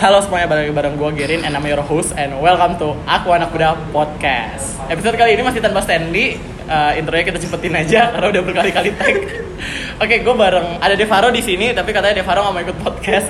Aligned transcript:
Halo 0.00 0.16
semuanya, 0.24 0.48
balik 0.48 0.62
lagi 0.64 0.76
bareng 0.80 0.94
gue 0.96 1.10
Gerin 1.12 1.44
and 1.44 1.52
I'm 1.52 1.66
your 1.68 1.84
host 1.84 2.16
and 2.16 2.32
welcome 2.40 2.72
to 2.80 2.96
Aku 3.04 3.36
Anak 3.36 3.52
Muda 3.52 3.76
Podcast. 3.92 4.80
Episode 4.88 5.12
kali 5.20 5.36
ini 5.36 5.44
masih 5.44 5.60
tanpa 5.60 5.84
Stanley 5.84 6.40
uh, 6.72 6.96
Intronya 6.96 7.28
kita 7.28 7.36
cepetin 7.36 7.76
aja 7.76 8.08
karena 8.16 8.32
udah 8.32 8.40
berkali-kali 8.40 8.96
tag. 8.96 9.16
Oke, 10.00 10.24
gue 10.24 10.32
bareng, 10.32 10.80
ada 10.80 10.96
Devaro 10.96 11.28
di 11.28 11.44
sini 11.44 11.76
tapi 11.76 11.92
katanya 11.92 12.24
Devaro 12.24 12.48
gak 12.48 12.54
mau 12.56 12.64
ikut 12.64 12.78
podcast. 12.80 13.28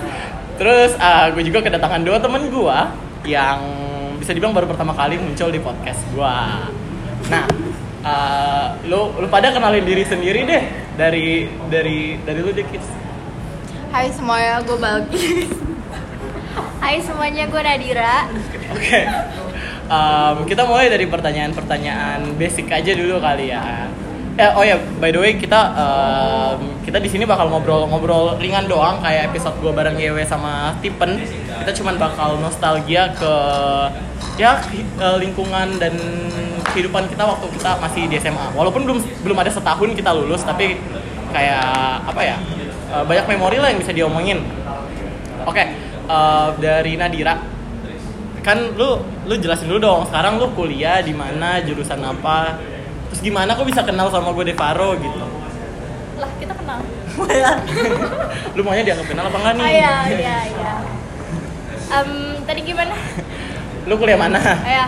Terus 0.63 0.95
uh, 0.95 1.35
gue 1.35 1.43
juga 1.43 1.59
kedatangan 1.59 2.07
dua 2.07 2.23
temen 2.23 2.47
gue 2.47 2.79
Yang 3.27 3.59
bisa 4.23 4.31
dibilang 4.31 4.55
baru 4.55 4.71
pertama 4.71 4.95
kali 4.95 5.19
muncul 5.19 5.51
di 5.51 5.59
podcast 5.59 5.99
gue 6.15 6.37
Nah, 7.35 7.51
uh, 8.07 8.79
lu, 8.87 9.11
lu 9.19 9.27
pada 9.27 9.51
kenalin 9.51 9.83
diri 9.83 10.07
sendiri 10.07 10.47
deh 10.47 10.63
Dari, 10.95 11.51
dari, 11.67 12.15
dari 12.23 12.39
lu 12.39 12.55
deh 12.55 12.63
kids 12.71 12.87
Hai 13.91 14.07
semuanya, 14.15 14.63
gue 14.63 14.79
Balkis. 14.79 15.70
Hai 16.81 16.99
semuanya, 16.99 17.47
gue 17.47 17.63
Nadira. 17.63 18.27
Oke. 18.75 19.01
Um, 19.91 20.47
kita 20.47 20.63
mulai 20.67 20.91
dari 20.91 21.07
pertanyaan-pertanyaan 21.07 22.39
basic 22.39 22.71
aja 22.71 22.95
dulu 22.95 23.19
kali 23.23 23.51
ya. 23.51 23.87
Eh, 24.39 24.51
oh 24.57 24.65
ya, 24.65 24.79
by 25.03 25.11
the 25.11 25.21
way 25.21 25.35
kita 25.37 25.59
um, 25.75 26.81
kita 26.87 27.03
di 27.03 27.11
sini 27.11 27.27
bakal 27.27 27.51
ngobrol-ngobrol 27.51 28.39
ringan 28.39 28.71
doang 28.71 29.03
kayak 29.03 29.35
episode 29.35 29.59
gue 29.59 29.69
bareng 29.75 29.99
Yewe 29.99 30.23
sama 30.25 30.75
Tipen. 30.79 31.19
Kita 31.63 31.71
cuman 31.83 31.99
bakal 31.99 32.39
nostalgia 32.39 33.11
ke 33.15 33.33
ya 34.41 34.57
ke 34.71 35.09
lingkungan 35.21 35.77
dan 35.77 35.93
kehidupan 36.73 37.11
kita 37.11 37.27
waktu 37.27 37.47
kita 37.53 37.77
masih 37.83 38.07
di 38.07 38.17
SMA. 38.17 38.55
Walaupun 38.55 38.87
belum 38.87 38.99
belum 39.27 39.37
ada 39.39 39.51
setahun 39.51 39.93
kita 39.93 40.15
lulus, 40.15 40.47
tapi 40.47 40.79
kayak 41.31 42.07
apa 42.07 42.23
ya? 42.23 42.37
uh, 42.91 43.05
banyak 43.07 43.27
memori 43.31 43.59
lah 43.59 43.69
yang 43.71 43.81
bisa 43.81 43.95
diomongin. 43.95 44.43
Oke, 45.49 45.57
okay, 45.57 45.67
uh, 46.11 46.49
dari 46.59 46.99
Nadira, 46.99 47.39
kan 48.43 48.59
lu 48.75 48.99
lu 49.31 49.35
jelasin 49.39 49.71
dulu 49.71 49.79
dong. 49.79 50.03
Sekarang 50.11 50.43
lu 50.43 50.51
kuliah 50.59 50.99
di 50.99 51.15
mana, 51.15 51.63
jurusan 51.63 52.03
apa? 52.03 52.59
Terus 53.11 53.21
gimana 53.23 53.55
kok 53.55 53.67
bisa 53.67 53.87
kenal 53.87 54.11
sama 54.11 54.35
gue 54.35 54.51
Devaro 54.51 54.99
gitu? 54.99 55.19
Lah 56.19 56.31
kita 56.43 56.55
kenal. 56.59 56.79
lu 58.57 58.61
maunya 58.63 58.83
dianggap 58.87 59.07
kenal 59.07 59.25
apa 59.31 59.37
enggak 59.39 59.55
nih? 59.59 59.65
Oh, 59.67 59.71
iya 59.71 59.95
iya 60.11 60.37
iya. 60.47 60.75
Um, 61.91 62.39
tadi 62.47 62.61
gimana? 62.63 62.95
Lu 63.91 63.99
kuliah 63.99 64.15
mana? 64.15 64.39
Oh, 64.39 64.71
ya, 64.71 64.87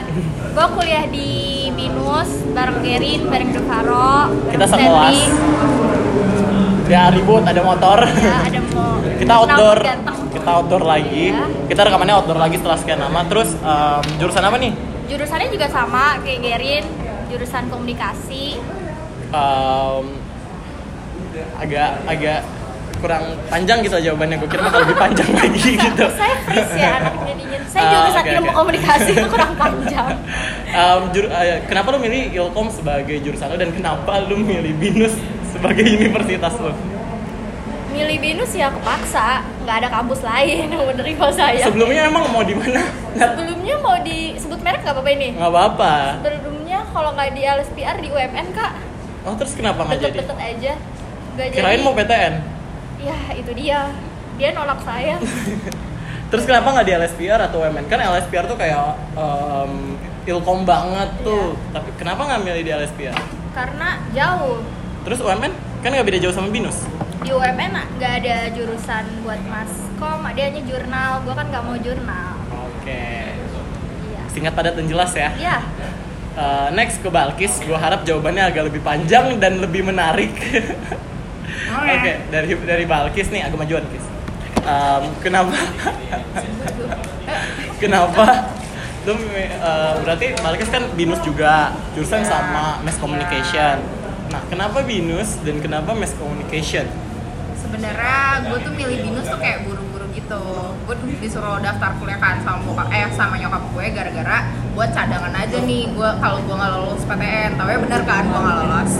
gue 0.54 0.66
kuliah 0.78 1.04
di 1.10 1.30
Binus 1.74 2.30
bareng 2.54 2.78
Gerin, 2.84 3.26
bareng 3.26 3.50
Devaro. 3.50 4.30
Kita 4.54 4.66
sekelas. 4.70 5.18
Ya 6.92 7.08
ribut, 7.08 7.40
ada 7.42 7.60
motor. 7.62 8.04
Ya, 8.04 8.36
ada 8.44 8.60
mau. 8.68 9.00
kita 9.16 9.32
outdoor. 9.34 9.78
Kita 10.28 10.50
outdoor 10.52 10.82
lagi. 10.84 11.32
Iya. 11.32 11.44
Kita 11.64 11.80
rekamannya 11.82 12.14
outdoor 12.14 12.36
lagi 12.36 12.60
setelah 12.60 12.76
sekian 12.76 13.00
lama. 13.00 13.24
Terus 13.24 13.56
um, 13.56 14.02
jurusan 14.18 14.44
apa 14.44 14.56
nih? 14.58 14.72
Jurusannya 15.08 15.48
juga 15.48 15.66
sama 15.68 16.20
kayak 16.20 16.38
Gerin, 16.42 16.84
jurusan 17.26 17.64
komunikasi. 17.66 18.60
Um, 19.32 20.20
agak 21.56 22.04
agak 22.04 22.40
kurang 23.00 23.24
panjang 23.48 23.80
gitu 23.80 23.96
jawabannya. 23.98 24.36
Gue 24.36 24.48
kira 24.48 24.62
bakal 24.62 24.84
lebih 24.84 24.96
panjang 25.00 25.30
lagi 25.40 25.70
gitu. 25.72 26.04
Saya 26.12 26.34
freeze 26.44 26.74
ya 26.76 26.90
anak 26.98 27.14
jadinya. 27.24 27.58
Saya 27.64 27.82
Ah, 27.82 27.90
jurusan 27.90 28.20
oke, 28.20 28.32
ilmu 28.36 28.44
oke. 28.44 28.56
komunikasi 28.58 29.10
itu 29.10 29.28
kurang 29.34 29.52
panjang. 29.56 30.12
Um, 30.70 31.02
jur- 31.10 31.32
uh, 31.32 31.56
kenapa 31.64 31.88
lu 31.88 31.98
milih 31.98 32.20
Ilkom 32.32 32.68
sebagai 32.68 33.16
jurusan 33.18 33.48
lu 33.48 33.56
dan 33.56 33.72
kenapa 33.72 34.20
lu 34.22 34.36
milih 34.36 34.76
Binus 34.76 35.16
sebagai 35.62 35.86
universitas 35.86 36.58
lu? 36.58 36.74
Milih 37.94 38.18
Binus 38.18 38.50
ya 38.50 38.72
kepaksa, 38.74 39.46
nggak 39.62 39.76
ada 39.84 39.88
kampus 39.94 40.26
lain 40.26 40.66
yang 40.74 40.82
menerima 40.82 41.26
saya. 41.30 41.62
Sebelumnya 41.62 42.10
emang 42.10 42.26
mau 42.34 42.42
di 42.42 42.58
mana? 42.58 42.82
Sebelumnya 43.14 43.76
mau 43.78 43.94
disebut 44.02 44.58
merek 44.58 44.82
nggak 44.82 44.94
apa-apa 44.98 45.10
ini? 45.14 45.28
nggak 45.38 45.50
apa-apa. 45.54 45.92
Sebelumnya 46.18 46.78
kalau 46.90 47.10
nggak 47.14 47.30
di 47.30 47.42
LSPR 47.46 47.96
di 48.02 48.08
UMN 48.10 48.46
kak, 48.50 48.72
Oh 49.22 49.38
terus 49.38 49.54
kenapa 49.54 49.86
nggak 49.86 50.02
jadi? 50.02 50.18
deket-deket 50.18 50.38
aja. 50.42 50.72
Nggak 51.38 51.46
Kirain 51.54 51.78
jadi. 51.78 51.86
mau 51.86 51.94
PTN. 51.94 52.34
Ya 52.98 53.18
itu 53.32 53.50
dia, 53.54 53.80
dia 54.34 54.48
nolak 54.50 54.82
saya. 54.82 55.14
Terus 56.32 56.48
kenapa 56.48 56.72
nggak 56.72 56.86
di 56.88 56.94
LSPR 56.96 57.40
atau 57.44 57.60
UMN? 57.60 57.86
Kan 57.86 58.00
LSPR 58.00 58.48
tuh 58.48 58.56
kayak 58.56 58.96
um, 59.12 59.94
ilkom 60.24 60.64
banget 60.64 61.12
tuh. 61.20 61.52
Tapi 61.70 61.92
kenapa 61.94 62.24
nggak 62.24 62.40
milih 62.40 62.62
di 62.64 62.72
LSPR? 62.72 63.14
Karena 63.52 64.00
jauh. 64.10 64.64
Terus 65.02 65.18
UMN 65.18 65.52
kan 65.82 65.88
nggak 65.90 66.06
beda 66.06 66.18
jauh 66.22 66.34
sama 66.34 66.48
Binus. 66.50 66.86
Di 67.22 67.30
UMN 67.34 67.74
nggak 67.98 68.12
ada 68.22 68.36
jurusan 68.54 69.04
buat 69.26 69.42
maskom, 69.50 70.20
dia 70.34 70.44
hanya 70.50 70.62
jurnal. 70.62 71.10
Gua 71.26 71.34
kan 71.34 71.46
nggak 71.50 71.62
mau 71.66 71.76
jurnal. 71.78 72.38
Oke. 72.50 73.06
Iya. 74.06 74.22
Singkat 74.30 74.52
padat 74.54 74.74
dan 74.78 74.86
jelas 74.86 75.10
ya. 75.14 75.30
Iya. 75.34 75.58
Uh, 76.32 76.68
next 76.72 77.04
ke 77.04 77.12
Balkis, 77.12 77.60
gue 77.60 77.76
harap 77.76 78.08
jawabannya 78.08 78.48
agak 78.48 78.72
lebih 78.72 78.80
panjang 78.80 79.36
dan 79.36 79.60
lebih 79.60 79.84
menarik. 79.84 80.32
Oke, 81.72 82.12
dari 82.32 82.56
dari 82.64 82.84
Balkis 82.88 83.28
nih 83.28 83.44
agak 83.44 83.60
majuan 83.60 83.84
Kis. 83.92 84.06
Um, 84.64 85.12
kenapa? 85.20 85.52
kenapa? 87.82 88.24
Lu 89.04 89.12
uh, 89.12 89.20
berarti 90.00 90.32
Balkis 90.40 90.72
kan 90.72 90.88
binus 90.96 91.20
juga, 91.20 91.76
jurusan 91.92 92.24
sama 92.24 92.80
mass 92.80 92.96
communication. 92.96 94.01
Nah, 94.32 94.42
kenapa 94.48 94.80
binus 94.82 95.36
dan 95.44 95.60
kenapa 95.60 95.92
mass 95.92 96.16
communication? 96.16 96.88
Sebenarnya 97.54 98.48
gue 98.48 98.58
tuh 98.64 98.72
milih 98.72 98.98
binus 99.04 99.28
tuh 99.28 99.36
kayak 99.36 99.68
buru-buru 99.68 100.08
gitu. 100.12 100.42
Gue 100.88 100.94
disuruh 101.20 101.60
daftar 101.60 101.92
kuliah 101.96 102.16
kan 102.16 102.40
sama 102.40 102.64
bokap 102.64 102.88
eh 102.88 103.08
sama 103.12 103.36
nyokap 103.36 103.60
gue 103.70 103.84
gara-gara 103.92 104.38
buat 104.72 104.88
cadangan 104.90 105.36
aja 105.36 105.58
nih 105.60 105.84
gue 105.92 106.08
kalau 106.16 106.40
gue 106.40 106.54
nggak 106.56 106.72
lolos 106.72 107.02
PTN. 107.04 107.50
Tapi 107.60 107.70
bener 107.76 108.02
kan 108.08 108.24
gue 108.24 108.40
nggak 108.40 108.56
lolos. 108.56 108.92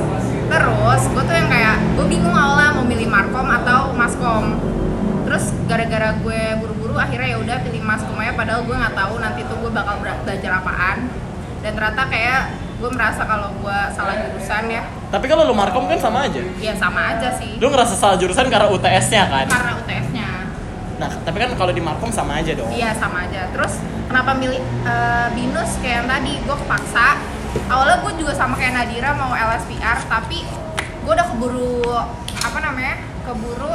Terus 0.53 1.03
gue 1.09 1.23
tuh 1.25 1.35
yang 1.35 1.49
kayak 1.49 1.77
gue 1.97 2.07
bingung 2.07 2.37
awalnya 2.37 2.71
mau 2.77 2.85
milih 2.85 3.09
markom 3.09 3.49
atau 3.49 3.81
maskom. 3.97 4.45
Terus 5.25 5.45
gara-gara 5.65 6.13
gue 6.21 6.41
buru-buru 6.61 7.01
akhirnya 7.01 7.29
ya 7.33 7.39
udah 7.41 7.57
pilih 7.65 7.81
maskom 7.81 8.21
aja 8.21 8.37
padahal 8.37 8.69
gue 8.69 8.77
nggak 8.77 8.93
tahu 8.93 9.15
nanti 9.17 9.41
tuh 9.49 9.57
gue 9.59 9.71
bakal 9.73 9.97
bela- 9.97 10.21
belajar 10.29 10.61
apaan. 10.61 11.09
Dan 11.65 11.73
ternyata 11.73 12.05
kayak 12.05 12.41
gue 12.77 12.91
merasa 12.93 13.23
kalau 13.25 13.49
gue 13.55 13.79
salah 13.95 14.17
jurusan 14.19 14.67
ya, 14.67 14.83
Tapi 15.13 15.29
kalau 15.29 15.45
lu 15.45 15.53
markom 15.53 15.85
kan 15.85 16.01
sama 16.01 16.25
aja. 16.25 16.41
ya 16.57 16.73
sama 16.73 17.13
aja 17.13 17.29
sih. 17.37 17.61
Lu 17.61 17.69
ngerasa 17.69 17.93
salah 17.93 18.17
jurusan 18.17 18.49
karena 18.49 18.73
UTS-nya 18.73 19.29
kan? 19.29 19.45
Karena 19.45 19.73
UTS-nya. 19.85 20.29
Nah, 20.97 21.11
tapi 21.21 21.37
kan 21.37 21.53
kalau 21.53 21.73
di 21.77 21.85
markom 21.85 22.09
sama 22.09 22.41
aja 22.41 22.57
dong. 22.57 22.73
Iya 22.73 22.97
sama 22.97 23.29
aja. 23.29 23.45
Terus 23.53 23.77
kenapa 24.09 24.33
milih 24.33 24.57
eh, 24.89 25.27
binus 25.37 25.77
kayak 25.85 25.97
yang 26.01 26.09
tadi? 26.09 26.33
Gue 26.49 26.57
kepaksa. 26.65 27.21
Awalnya 27.69 28.01
gue 28.01 28.13
juga 28.25 28.33
sama 28.33 28.57
kayak 28.57 28.73
Nadira 28.73 29.13
mau 29.13 29.37
LSPR, 29.37 30.01
tapi 30.09 30.49
gue 31.05 31.13
udah 31.13 31.27
keburu 31.29 31.85
apa 32.41 32.59
namanya? 32.65 32.97
Keburu 33.29 33.73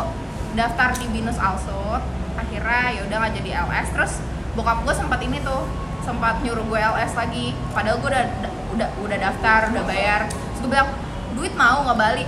daftar 0.57 0.97
di 0.97 1.05
binus 1.13 1.37
also. 1.37 2.01
Akhirnya 2.33 2.97
ya 2.97 3.01
udah 3.05 3.17
nggak 3.21 3.33
jadi 3.37 3.49
LS. 3.61 3.87
Terus 3.93 4.13
bokap 4.57 4.81
gue 4.81 4.93
sempat 4.97 5.21
ini 5.21 5.37
tuh 5.45 5.69
sempat 6.01 6.41
nyuruh 6.41 6.65
gue 6.65 6.79
LS 6.81 7.13
lagi. 7.13 7.53
Padahal 7.77 8.01
gue 8.01 8.09
udah 8.09 8.25
udah 8.73 8.89
udah 9.05 9.17
daftar, 9.21 9.69
udah 9.69 9.83
bayar. 9.85 10.25
Terus 10.25 10.59
gue 10.65 10.71
bilang 10.73 10.89
duit 11.37 11.53
mau 11.53 11.81
nggak 11.81 11.95
balik. 11.97 12.27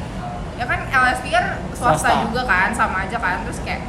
Ya 0.56 0.66
kan 0.66 0.80
LSPR 0.86 1.46
swasta, 1.72 1.98
Swasta. 2.06 2.24
juga 2.26 2.42
kan, 2.44 2.70
sama 2.72 3.04
aja 3.04 3.18
kan. 3.18 3.42
Terus 3.44 3.60
kayak 3.60 3.82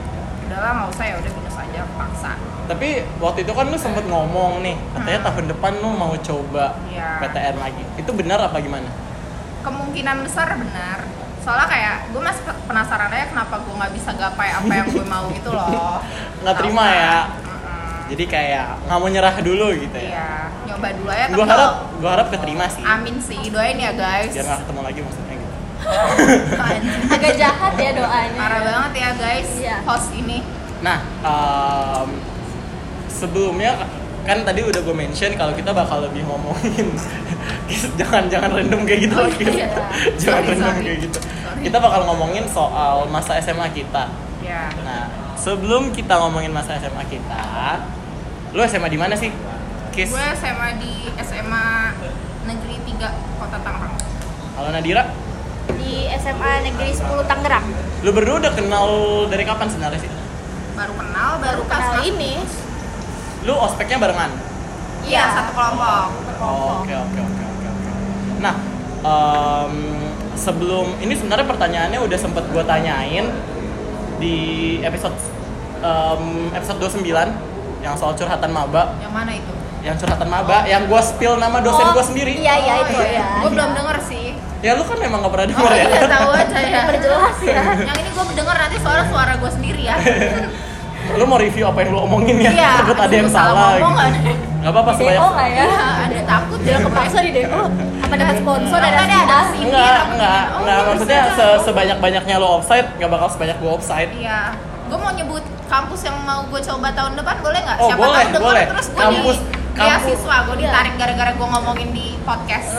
udahlah 0.42 0.70
nggak 0.72 0.88
usah 0.90 1.04
ya 1.04 1.14
udah 1.16 1.30
binus 1.30 1.56
aja 1.56 1.80
paksa. 1.92 2.32
Tapi 2.66 2.88
waktu 3.18 3.38
itu 3.42 3.52
kan 3.52 3.64
lu 3.64 3.76
sempet 3.76 4.04
ngomong 4.04 4.60
nih, 4.60 4.78
katanya 4.92 5.18
Hmm. 5.18 5.28
tahun 5.28 5.46
depan 5.48 5.72
lu 5.76 5.90
mau 5.90 6.14
coba 6.14 6.78
Iya. 6.86 7.18
PTN 7.20 7.56
lagi. 7.58 7.82
Itu 7.96 8.10
benar 8.12 8.40
apa 8.40 8.58
gimana? 8.58 8.88
kemungkinan 9.60 10.24
besar 10.24 10.56
benar 10.56 11.04
soalnya 11.38 11.68
kayak 11.68 11.94
gue 12.08 12.22
masih 12.22 12.42
pe- 12.42 12.60
penasaran 12.64 13.08
aja 13.08 13.28
kenapa 13.28 13.60
gue 13.60 13.74
nggak 13.74 13.92
bisa 13.92 14.10
gapai 14.14 14.48
apa 14.50 14.68
yang 14.70 14.88
gue 14.88 15.04
mau 15.04 15.28
gitu 15.30 15.50
loh 15.50 16.00
Nggak 16.40 16.56
terima 16.56 16.84
ya? 16.88 17.16
Jadi 18.08 18.24
kayak 18.26 18.66
nggak 18.82 18.98
mau 18.98 19.06
nyerah 19.06 19.36
dulu 19.38 19.66
gitu 19.74 19.94
ya. 19.94 20.08
iya 20.10 20.32
nyoba 20.80 20.96
dulu 20.96 21.10
aja 21.10 21.24
Gua 21.30 21.44
harap 21.46 21.72
gua 21.94 22.10
harap 22.10 22.26
keterima 22.30 22.64
sih. 22.66 22.80
amin 22.82 23.16
sih 23.18 23.40
doain 23.46 23.76
ya 23.76 23.92
guys 23.92 24.32
Biar 24.32 24.44
nggak 24.46 24.60
ketemu 24.64 24.80
lagi 24.82 25.00
maksudnya 25.02 25.34
gitu. 25.36 25.56
Agak 27.14 27.32
jahat 27.36 27.74
ya 27.74 27.90
doanya. 27.94 28.34
parah 28.34 28.60
banget 28.62 28.92
ya 28.96 29.10
guys 29.14 29.48
Iya. 29.54 29.76
host 29.82 30.10
ini 30.14 30.40
Nah, 30.80 30.96
em, 31.20 32.08
sebelumnya 33.06 33.76
kan 34.22 34.40
tadi 34.40 34.60
udah 34.62 34.80
gue 34.80 34.92
mention 34.94 35.32
kalau 35.34 35.52
kita 35.52 35.70
bakal 35.70 36.00
lebih 36.00 36.24
ngomongin 36.24 36.88
jangan 38.00 38.24
jangan 38.26 38.48
random 38.50 38.84
kayak 38.84 39.00
gitu 39.02 39.14
Oh, 39.14 39.24
lagi. 39.26 39.44
iya. 39.46 39.68
jangan 40.16 40.40
Sorry, 40.40 40.48
random 40.50 40.64
sorry. 40.66 40.84
kayak 40.86 40.98
gitu. 41.04 41.18
Sorry. 41.20 41.60
Kita 41.60 41.76
bakal 41.78 42.00
ngomongin 42.06 42.44
soal 42.46 43.04
masa 43.06 43.36
SMA 43.38 43.68
kita. 43.70 44.08
ya 44.40 44.72
Nah, 44.80 45.04
sebelum 45.36 45.92
kita 45.92 46.16
ngomongin 46.16 46.48
masa 46.48 46.76
SMA 46.76 47.04
kita, 47.06 47.44
lu 48.50 48.60
SMA 48.62 48.88
di 48.88 48.96
mana 48.96 49.12
sih? 49.12 49.28
Kis. 50.00 50.08
gue 50.08 50.26
SMA 50.34 50.68
di 50.76 50.92
SMA 51.20 51.66
Negeri 52.42 52.76
3 52.88 53.04
Kota 53.36 53.58
Tangerang 53.60 53.94
Kalau 54.50 54.68
Nadira, 54.70 55.04
Di 55.70 55.92
SMA 56.16 56.52
Negeri 56.62 56.90
10 56.90 57.04
Tangerang. 57.22 57.66
lu 58.00 58.10
berdua 58.10 58.40
udah 58.40 58.52
kenal 58.54 58.86
dari 59.28 59.44
kapan 59.44 59.68
sebenarnya 59.68 60.00
sih? 60.00 60.12
baru 60.72 60.96
kenal 60.96 61.30
baru 61.36 61.60
Baru 61.60 61.62
pas 61.66 61.84
kenal 61.92 62.04
ini. 62.06 62.32
lu 63.40 63.52
ospeknya 63.54 63.96
barengan. 63.96 64.32
Iya, 65.02 65.24
satu 65.30 65.50
kelompok. 65.52 66.08
Oh, 66.38 66.80
Oke 66.80 66.92
oke 66.92 67.18
oke 67.18 67.42
oke 67.42 67.66
oke. 67.66 67.90
Nah, 68.38 68.56
em, 69.02 69.74
sebelum 70.34 70.96
ini 70.98 71.12
sebenarnya 71.12 71.44
pertanyaannya 71.44 72.00
udah 72.00 72.18
sempet 72.18 72.44
gue 72.46 72.64
tanyain 72.64 73.28
di 74.16 74.36
episode 74.80 75.16
em, 75.78 76.24
episode 76.50 76.80
29 76.80 77.04
yang 77.80 77.92
soal 77.94 78.12
curhatan 78.12 78.48
maba, 78.48 78.96
Yang 78.98 79.12
mana 79.14 79.32
itu? 79.34 79.52
Yang 79.80 79.96
curhatan 79.96 80.28
maba, 80.28 80.58
yang 80.64 80.84
gue 80.84 81.00
spill 81.00 81.34
nama 81.36 81.58
dosen 81.58 81.82
Oh, 81.82 81.92
gue 81.92 82.04
sendiri. 82.04 82.32
Iya 82.34 82.54
iya 82.56 82.74
itu 82.82 82.94
ya. 82.96 83.26
Gue 83.40 83.50
belum 83.50 83.70
denger 83.72 83.96
sih. 84.02 84.26
Ya 84.60 84.72
lu 84.72 84.84
kan 84.84 84.96
memang 84.96 85.18
gak 85.20 85.32
pernah 85.32 85.46
Oh 85.46 85.50
denger 85.50 85.70
ya. 85.72 85.84
iya, 85.86 86.02
tahu 86.06 86.28
aja 86.30 86.58
ya. 86.60 86.80
Perjelas 86.86 87.38
ya. 87.40 87.62
Yang 87.82 87.96
ini 87.98 88.10
gue 88.10 88.24
denger 88.34 88.56
nanti 88.58 88.76
soalnya 88.78 89.06
suara 89.06 89.32
gue 89.34 89.50
sendiri 89.50 89.82
ya. 89.82 89.96
lu 91.10 91.24
mau 91.26 91.36
review 91.36 91.64
apa 91.64 91.80
yang 91.80 91.90
lu 91.90 92.00
omongin 92.00 92.36
ya? 92.38 92.52
Iya, 92.52 92.70
Takut 92.78 92.98
ada 93.00 93.14
yang 93.14 93.26
salah 93.26 93.74
ngomong 93.74 94.12
gitu. 94.14 94.30
Gak 94.60 94.70
apa-apa 94.70 94.90
sebanyak. 94.94 95.20
nggak 95.24 95.48
ya? 95.48 95.64
Iya, 95.64 95.86
ada 95.98 96.20
takut 96.28 96.58
Dia 96.60 96.70
ya. 96.70 96.78
kepaksa 96.82 97.18
di 97.18 97.30
DO. 97.32 97.60
Apa 98.00 98.14
dapat 98.14 98.36
sponsor 98.36 98.78
Ada 98.78 99.00
ada 99.00 99.38
sih. 99.48 99.60
Enggak, 99.60 99.80
Iya, 99.82 100.00
enggak, 100.06 100.42
oh, 100.44 100.58
enggak. 100.60 100.76
bisa 100.76 100.86
Maksudnya 100.86 101.20
aja. 101.22 101.32
se- 101.34 101.60
sebanyak-banyaknya 101.64 102.34
lo 102.36 102.48
offside, 102.54 102.86
nggak 102.94 103.10
bakal 103.10 103.28
sebanyak 103.28 103.56
gue 103.56 103.70
offside. 103.72 104.10
Iya. 104.12 104.40
Gue 104.86 104.98
mau 104.98 105.10
nyebut 105.10 105.40
kampus 105.66 106.00
yang 106.02 106.16
mau 106.20 106.40
gue 106.44 106.60
coba 106.60 106.88
tahun 106.92 107.12
depan 107.16 107.36
boleh 107.40 107.60
nggak? 107.60 107.76
Oh, 107.76 107.88
Siapa 107.88 107.98
boleh, 107.98 108.20
tahu 108.20 108.30
denger 108.30 108.46
boleh. 108.46 108.64
terus 108.68 108.86
gue 108.86 109.00
Kampus- 109.00 109.40
di 109.40 109.48
kampus- 109.48 109.59
beasiswa 109.80 110.36
gue 110.44 110.56
Iya. 110.56 110.62
ditarik 110.68 110.94
gara-gara 111.00 111.30
gue 111.32 111.46
ngomongin 111.48 111.88
di 111.90 112.06
podcast. 112.22 112.70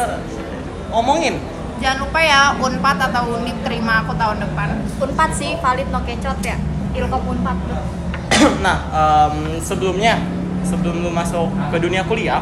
Omongin. 0.91 1.35
Jangan 1.81 1.97
lupa 2.05 2.19
ya 2.21 2.53
Unpad 2.55 2.97
atau 3.09 3.41
Unip 3.41 3.57
terima 3.65 4.05
aku 4.05 4.13
tahun 4.13 4.37
depan. 4.37 4.69
Unpad 5.01 5.31
sih 5.33 5.57
valid 5.57 5.89
no 5.89 6.05
kecot 6.05 6.37
ya. 6.45 6.57
Ilkom 6.93 7.23
Unpad 7.25 7.57
tuh. 7.65 7.83
nah, 8.65 8.77
em, 8.93 9.57
sebelumnya, 9.59 10.21
sebelum 10.61 11.01
lu 11.01 11.09
masuk 11.09 11.49
ke 11.73 11.77
dunia 11.81 12.05
kuliah, 12.05 12.41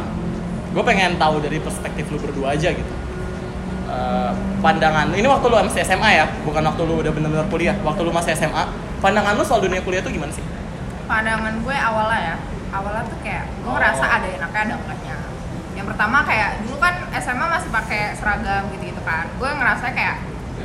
gue 0.70 0.84
pengen 0.84 1.16
tahu 1.16 1.40
dari 1.40 1.58
perspektif 1.58 2.12
lu 2.12 2.20
berdua 2.20 2.54
aja 2.54 2.70
gitu. 2.72 2.94
Eh, 3.90 4.32
pandangan, 4.62 5.10
ini 5.18 5.26
waktu 5.26 5.46
lu 5.50 5.56
masih 5.56 5.82
SMA 5.82 6.10
ya, 6.14 6.26
bukan 6.46 6.62
waktu 6.62 6.82
lu 6.86 7.02
udah 7.02 7.10
bener-bener 7.10 7.48
kuliah. 7.50 7.74
Waktu 7.82 8.06
lu 8.06 8.12
masih 8.14 8.38
SMA, 8.38 8.64
pandangan 9.00 9.34
lu 9.34 9.42
soal 9.42 9.64
dunia 9.64 9.82
kuliah 9.82 10.04
tuh 10.04 10.14
gimana 10.14 10.30
sih? 10.30 10.46
Pandangan 11.10 11.58
gue 11.66 11.74
awalnya 11.74 12.20
ya, 12.22 12.36
awalnya 12.70 13.04
tuh 13.06 13.20
kayak 13.20 13.44
gue 13.56 13.72
ngerasa 13.72 14.06
ada 14.08 14.28
enaknya 14.28 14.62
ada 14.64 14.74
enggaknya. 14.76 15.16
Yang 15.74 15.86
pertama 15.90 16.18
kayak 16.22 16.50
dulu 16.62 16.76
kan 16.78 16.94
SMA 17.16 17.46
masih 17.48 17.70
pakai 17.70 18.02
seragam 18.14 18.64
gitu-gitu 18.70 19.02
kan. 19.02 19.26
Gue 19.36 19.50
ngerasa 19.50 19.86
kayak 19.90 20.16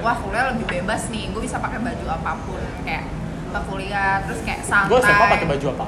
wah 0.00 0.16
kuliah 0.16 0.50
lebih 0.50 0.66
bebas 0.68 1.08
nih, 1.08 1.30
gue 1.30 1.40
bisa 1.40 1.56
pakai 1.56 1.78
baju 1.78 2.06
apa 2.10 2.30
pun 2.42 2.60
kayak 2.82 3.04
ke 3.48 3.60
kuliah 3.64 4.18
terus 4.22 4.40
kayak 4.42 4.60
santai. 4.62 4.90
Gue 4.90 4.98
SMA 5.00 5.26
pakai 5.30 5.46
baju 5.48 5.66
apa? 5.72 5.86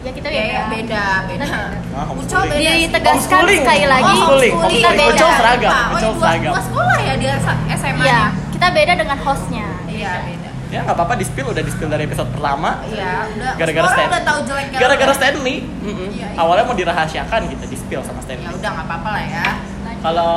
Ya 0.00 0.10
kita 0.16 0.28
Iya, 0.28 0.40
beda. 0.40 0.48
iya, 0.48 0.62
beda, 0.64 1.04
beda. 1.28 1.46
Ah, 1.92 2.04
homeschooling. 2.08 2.24
Ucol 2.24 2.42
beda 2.48 2.70
sih. 2.72 2.80
Ditegaskan 2.80 3.42
sekali 3.52 3.84
lagi. 3.84 4.04
Homeschooling. 4.06 4.54
Kita 4.70 4.90
beda. 4.90 5.12
Ucol 5.12 5.30
seragam. 5.36 5.72
Oh, 5.76 5.92
Ucol 5.92 6.12
seragam. 6.16 6.52
dua 6.56 6.62
sekolah 6.64 6.98
ya 6.98 7.14
dia 7.20 7.32
SMA 7.70 8.00
Iya, 8.00 8.08
nya. 8.08 8.20
kita 8.48 8.66
beda 8.72 8.92
dengan 8.96 9.18
hostnya. 9.20 9.66
Iya, 9.84 10.12
beda. 10.24 10.49
Ya 10.70 10.80
nggak 10.80 10.94
apa-apa 10.94 11.14
di 11.14 11.24
spill 11.24 11.46
udah 11.46 11.60
di 11.60 11.68
spill 11.68 11.86
dari 11.86 12.04
episode 12.04 12.30
pertama. 12.30 12.78
Iya, 12.84 13.26
udah. 13.28 13.52
Gara-gara 13.56 13.84
semua 13.84 13.90
orang 13.90 13.98
Stan- 13.98 14.12
udah 14.12 14.22
tahu 14.24 14.38
jelek 14.44 14.66
Gara-gara 14.72 15.12
Stanley, 15.12 15.56
mm-mm. 15.60 16.08
Iya, 16.08 16.26
iya. 16.26 16.38
awalnya 16.38 16.64
mau 16.64 16.76
dirahasiakan 16.76 17.40
gitu 17.48 17.64
di 17.64 17.76
spill 17.76 18.00
sama 18.00 18.18
Ya 18.18 18.24
Stanley. 18.24 18.46
udah 18.54 18.70
nggak 18.70 18.86
apa-apa 18.86 19.08
lah 19.10 19.24
ya. 19.24 19.44
Kalau 20.00 20.32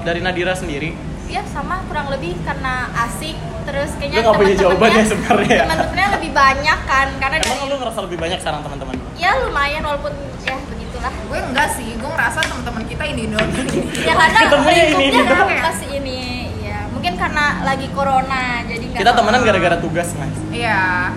dari 0.00 0.20
Nadira 0.20 0.54
sendiri, 0.54 0.92
Ya 1.24 1.40
sama 1.48 1.80
kurang 1.88 2.06
lebih 2.06 2.36
karena 2.42 2.92
asik 3.00 3.32
terus 3.64 3.88
Lu 3.90 3.96
kayaknya 3.96 4.20
nggak 4.20 4.34
punya 4.34 4.52
teman-temannya- 4.52 4.60
jawabannya 4.60 5.02
sebenarnya 5.06 5.54
ya? 5.54 5.64
Teman-temannya 5.64 6.08
lebih 6.12 6.30
banyak 6.34 6.78
kan 6.84 7.06
karena 7.16 7.36
dari 7.38 7.48
emang 7.48 7.58
lu 7.64 7.76
ngerasa 7.78 7.98
lebih 8.04 8.18
banyak 8.20 8.38
sekarang 8.38 8.60
teman-teman? 8.60 8.94
ya 9.16 9.30
lumayan 9.40 9.82
walaupun 9.82 10.12
ya 10.42 10.56
begitulah. 10.62 11.12
Gue 11.24 11.38
enggak 11.40 11.68
sih, 11.72 11.88
gue 11.90 12.10
ngerasa 12.10 12.38
teman-teman 12.44 12.82
kita 12.84 13.04
ini 13.06 13.22
doang. 13.26 13.48
Ya 13.98 14.12
karena 14.12 14.38
Ketemunya 14.44 14.84
ini, 14.90 15.06
kan 15.16 15.24
doang. 15.24 15.48
masih 15.64 15.88
ini 15.94 16.12
ya 16.12 16.41
mungkin 17.02 17.18
karena 17.18 17.66
lagi 17.66 17.90
corona 17.90 18.62
jadi 18.62 18.84
nggak 18.86 19.00
Kita 19.02 19.10
temenan 19.12 19.40
gara-gara 19.42 19.76
tugas 19.76 20.08
mas. 20.14 20.30
Iya. 20.48 21.10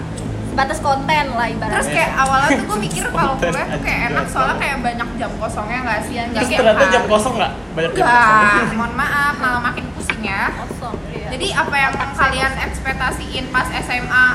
batas 0.55 0.79
konten 0.79 1.05
lah 1.29 1.45
Terus 1.45 1.57
ibaratnya. 1.59 1.93
kayak 1.93 2.11
awalnya 2.15 2.47
tuh 2.49 2.65
gue 2.65 2.79
mikir 2.81 3.03
kalau 3.11 3.35
kuliah 3.35 3.67
tuh 3.67 3.81
kayak 3.83 4.01
enak 4.07 4.25
soalnya 4.25 4.55
kayak 4.55 4.77
banyak 4.81 5.09
jam 5.15 5.31
kosongnya 5.35 5.79
nggak 5.83 5.99
sih? 6.01 6.15
Nggak 6.15 6.31
Terus 6.41 6.57
ternyata 6.57 6.83
jam 6.89 7.03
kosong 7.05 7.33
nggak? 7.35 7.51
Banyak 7.75 7.91
jam 7.91 8.05
kosong. 8.07 8.37
Mohon 8.73 8.93
maaf, 8.95 9.33
malah 9.35 9.61
makin 9.61 9.85
pusing 9.93 10.21
ya. 10.23 10.41
kosong. 10.55 10.95
Iya. 11.11 11.27
Jadi 11.29 11.47
apa 11.53 11.75
yang 11.75 11.93
kalian 12.15 12.51
ekspektasiin 12.63 13.45
pas 13.51 13.67
SMA 13.69 14.25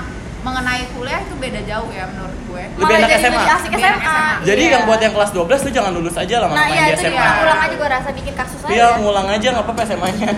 mengenai 0.40 0.82
kuliah 0.92 1.20
itu 1.20 1.34
beda 1.34 1.60
jauh 1.64 1.90
ya 1.90 2.04
menurut 2.06 2.36
gue. 2.46 2.62
Lebih 2.68 2.78
Malah 2.78 2.94
enak 2.94 3.08
jadi 3.08 3.16
SMA. 3.18 3.32
lebih 3.32 3.50
asik 3.50 3.70
Lebih 3.70 3.80
enak 3.82 3.98
SMA. 3.98 4.12
SMA. 4.12 4.44
Jadi 4.44 4.62
Iya. 4.62 4.70
yang 4.70 4.82
buat 4.84 5.00
yang 5.00 5.12
kelas 5.16 5.30
12 5.32 5.58
lu 5.58 5.70
jangan 5.72 5.92
lulus 5.94 6.14
aja 6.14 6.34
lama-lama 6.38 6.54
Nah 6.54 6.66
main 6.66 6.76
iya 6.76 6.84
di 6.84 6.92
itu 6.92 7.00
SMA. 7.02 7.16
juga 7.16 7.32
ulang 7.42 7.58
aja 7.58 7.74
gue 7.74 7.88
rasa 7.90 8.08
bikin 8.12 8.34
kasus 8.36 8.60
aja. 8.60 8.70
Iya, 8.70 8.86
ngulang 9.00 9.26
aja 9.26 9.46
nggak 9.50 9.64
apa-apa 9.64 9.82
SMA-nya. 9.88 10.30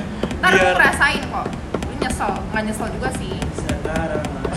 Ntar 0.43 0.50
Biar 0.59 0.75
ngerasain 0.75 1.23
kok. 1.31 1.47
Lu 1.87 1.94
nyesel, 2.03 2.33
nggak 2.50 2.62
nyesel 2.67 2.89
juga 2.99 3.09
sih. 3.15 3.33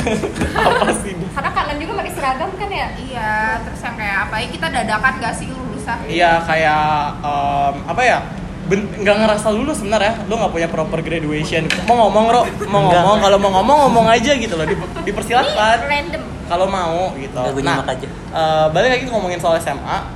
apa 0.65 0.91
sih? 1.01 1.13
Karena 1.13 1.49
kalian 1.53 1.77
juga 1.81 1.93
pakai 2.01 2.11
seragam 2.13 2.49
kan 2.57 2.69
ya? 2.69 2.87
Iya, 2.97 3.33
terus 3.65 3.81
yang 3.81 3.95
kayak 3.97 4.17
apa 4.29 4.35
ya 4.41 4.47
kita 4.49 4.67
dadakan 4.69 5.13
gak 5.21 5.33
sih 5.37 5.47
lulusnya? 5.49 5.95
Iya 6.05 6.31
kayak 6.41 6.85
em, 7.21 7.75
apa 7.85 8.01
ya? 8.01 8.17
Nggak 8.65 9.15
ngerasa 9.21 9.47
lulus 9.53 9.77
sebenarnya 9.77 10.25
lu 10.25 10.41
nggak 10.41 10.49
punya 10.49 10.65
proper 10.65 11.05
graduation 11.05 11.69
mau 11.85 12.09
ngomong 12.09 12.25
ro 12.33 12.41
mau 12.65 12.89
ngomong 12.89 13.21
kalau 13.21 13.37
mau 13.37 13.51
ngomong 13.61 13.77
ngomong 13.85 14.05
aja 14.09 14.33
gitu 14.33 14.57
loh 14.57 14.65
dipersilakan 15.05 15.85
random. 15.85 16.21
kalau 16.49 16.65
mau 16.65 17.13
gitu. 17.13 17.37
Aja. 17.37 18.09
eh, 18.09 18.65
balik 18.73 18.89
lagi 18.89 19.05
ngomongin 19.05 19.37
soal 19.37 19.61
SMA, 19.61 20.09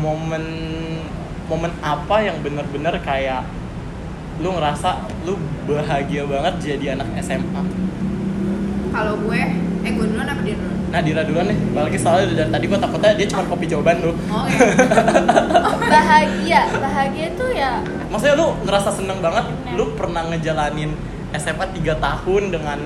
momen 0.00 0.44
momen 1.52 1.68
apa 1.84 2.24
yang 2.24 2.40
bener-bener 2.40 2.96
kayak 3.04 3.44
lu 4.40 4.48
ngerasa 4.56 4.90
lu 5.28 5.36
bahagia 5.68 6.24
banget 6.24 6.54
jadi 6.58 6.96
anak 6.96 7.08
SMA. 7.20 7.62
Kalau 8.90 9.14
gue, 9.22 9.40
eh 9.84 9.90
gue 9.92 10.06
duluan 10.08 10.26
apa 10.26 10.40
dia 10.42 10.56
duluan? 10.56 10.76
Nah, 10.90 10.98
Dira 10.98 11.22
duluan 11.22 11.46
nih. 11.46 11.58
Balik 11.70 11.86
lagi 11.94 11.98
soalnya 12.02 12.26
dari 12.34 12.50
tadi 12.50 12.64
gua 12.66 12.78
takutnya 12.82 13.14
dia 13.14 13.26
cuma 13.30 13.46
kopi 13.46 13.64
jawaban 13.70 14.02
lu. 14.02 14.10
Oh 14.26 14.44
iya. 14.50 14.58
Bahagia, 15.90 16.60
bahagia 16.78 17.24
itu 17.34 17.46
ya 17.50 17.82
Maksudnya 18.10 18.34
lu 18.38 18.46
ngerasa 18.62 18.90
seneng 18.94 19.18
banget 19.18 19.42
lu 19.74 19.94
pernah 19.98 20.22
ngejalanin 20.30 20.94
SMA 21.34 21.66
3 21.66 21.98
tahun 21.98 22.42
dengan 22.50 22.78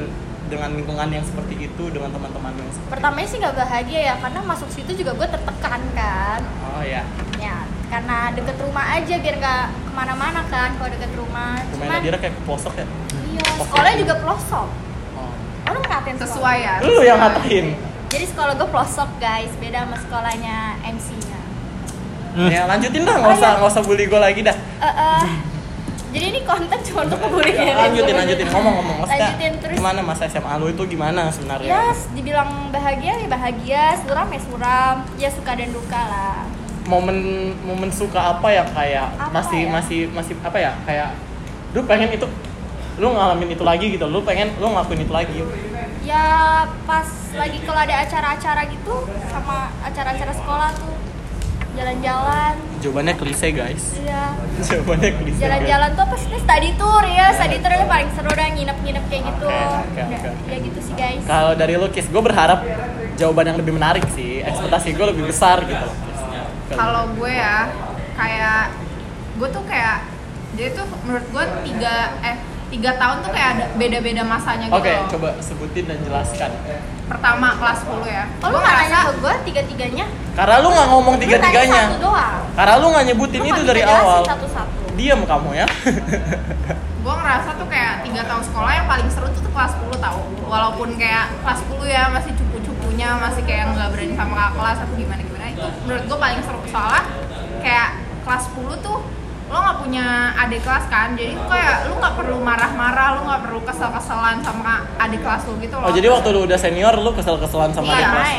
dengan 0.44 0.70
lingkungan 0.76 1.08
yang 1.08 1.24
seperti 1.24 1.68
itu 1.68 1.84
dengan 1.88 2.12
teman-teman 2.12 2.52
yang 2.52 2.68
seperti 2.68 2.92
pertamanya 2.92 3.28
sih 3.28 3.38
nggak 3.40 3.56
bahagia 3.56 4.00
ya 4.12 4.14
karena 4.20 4.40
masuk 4.44 4.68
situ 4.68 4.92
juga 4.92 5.16
gue 5.16 5.28
tertekan 5.32 5.80
kan 5.96 6.40
Oh 6.60 6.84
ya. 6.84 7.00
Karena 7.94 8.34
deket 8.34 8.56
rumah 8.58 8.84
aja 8.90 9.14
biar 9.14 9.34
nggak 9.38 9.62
ke 9.70 9.92
mana-mana 9.92 10.40
kan 10.50 10.74
kalau 10.74 10.90
deket 10.90 11.12
rumah 11.14 11.54
Rumahnya 11.54 11.70
cuman 11.70 11.86
Nadira 11.94 12.18
kayak 12.18 12.34
pelosok 12.42 12.74
ya. 12.74 12.86
iya 13.30 13.44
sekolahnya 13.56 13.96
juga 14.02 14.14
pelosok 14.18 14.68
Oh. 15.14 15.30
oh 15.30 15.70
lu 15.70 15.80
ngatain? 15.80 16.16
Sesuai 16.18 16.58
ya. 16.58 16.74
Lu 16.82 16.98
yang 17.00 17.22
ngatain. 17.22 17.66
jadi 18.10 18.24
sekolah 18.26 18.52
gue 18.52 18.66
pelosok 18.66 19.10
guys 19.16 19.52
beda 19.56 19.86
sama 19.86 19.96
sekolahnya 19.96 20.56
MC 20.84 21.08
nya 21.22 21.38
Hmm. 22.34 22.50
Ya 22.50 22.66
lanjutin 22.66 23.06
dah, 23.06 23.14
nggak 23.14 23.38
usah 23.38 23.50
nggak 23.62 23.70
usah 23.70 23.82
bully 23.86 24.10
gue 24.10 24.18
lagi 24.18 24.42
dah. 24.42 24.58
Eh, 24.58 24.86
eh, 24.90 25.22
jadi 26.10 26.24
ini 26.30 26.40
konten 26.42 26.78
cuma 26.80 27.06
untuk 27.06 27.18
ngebully 27.20 27.50
Ya, 27.52 27.74
lanjutin 27.76 28.14
lanjutin 28.14 28.46
ngomong-ngomong 28.46 28.96
maksudnya 29.02 29.22
lanjutin 29.28 29.52
terus 29.58 29.74
gimana 29.74 30.00
masa 30.02 30.22
SMA 30.26 30.54
lu 30.58 30.66
itu 30.68 30.82
gimana 30.88 31.30
sebenarnya? 31.30 31.70
ya 31.70 31.84
dibilang 32.10 32.50
bahagia 32.70 33.12
ya 33.18 33.26
bahagia 33.26 33.82
suram 33.98 34.28
ya 34.28 34.40
suram 34.42 34.96
ya 35.14 35.28
suka 35.30 35.52
dan 35.54 35.70
duka 35.70 36.00
lah 36.00 36.42
Momen 36.84 37.16
momen 37.62 37.88
suka 37.88 38.36
apa 38.36 38.48
yang 38.48 38.68
kayak 38.70 39.08
Apa 39.10 39.32
masih 39.32 39.60
ya? 39.64 39.70
masih 39.72 39.98
masih 40.10 40.34
apa 40.40 40.58
ya 40.58 40.72
kayak 40.84 41.16
lu 41.72 41.80
pengen 41.84 42.10
itu 42.10 42.28
lu 42.94 43.10
ngalamin 43.10 43.50
itu 43.50 43.64
lagi 43.64 43.86
gitu, 43.90 44.06
lu 44.06 44.22
pengen 44.22 44.54
lu 44.54 44.70
ngelakuin 44.70 45.02
itu 45.02 45.10
lagi. 45.10 45.42
ya 46.00 46.62
pas 46.84 47.02
lagi 47.34 47.58
kalau 47.60 47.80
ada 47.80 47.96
acara-acara 47.98 48.62
gitu 48.68 48.94
sama 49.26 49.72
acara-acara 49.82 50.30
sekolah 50.30 50.70
tuh 50.76 50.94
jalan-jalan 51.74 52.54
Jawabannya 52.78 53.14
klise 53.16 53.48
guys. 53.50 53.98
iya 53.98 54.36
Jawabannya 54.68 55.10
klise. 55.16 55.40
jalan-jalan 55.40 55.90
tuh 55.90 56.04
apa 56.04 56.16
sih 56.20 56.38
study 56.38 56.70
tour 56.76 57.02
ya 57.02 57.26
study 57.32 57.56
tour 57.58 57.72
itu 57.72 57.86
paling 57.88 58.08
seru 58.14 58.30
dah 58.30 58.46
nginep-nginep 58.46 59.04
kayak 59.08 59.22
gitu 59.26 59.46
oke, 59.48 59.58
Udah, 59.90 60.06
oke. 60.06 60.46
ya 60.46 60.56
gitu 60.60 60.78
sih 60.78 60.94
guys 60.94 61.22
Kalau 61.24 61.52
dari 61.56 61.74
lu 61.74 61.88
Kis, 61.88 62.06
gue 62.06 62.22
berharap 62.22 62.60
jawaban 63.14 63.44
yang 63.48 63.58
lebih 63.58 63.72
menarik 63.72 64.04
sih. 64.08 64.38
Ekspektasi 64.40 64.90
gue 64.92 65.06
lebih 65.08 65.24
besar 65.24 65.62
gitu. 65.62 65.86
Kalau 66.72 67.12
gue 67.12 67.32
ya, 67.32 67.68
kayak 68.16 68.72
gue 69.36 69.48
tuh 69.50 69.64
kayak 69.68 69.96
jadi 70.54 70.70
tuh 70.72 70.86
menurut 71.04 71.26
gue 71.28 71.44
tiga 71.66 71.94
eh 72.22 72.36
tiga 72.72 72.90
tahun 72.96 73.16
tuh 73.20 73.30
kayak 73.34 73.48
ada 73.58 73.64
beda-beda 73.76 74.22
masanya 74.24 74.66
gitu. 74.70 74.78
Oke, 74.80 74.92
loh. 74.94 75.06
coba 75.12 75.28
sebutin 75.42 75.84
dan 75.90 75.98
jelaskan. 76.02 76.50
Pertama 77.04 77.52
kelas 77.60 77.84
10 77.84 78.00
ya. 78.08 78.24
oh 78.40 78.48
lu 78.48 78.56
nggak 78.64 78.74
nanya 78.80 78.98
ke 79.04 79.12
gue 79.20 79.34
tiga-tiganya 79.52 80.06
Karena 80.32 80.56
lu 80.64 80.72
nggak 80.72 80.88
ngomong 80.88 81.14
tiga-tiganya. 81.20 81.82
satu 81.84 82.00
doang 82.00 82.40
Karena 82.56 82.74
lu 82.80 82.86
nggak 82.96 83.04
nyebutin 83.12 83.40
Lu 83.44 83.48
itu 83.52 83.62
dari 83.68 83.82
awal. 83.84 84.24
satu-satu 84.24 84.96
Diam 84.96 85.20
kamu 85.28 85.50
ya. 85.52 85.66
gue 87.04 87.14
ngerasa 87.20 87.60
tuh 87.60 87.68
kayak 87.68 88.08
tiga 88.08 88.24
tahun 88.24 88.42
sekolah 88.48 88.72
yang 88.72 88.86
paling 88.88 89.08
seru 89.12 89.28
tuh, 89.36 89.44
tuh 89.44 89.52
kelas 89.52 89.72
10 89.76 90.00
tau 90.00 90.20
walaupun 90.48 90.88
kayak 90.96 91.28
kelas 91.44 91.60
10 91.68 91.92
ya 91.92 92.02
masih 92.08 92.32
cupu-cupu 92.32 92.84
malu-malunya 92.94 93.18
masih 93.18 93.42
kayak 93.42 93.64
nggak 93.74 93.88
berani 93.90 94.14
sama 94.14 94.34
kakak 94.38 94.52
kelas 94.54 94.78
atau 94.78 94.94
gimana 94.94 95.20
gimana 95.20 95.33
itu 95.54 95.66
menurut 95.86 96.04
gue 96.10 96.18
paling 96.18 96.40
seru. 96.42 96.60
Soalnya 96.66 97.02
kayak 97.62 97.88
kelas 98.26 98.42
10 98.50 98.82
tuh 98.82 98.98
lo 99.44 99.58
nggak 99.60 99.78
punya 99.86 100.06
adik 100.34 100.60
kelas 100.66 100.84
kan? 100.90 101.14
Jadi 101.14 101.38
tuh 101.38 101.46
kayak 101.46 101.86
lu 101.86 101.94
nggak 102.02 102.14
perlu 102.18 102.36
marah-marah 102.42 103.08
lu 103.14 103.20
nggak 103.28 103.42
perlu 103.46 103.60
kesel-keselan 103.62 104.42
sama 104.42 104.82
adik 104.98 105.20
kelas 105.22 105.42
lu 105.46 105.54
gitu 105.62 105.74
loh. 105.78 105.86
Oh 105.86 105.92
jadi 105.94 106.06
waktu 106.10 106.28
lu 106.34 106.40
udah 106.42 106.58
senior 106.58 106.94
lu 106.98 107.10
kesel-keselan 107.14 107.70
sama 107.70 107.94
Iya, 107.94 107.94
adik 107.94 108.08
kelas. 108.10 108.32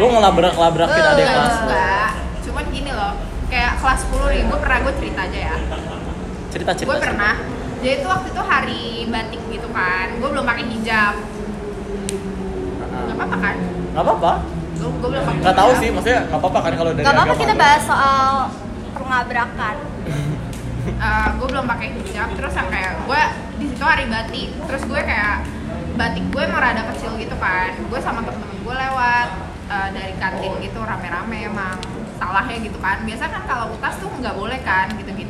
Lu 0.00 0.06
ngelabrak-labrakin 0.10 1.04
adik 1.14 1.26
kelas. 1.30 1.54
enggak. 1.62 2.10
Cuman 2.42 2.64
gini 2.74 2.90
loh 2.90 3.12
kayak 3.52 3.72
kelas 3.78 4.00
10 4.08 4.32
nih 4.32 4.42
gue 4.50 4.58
pernah 4.58 4.78
gue 4.82 4.92
cerita 4.98 5.20
aja 5.30 5.38
ya. 5.52 5.56
Cerita-cerita. 6.50 6.90
gue 6.90 6.98
pernah. 6.98 7.34
Jadi 7.82 7.94
itu 7.98 8.06
waktu 8.06 8.28
itu 8.30 8.42
hari 8.42 8.82
batik 9.10 9.42
gitu 9.52 9.68
kan 9.70 10.06
gue 10.18 10.28
belum 10.32 10.44
pakai 10.48 10.64
hijab. 10.66 11.14
Nggak 12.88 13.14
apa-apa 13.14 13.36
kan? 13.38 13.56
Gak 13.92 14.04
apa-apa. 14.08 14.32
Gue 14.90 15.08
belum 15.12 15.22
pakai 15.22 15.44
Gak 15.46 15.56
tahu 15.56 15.70
sih, 15.78 15.88
maksudnya 15.94 16.20
gak 16.26 16.40
apa-apa 16.40 16.58
kan 16.64 16.72
kalau 16.74 16.90
dari 16.96 17.04
Gak 17.06 17.14
apa-apa 17.14 17.34
kita 17.38 17.54
bahas 17.54 17.82
soal 17.86 18.26
pengabrakan. 18.96 19.76
Eh, 20.82 21.28
gue 21.38 21.46
belum 21.46 21.62
pakai 21.62 21.94
hijab 21.94 22.34
terus 22.34 22.58
yang 22.58 22.66
kayak 22.66 23.06
gue 23.06 23.22
di 23.62 23.70
situ 23.70 23.86
hari 23.86 24.02
batik. 24.10 24.50
Terus 24.66 24.82
gue 24.82 24.98
kayak 24.98 25.46
batik 25.94 26.26
gue 26.26 26.42
emang 26.42 26.58
rada 26.58 26.82
kecil 26.90 27.14
gitu 27.22 27.38
kan. 27.38 27.70
Gue 27.86 28.02
sama 28.02 28.26
temen-temen 28.26 28.58
gue 28.66 28.74
lewat 28.74 29.28
eh, 29.70 29.88
dari 29.94 30.12
kantin 30.18 30.58
gitu 30.58 30.82
rame-rame 30.82 31.46
emang 31.46 31.78
salahnya 32.18 32.66
gitu 32.66 32.82
kan. 32.82 32.98
Biasa 33.06 33.30
kan 33.30 33.42
kalau 33.46 33.70
utas 33.78 33.94
tuh 34.02 34.10
nggak 34.10 34.34
boleh 34.34 34.58
kan 34.66 34.90
gitu-gitu 34.98 35.21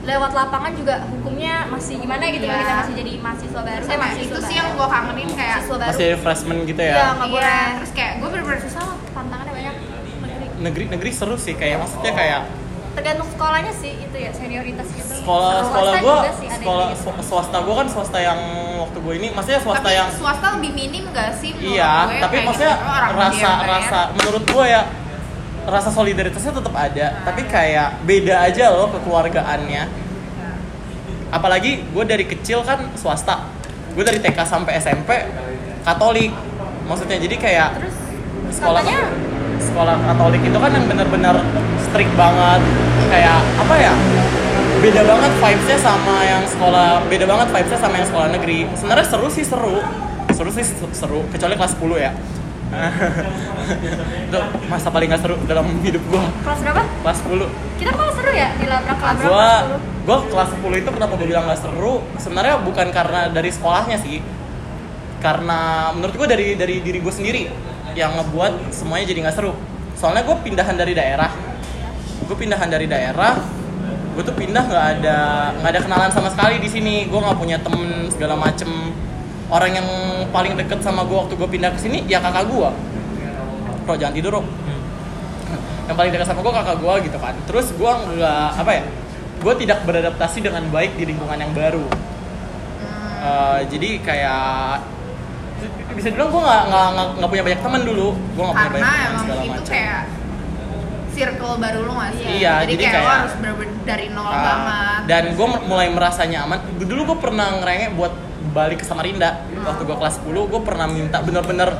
Lewat 0.00 0.32
lapangan 0.32 0.72
juga 0.72 0.94
hukumnya 1.04 1.68
masih 1.68 1.94
gimana 1.96 2.24
gitu 2.26 2.42
Iya. 2.42 2.50
kan 2.50 2.58
kita 2.58 2.74
masih 2.78 2.94
jadi 2.96 3.12
mahasiswa 3.18 3.60
baru. 3.60 3.76
Terus 3.78 3.90
emang 3.92 4.10
itu 4.16 4.38
sih 4.42 4.54
yang 4.54 4.68
gue 4.72 4.88
kangenin 4.88 5.28
kayak 5.30 5.54
mahasiswa 5.54 5.76
baru. 5.76 5.90
Masih 5.92 6.08
freshman 6.16 6.56
gitu 6.64 6.80
Iya, 6.80 6.90
ya. 6.90 7.04
nggak 7.12 7.28
iya 7.28 7.34
boleh. 7.36 7.68
terus 7.76 7.92
kayak 7.92 8.12
gue 8.16 8.28
bener-bener 8.28 8.60
susah 8.60 8.82
susah 8.82 9.12
tantangannya 9.12 9.52
banyak 9.52 9.74
negeri. 9.76 10.44
Negeri-negeri 10.58 11.10
seru 11.10 11.36
sih 11.36 11.54
kayak 11.54 11.76
maksudnya 11.78 12.12
kayak 12.12 12.42
Tergantung 12.90 13.28
sekolahnya 13.28 13.70
sih 13.72 13.92
itu 13.94 14.16
ya 14.18 14.30
senioritas 14.30 14.88
gitu. 14.90 15.12
sekolah 15.14 15.62
sekolah 15.62 15.92
ada 15.94 16.30
sekolah 16.34 16.86
gitu. 16.90 17.00
sw- 17.06 17.22
swasta 17.22 17.58
gua 17.60 17.74
kan 17.76 17.86
swasta 17.86 18.18
yang 18.18 18.40
waktu 18.80 18.98
gua 18.98 19.14
ini 19.14 19.28
maksudnya 19.30 19.60
swasta 19.62 19.78
tapi 19.80 19.94
yang 19.94 20.08
swasta 20.10 20.46
lebih 20.58 20.70
minim 20.74 21.04
gak 21.08 21.38
sih 21.38 21.54
menurut 21.54 21.70
iya 21.70 21.92
gue 22.02 22.18
tapi 22.18 22.36
maksudnya 22.42 22.74
gitu, 22.74 23.14
rasa 23.14 23.50
rasa 23.62 24.00
menurut 24.12 24.42
gua 24.44 24.64
ya 24.66 24.82
rasa 25.68 25.92
solidaritasnya 25.92 26.56
tetap 26.56 26.72
ada 26.72 27.06
tapi 27.26 27.44
kayak 27.44 28.00
beda 28.08 28.48
aja 28.48 28.72
loh 28.72 28.88
kekeluargaannya. 28.92 29.84
Apalagi 31.30 31.84
gue 31.94 32.04
dari 32.04 32.24
kecil 32.26 32.64
kan 32.66 32.90
swasta. 32.98 33.46
Gue 33.94 34.02
dari 34.02 34.18
TK 34.18 34.38
sampai 34.46 34.78
SMP 34.80 35.10
Katolik. 35.86 36.32
Maksudnya 36.88 37.22
jadi 37.22 37.36
kayak 37.38 37.68
Terus 37.78 37.96
sekolah 38.58 38.82
katanya? 38.82 39.06
sekolah 39.60 39.96
Katolik 40.00 40.42
itu 40.42 40.58
kan 40.58 40.70
yang 40.74 40.86
benar-benar 40.90 41.36
strict 41.86 42.12
banget. 42.18 42.60
Kayak 43.12 43.38
apa 43.60 43.74
ya 43.78 43.94
beda 44.80 45.04
banget 45.04 45.32
vibesnya 45.44 45.76
sama 45.76 46.24
yang 46.24 46.42
sekolah 46.48 47.04
beda 47.04 47.28
banget 47.28 47.48
vibesnya 47.52 47.78
sama 47.78 47.94
yang 48.00 48.08
sekolah 48.08 48.28
negeri. 48.32 48.66
Sebenarnya 48.74 49.06
seru 49.06 49.28
sih 49.30 49.44
seru. 49.46 49.76
Seru 50.34 50.50
sih 50.50 50.64
seru. 50.96 51.20
Kecuali 51.30 51.54
kelas 51.54 51.78
10 51.78 52.00
ya 52.00 52.10
itu 54.30 54.38
masa 54.70 54.88
paling 54.94 55.10
gak 55.10 55.22
seru 55.26 55.36
dalam 55.46 55.66
hidup 55.82 56.02
gua. 56.06 56.22
Kelas 56.46 56.60
berapa? 56.62 56.82
kelas 57.02 57.18
10 57.26 57.80
Kita 57.82 57.90
malah 57.96 58.14
seru 58.14 58.30
ya 58.30 58.48
di 58.54 58.64
gua 58.66 58.78
kelas 58.86 59.16
10. 59.18 60.06
gua 60.06 60.18
kelas 60.30 60.50
10 60.54 60.82
itu 60.82 60.90
kenapa 60.94 61.12
gua 61.18 61.28
bilang 61.28 61.44
gak 61.50 61.60
seru? 61.60 61.94
Sebenarnya 62.22 62.54
bukan 62.62 62.86
karena 62.94 63.20
dari 63.30 63.50
sekolahnya 63.50 63.98
sih. 63.98 64.22
Karena 65.18 65.90
menurut 65.92 66.14
gua 66.14 66.28
dari 66.30 66.54
dari 66.54 66.80
diri 66.80 66.98
gue 67.02 67.12
sendiri 67.12 67.42
yang 67.98 68.14
ngebuat 68.16 68.70
semuanya 68.70 69.10
jadi 69.10 69.20
nggak 69.26 69.36
seru. 69.36 69.52
Soalnya 69.98 70.22
gue 70.24 70.36
pindahan 70.46 70.78
dari 70.78 70.94
daerah. 70.94 71.28
Gue 72.24 72.36
pindahan 72.38 72.70
dari 72.70 72.86
daerah 72.86 73.34
gue 74.10 74.26
tuh 74.26 74.34
pindah 74.34 74.66
nggak 74.66 74.86
ada 75.00 75.18
nggak 75.62 75.70
ada 75.70 75.80
kenalan 75.86 76.10
sama 76.14 76.28
sekali 76.30 76.62
di 76.62 76.68
sini. 76.70 76.94
Gue 77.10 77.18
nggak 77.18 77.38
punya 77.38 77.58
temen 77.58 78.06
segala 78.14 78.38
macem 78.38 78.70
orang 79.50 79.70
yang 79.74 79.88
paling 80.30 80.54
deket 80.54 80.80
sama 80.80 81.02
gue 81.02 81.16
waktu 81.18 81.34
gue 81.34 81.48
pindah 81.50 81.70
ke 81.74 81.80
sini 81.82 82.06
ya 82.06 82.22
kakak 82.22 82.46
gue 82.46 82.70
Bro 83.84 83.94
jangan 83.98 84.14
tidur 84.14 84.30
bro 84.38 84.42
yang 85.90 85.98
paling 85.98 86.14
dekat 86.14 86.26
sama 86.30 86.38
gue 86.46 86.54
kakak 86.54 86.76
gue 86.78 86.94
gitu 87.10 87.18
kan. 87.18 87.34
Terus 87.50 87.66
gue 87.74 87.92
nggak 88.14 88.46
apa 88.62 88.70
ya 88.78 88.82
gue 89.42 89.54
tidak 89.58 89.82
beradaptasi 89.82 90.38
dengan 90.38 90.62
baik 90.70 90.94
di 90.94 91.02
lingkungan 91.10 91.34
yang 91.34 91.50
baru. 91.50 91.82
Eh, 93.20 93.58
jadi 93.66 93.88
kayak 93.98 94.86
bisa 95.98 96.14
dibilang 96.14 96.30
gue 96.30 96.42
nggak 96.46 96.62
nggak 97.18 97.26
punya 97.26 97.42
banyak 97.42 97.60
teman 97.60 97.82
dulu. 97.82 98.14
Gue 98.38 98.42
nggak 98.46 98.54
punya 98.54 98.70
banyak 98.70 98.86
teman 98.86 99.18
segala 99.18 99.42
itu 99.42 99.50
macam 99.50 99.74
kayak 99.74 100.02
circle 101.10 101.54
baru 101.58 101.78
lu 101.82 101.92
gak 101.98 102.10
sih? 102.16 102.26
Iya, 102.38 102.54
jadi, 102.62 102.70
jadi 102.70 102.84
kayak, 102.86 102.94
lo 102.94 103.02
kayak- 103.02 103.18
harus 103.18 103.34
dari 103.82 104.06
nol 104.14 104.30
Ah, 104.30 104.40
banget. 104.46 105.00
dan 105.10 105.24
gue 105.34 105.46
mulai 105.66 105.88
merasa 105.90 106.22
nyaman. 106.22 106.58
Dulu 106.78 107.00
gue 107.02 107.18
pernah 107.18 107.46
ngerengek 107.60 107.90
buat 107.98 108.14
balik 108.50 108.80
ke 108.80 108.86
Samarinda. 108.86 109.42
Waktu 109.56 109.82
gue 109.82 109.96
kelas 109.96 110.14
10 110.20 110.30
gue 110.30 110.60
pernah 110.60 110.86
minta 110.86 111.18
bener-bener 111.20 111.70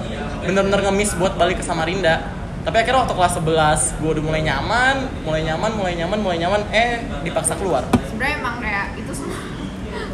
bener-bener 0.41 0.81
ngemis 0.83 1.15
buat 1.15 1.35
balik 1.35 1.59
ke 1.59 1.65
Samarinda. 1.65 2.23
Tapi 2.61 2.77
akhirnya 2.77 3.03
waktu 3.03 3.15
kelas 3.15 3.35
11 3.39 3.99
gue 3.99 4.11
udah 4.11 4.23
mulai 4.23 4.43
nyaman 4.43 4.97
mulai 5.23 5.43
nyaman 5.43 5.71
mulai 5.73 5.95
nyaman 5.97 6.19
mulai 6.19 6.39
nyaman 6.39 6.61
eh 6.71 6.93
dipaksa 7.21 7.55
keluar. 7.55 7.83
Sebenarnya 8.05 8.37
emang 8.37 8.57
kayak 8.59 8.87
itu 8.97 9.12
semua 9.12 9.39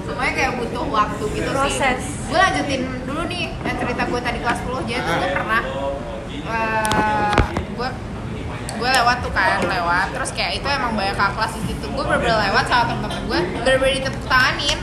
semuanya 0.06 0.34
kayak 0.34 0.52
butuh 0.56 0.84
waktu 0.86 1.24
gitu 1.34 1.50
Proses. 1.50 1.98
sih 1.98 2.26
gue 2.26 2.38
lanjutin 2.38 2.80
dulu 3.04 3.22
nih 3.26 3.52
yang 3.60 3.76
cerita 3.76 4.02
gue 4.06 4.20
tadi 4.20 4.38
kelas 4.38 4.58
10 4.62 4.86
jadi 4.86 5.00
tuh 5.00 5.12
gue 5.12 5.26
Ah. 5.26 5.34
pernah 5.34 5.62
gue 7.76 7.88
gue 8.76 8.90
lewat 8.92 9.16
tuh 9.20 9.32
kan 9.32 9.58
lewat. 9.58 10.06
Terus 10.12 10.30
kayak 10.30 10.52
itu 10.54 10.66
emang 10.68 10.92
banyak 10.94 11.12
kakak 11.12 11.32
kelas 11.34 11.52
di 11.54 11.62
situ 11.66 11.86
gue 11.86 12.02
bener-bener 12.02 12.38
lewat 12.46 12.64
sama 12.66 12.84
temen-temen 12.86 13.20
gue 13.26 13.38
bener-bener 13.58 13.92
ditepuk 13.98 14.24
tanganin 14.26 14.78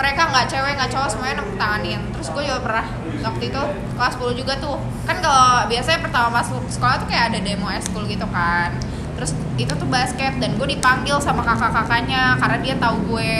mereka 0.00 0.32
nggak 0.32 0.46
cewek 0.48 0.72
nggak 0.80 0.90
cowok 0.96 1.08
semuanya 1.12 1.34
nepuk 1.44 1.56
tanganin. 1.60 2.00
Terus 2.16 2.28
gue 2.32 2.42
juga 2.48 2.60
pernah 2.64 2.86
waktu 3.20 3.44
itu 3.52 3.62
kelas 4.00 4.14
10 4.16 4.40
juga 4.40 4.52
tuh. 4.56 4.76
Kan 5.04 5.16
kalau 5.20 5.68
biasanya 5.68 6.00
pertama 6.00 6.28
masuk 6.40 6.64
sekolah 6.72 6.96
tuh 7.04 7.06
kayak 7.12 7.24
ada 7.36 7.38
demo 7.44 7.68
eskul 7.68 8.08
gitu 8.08 8.24
kan. 8.32 8.72
Terus 9.20 9.36
itu 9.60 9.72
tuh 9.76 9.88
basket 9.92 10.40
dan 10.40 10.56
gue 10.56 10.68
dipanggil 10.72 11.20
sama 11.20 11.44
kakak-kakaknya 11.44 12.40
karena 12.40 12.56
dia 12.64 12.74
tahu 12.80 12.96
gue. 13.12 13.36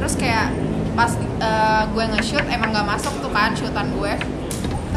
Terus 0.00 0.14
kayak 0.16 0.48
pas 0.96 1.12
eh, 1.20 1.82
gue 1.92 2.04
nge-shoot 2.16 2.46
emang 2.48 2.72
nggak 2.72 2.88
masuk 2.96 3.12
tuh 3.20 3.28
kan 3.28 3.52
shootan 3.52 3.92
gue. 3.92 4.12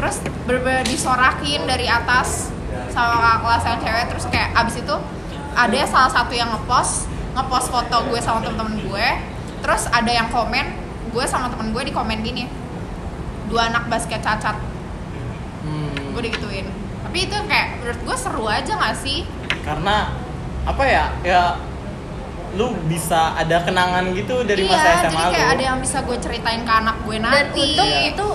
Terus 0.00 0.16
bener-bener 0.48 0.88
disorakin 0.88 1.68
dari 1.68 1.92
atas 1.92 2.48
sama 2.88 3.20
kakak 3.20 3.38
kelas 3.44 3.62
yang 3.68 3.78
cewek. 3.84 4.04
Terus 4.16 4.24
kayak 4.32 4.48
abis 4.56 4.80
itu 4.80 4.96
ada 5.52 5.80
salah 5.84 6.08
satu 6.08 6.32
yang 6.32 6.48
ngepost 6.48 7.04
ngepost 7.36 7.68
foto 7.68 7.96
gue 8.08 8.18
sama 8.24 8.40
temen-temen 8.40 8.80
gue 8.88 9.08
terus 9.70 9.86
ada 9.86 10.10
yang 10.10 10.26
komen 10.34 10.66
gue 11.14 11.24
sama 11.30 11.46
temen 11.46 11.70
gue 11.70 11.82
di 11.86 11.94
komen 11.94 12.26
gini 12.26 12.50
dua 13.46 13.70
anak 13.70 13.86
basket 13.86 14.18
cacat. 14.18 14.58
Hmm, 15.62 16.10
gue 16.10 16.22
digituin. 16.26 16.66
Tapi 17.06 17.18
itu 17.22 17.36
kayak 17.46 17.78
menurut 17.78 18.00
gue 18.02 18.16
seru 18.18 18.50
aja 18.50 18.74
gak 18.74 18.98
sih? 18.98 19.22
Karena 19.62 20.10
apa 20.66 20.82
ya 20.82 21.04
ya 21.22 21.42
lu 22.58 22.74
bisa 22.90 23.38
ada 23.38 23.62
kenangan 23.62 24.10
gitu 24.10 24.42
dari 24.42 24.66
iya, 24.66 24.74
masa 24.74 25.06
jadi 25.06 25.14
SMA 25.14 25.22
kayak 25.30 25.46
lu. 25.46 25.54
ada 25.54 25.62
yang 25.70 25.78
bisa 25.78 25.98
gue 26.02 26.18
ceritain 26.18 26.62
ke 26.66 26.72
anak 26.74 26.96
gue 27.06 27.16
Dan 27.18 27.30
nanti. 27.30 27.62
untung 27.62 27.90
Iya. 27.94 28.10
itu 28.10 28.26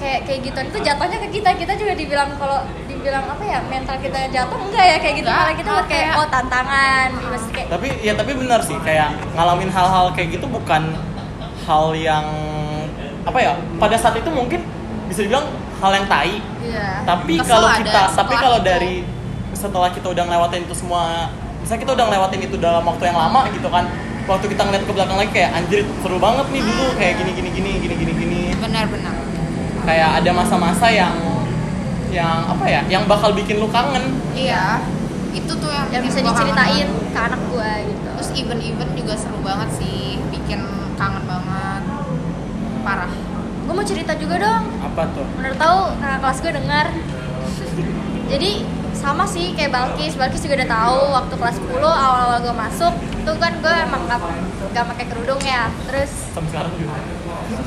kayak 0.00 0.20
kayak 0.24 0.40
gituan 0.40 0.66
itu 0.72 0.78
jatuhnya 0.80 1.18
ke 1.20 1.28
kita. 1.36 1.50
Kita 1.52 1.72
juga 1.76 1.92
dibilang 1.92 2.30
kalau 2.40 2.64
dibilang 2.98 3.24
apa 3.24 3.44
ya 3.44 3.58
mental 3.64 3.96
kita 3.96 4.18
jatuh 4.28 4.58
enggak 4.60 4.84
ya 4.84 4.96
kayak 4.98 5.14
gitu. 5.16 5.28
Malah 5.28 5.54
kita 5.54 5.70
buat 5.70 5.86
kayak 5.86 6.10
oh 6.14 6.26
tantangan. 6.26 7.08
Maksudnya 7.14 7.54
kayak 7.54 7.68
tapi 7.68 7.86
ya 8.00 8.12
tapi 8.12 8.30
benar 8.34 8.60
sih 8.60 8.76
kayak 8.78 9.08
ngalamin 9.32 9.70
hal-hal 9.70 10.06
kayak 10.12 10.28
gitu 10.34 10.46
bukan 10.46 10.82
hal 11.62 11.84
yang 11.92 12.26
apa 13.22 13.38
ya 13.38 13.52
pada 13.76 13.94
saat 13.94 14.16
itu 14.16 14.28
mungkin 14.28 14.64
bisa 15.04 15.20
dibilang 15.20 15.44
hal 15.78 15.92
yang 15.92 16.06
tai 16.06 16.40
Iya. 16.58 17.04
tapi 17.04 17.36
Kesel 17.36 17.48
kalau 17.54 17.68
kita 17.72 18.02
tapi 18.10 18.34
kalau 18.34 18.58
dari 18.60 19.04
setelah 19.52 19.88
kita 19.88 20.10
udah 20.10 20.24
ngelewatin 20.24 20.64
itu 20.64 20.74
semua 20.74 21.28
misalnya 21.60 21.80
kita 21.80 21.92
udah 21.92 22.04
ngelewatin 22.08 22.40
itu 22.42 22.56
dalam 22.56 22.80
waktu 22.82 23.04
yang 23.04 23.16
lama 23.16 23.48
gitu 23.52 23.68
kan 23.68 23.84
waktu 24.24 24.46
kita 24.48 24.62
ngeliat 24.64 24.84
ke 24.84 24.92
belakang 24.92 25.16
lagi 25.16 25.30
kayak 25.32 25.50
anjir 25.54 25.80
seru 26.00 26.16
banget 26.16 26.46
nih 26.48 26.62
dulu 26.64 26.86
kayak 26.96 27.14
gini 27.20 27.30
gini 27.36 27.48
gini 27.52 27.70
gini 27.78 27.94
gini 27.96 28.12
gini 28.16 28.40
benar-benar 28.56 29.12
kayak 29.84 30.10
ada 30.20 30.30
masa-masa 30.32 30.86
yang 30.88 31.12
yang 32.08 32.48
apa 32.48 32.64
ya 32.64 32.80
yang 32.88 33.04
bakal 33.04 33.32
bikin 33.36 33.60
lu 33.60 33.68
kangen. 33.68 34.16
Iya 34.32 34.80
itu 35.36 35.52
tuh 35.60 35.70
yang 35.70 35.86
yang 35.92 36.02
bisa 36.04 36.20
kangen 36.20 36.32
diceritain 36.32 36.88
ke 37.12 37.18
anak 37.20 37.40
gua 37.52 37.72
gitu. 37.84 38.08
terus 38.18 38.30
event-event 38.34 38.92
juga 38.98 39.14
seru 39.14 39.38
banget 39.44 39.68
sih 39.78 40.18
bikin 40.32 40.60
kangen 40.98 41.24
banget. 41.28 41.82
Parah. 42.82 43.12
Gue 43.68 43.74
mau 43.76 43.84
cerita 43.84 44.16
juga 44.16 44.40
dong. 44.40 44.64
apa 44.80 45.02
tuh? 45.12 45.26
Menurut 45.36 45.58
tahu 45.60 45.78
kakak 46.00 46.18
kelas 46.24 46.38
gue 46.40 46.52
dengar. 46.56 46.86
Jadi 48.32 48.50
sama 48.96 49.24
sih 49.28 49.54
kayak 49.54 49.70
Balkis, 49.70 50.16
Balkis 50.16 50.42
juga 50.42 50.64
udah 50.64 50.70
tahu 50.72 50.98
waktu 51.14 51.34
kelas 51.36 51.56
10 51.60 51.76
awal-awal 51.84 52.38
gue 52.42 52.54
masuk 52.56 52.92
tuh 53.22 53.36
kan 53.36 53.52
gue 53.60 53.74
emang 53.84 54.02
gak, 54.08 54.20
gak 54.72 54.84
pakai 54.88 55.04
kerudung 55.12 55.40
ya. 55.44 55.68
Terus 55.84 56.10
sampai 56.32 56.50
sekarang 56.50 56.72
juga. 56.80 56.98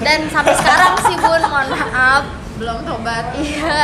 Dan 0.01 0.19
sampai 0.33 0.53
sekarang 0.57 0.93
sih 1.05 1.15
bun 1.21 1.41
mohon 1.47 1.67
maaf. 1.69 2.23
Belum 2.57 2.77
tobat. 2.81 3.25
Iya 3.37 3.77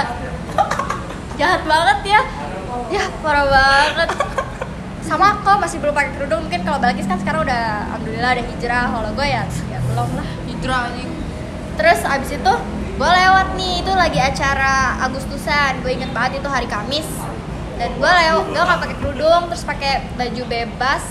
jahat 1.38 1.62
banget 1.64 2.00
ya. 2.18 2.22
Ya 2.88 3.04
parah 3.22 3.46
banget. 3.46 4.10
Sama 5.04 5.40
kok 5.40 5.58
masih 5.64 5.78
belum 5.80 5.96
pakai 5.96 6.12
kerudung. 6.20 6.44
Mungkin 6.48 6.68
kalau 6.68 6.80
Balkis 6.84 7.08
kan 7.08 7.20
sekarang 7.20 7.48
udah 7.48 7.96
alhamdulillah 7.96 8.32
ada 8.36 8.44
hijrah. 8.44 8.86
Kalau 8.92 9.10
gue 9.16 9.28
ya 9.28 9.44
ya 9.72 9.80
belum 9.94 10.10
lah. 10.18 10.28
Hijrah 10.50 10.80
anjing 10.92 11.12
terus 11.78 12.02
abis 12.10 12.34
itu 12.34 12.54
gue 12.98 13.10
lewat 13.10 13.48
nih. 13.56 13.74
Itu 13.86 13.92
lagi 13.94 14.20
acara 14.20 15.00
Agustusan. 15.06 15.86
Gue 15.86 15.96
inget 15.96 16.12
banget 16.12 16.42
itu 16.42 16.50
hari 16.50 16.68
Kamis. 16.68 17.08
Dan 17.78 17.94
gue 17.96 18.12
lewat 18.12 18.46
gue 18.52 18.58
nggak 18.58 18.80
pakai 18.84 18.96
kerudung. 19.00 19.44
Terus 19.54 19.64
pakai 19.64 19.94
baju 20.18 20.44
bebas. 20.50 21.04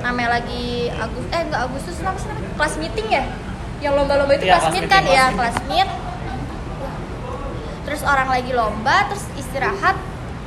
Namanya 0.00 0.40
lagi 0.40 0.88
Agus 0.96 1.24
eh 1.28 1.40
enggak 1.44 1.62
Agustus 1.68 1.96
namanya? 2.00 2.32
Kelas 2.56 2.74
meeting 2.80 3.08
ya? 3.12 3.24
Yang 3.80 3.92
lomba-lomba 3.96 4.32
itu 4.36 4.44
Iya, 4.48 4.56
kelas 4.56 4.68
meet 4.72 4.84
meeting, 4.84 4.92
kan? 4.92 5.02
Ya 5.08 5.24
kelas 5.32 5.58
meet 5.68 5.88
terus 7.86 8.04
orang 8.04 8.28
lagi 8.28 8.52
lomba 8.52 9.08
terus 9.08 9.24
istirahat 9.36 9.96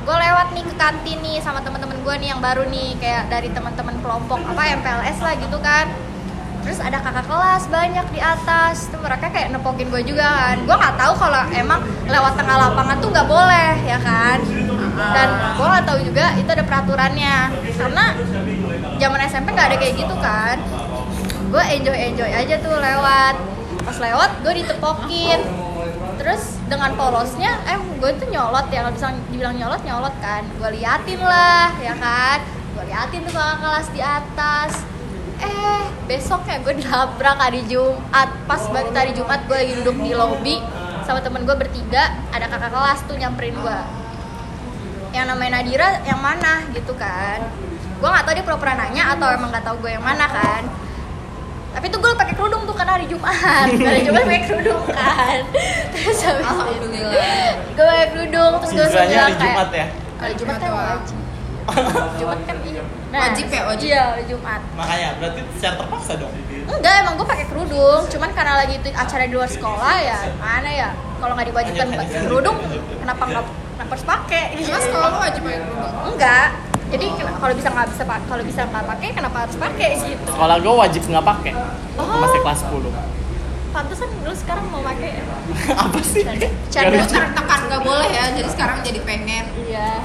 gue 0.04 0.12
lewat 0.12 0.52
nih 0.52 0.64
ke 0.68 0.74
kantin 0.76 1.18
nih 1.24 1.40
sama 1.40 1.64
teman-teman 1.64 1.96
gue 2.04 2.14
nih 2.20 2.28
yang 2.36 2.40
baru 2.44 2.68
nih 2.68 2.92
kayak 3.00 3.32
dari 3.32 3.48
teman-teman 3.48 3.96
kelompok 4.04 4.36
apa 4.44 4.62
MPLS 4.76 5.18
lah 5.24 5.34
gitu 5.40 5.58
kan. 5.64 5.88
Terus 6.64 6.80
ada 6.80 6.96
kakak 6.96 7.28
kelas 7.28 7.68
banyak 7.68 8.06
di 8.08 8.20
atas 8.24 8.88
tuh 8.88 8.96
mereka 9.00 9.28
kayak 9.28 9.52
nepokin 9.52 9.88
gue 9.88 10.04
juga 10.04 10.28
kan. 10.28 10.56
Gue 10.64 10.76
nggak 10.76 10.96
tahu 10.96 11.12
kalau 11.16 11.40
emang 11.52 11.80
lewat 12.08 12.32
tengah 12.36 12.56
lapangan 12.56 12.96
tuh 13.00 13.08
nggak 13.12 13.28
boleh 13.28 13.72
ya 13.84 13.98
kan. 14.00 14.38
Dan 14.96 15.28
gue 15.56 15.66
nggak 15.72 15.84
tahu 15.88 15.98
juga 16.04 16.36
itu 16.36 16.50
ada 16.52 16.64
peraturannya. 16.64 17.36
Karena 17.72 18.04
zaman 19.00 19.20
SMP 19.24 19.48
nggak 19.56 19.68
ada 19.72 19.76
kayak 19.80 19.94
gitu 20.04 20.14
kan. 20.20 20.56
Gue 21.48 21.64
enjoy 21.64 21.96
enjoy 22.12 22.28
aja 22.32 22.54
tuh 22.60 22.76
lewat. 22.76 23.34
Pas 23.88 23.96
lewat 24.00 24.30
gue 24.44 24.52
ditepokin. 24.64 25.40
Terus 26.20 26.53
dengan 26.64 26.96
polosnya 26.96 27.60
eh 27.68 27.76
gue 27.76 28.10
tuh 28.16 28.28
nyolot 28.32 28.66
ya 28.72 28.84
kalau 28.84 28.92
bisa 28.96 29.12
dibilang 29.28 29.56
nyolot 29.56 29.82
nyolot 29.84 30.14
kan. 30.20 30.42
Gue 30.56 30.70
liatin 30.80 31.20
lah 31.20 31.72
ya 31.80 31.94
kan. 31.96 32.38
Gue 32.74 32.84
liatin 32.88 33.20
tuh 33.28 33.32
kakak 33.36 33.58
kelas 33.60 33.88
di 33.92 34.00
atas. 34.00 34.72
Eh 35.40 35.82
besoknya 36.08 36.60
gue 36.64 36.74
dilabrak 36.80 37.36
hari 37.36 37.60
Jumat. 37.68 38.28
Pas 38.48 38.62
banget 38.72 38.94
hari 38.96 39.12
Jumat 39.12 39.44
gue 39.44 39.56
lagi 39.56 39.72
duduk 39.84 39.96
di 40.00 40.12
lobby 40.16 40.56
sama 41.04 41.20
temen 41.20 41.44
gue 41.44 41.56
bertiga 41.56 42.16
ada 42.32 42.48
kakak 42.48 42.72
kelas 42.72 43.04
tuh 43.04 43.16
nyamperin 43.20 43.56
gue 43.60 43.78
yang 45.14 45.30
namanya 45.30 45.62
Nadira 45.62 46.02
yang 46.02 46.18
mana? 46.18 46.66
Gitu 46.74 46.90
kan. 46.96 47.38
Gue 48.02 48.08
nggak 48.08 48.24
tahu 48.26 48.34
dia 48.34 48.44
pura-pura 48.44 48.74
nanya 48.74 49.14
atau 49.14 49.30
emang 49.30 49.52
nggak 49.52 49.64
tahu 49.64 49.84
gue 49.84 49.94
yang 49.94 50.02
mana 50.02 50.26
kan 50.26 50.83
tapi 51.74 51.86
tuh 51.90 51.98
gue 51.98 52.10
pakai 52.14 52.34
kerudung 52.34 52.62
tuh 52.62 52.72
karena 52.72 52.92
hari 52.94 53.06
Jumat. 53.06 53.66
Hari 53.90 54.00
Jumat 54.02 54.22
pakai 54.22 54.42
kerudung 54.46 54.82
kan. 54.86 55.38
Terus 55.90 56.18
habis 56.22 56.46
itu 56.70 56.86
gue 57.74 57.84
pakai 57.84 58.08
kerudung 58.08 58.52
terus 58.56 58.70
gue 58.70 58.80
langsung 58.80 59.04
bilang 59.04 59.26
hari 59.26 59.36
Jumat 59.36 59.68
ya? 59.70 59.86
Hari 60.14 60.34
Jumat 60.34 60.56
kan 60.56 60.70
wajib. 60.70 61.16
Jumat 62.14 62.40
kan 62.44 62.56
iya 62.60 62.82
Wajib 63.14 63.46
ya, 63.48 63.60
wajib? 63.64 63.86
iya 63.88 64.02
hari 64.12 64.24
Jumat. 64.26 64.60
Makanya 64.74 65.08
berarti 65.18 65.40
secara 65.56 65.74
terpaksa 65.76 66.12
dong? 66.14 66.32
Enggak 66.64 66.94
emang 67.02 67.14
gue 67.16 67.26
pakai 67.26 67.46
kerudung. 67.48 68.02
Cuman 68.06 68.30
karena 68.32 68.54
lagi 68.54 68.74
itu 68.78 68.88
acara 68.90 69.22
di 69.24 69.32
luar 69.34 69.50
sekolah 69.50 69.94
ya 69.98 70.18
mana 70.38 70.70
ya? 70.70 70.88
Kalau 71.18 71.32
nggak 71.34 71.48
diwajibkan 71.50 71.86
lanjut. 71.90 72.22
kerudung 72.22 72.56
kenapa 73.00 73.22
nggak 73.24 73.44
kenapa 73.74 73.90
harus 73.90 74.06
pakai? 74.06 74.42
Emang 74.54 74.82
sekolah 74.82 75.08
lu 75.08 75.18
wajib 75.20 75.40
pakai 75.42 75.58
kerudung? 75.58 75.92
enggak 76.14 76.48
jadi 76.94 77.06
kalau 77.42 77.54
bisa 77.58 77.68
nggak 77.74 77.88
bisa 77.90 78.02
pak- 78.06 78.24
kalau 78.30 78.42
bisa 78.46 78.60
nggak 78.70 78.84
pakai 78.86 79.08
kenapa 79.10 79.36
harus 79.42 79.56
pakai 79.58 79.90
gitu? 79.98 80.30
Sekolah 80.30 80.56
gue 80.62 80.74
wajib 80.78 81.02
nggak 81.10 81.26
pakai. 81.26 81.52
Oh. 81.98 82.18
masih 82.22 82.38
kelas 82.42 82.60
10 82.70 83.14
pantesan 83.74 84.06
lu 84.22 84.30
sekarang 84.30 84.64
mau 84.70 84.78
pakai 84.86 85.18
ya? 85.18 85.24
apa 85.90 85.98
sih? 85.98 86.22
Lucu. 86.22 86.78
tertekan 87.10 87.60
gak 87.66 87.82
boleh 87.82 88.06
ya, 88.06 88.30
jadi 88.30 88.48
sekarang 88.54 88.78
jadi 88.86 89.02
pengen. 89.02 89.44
Iya. 89.66 89.98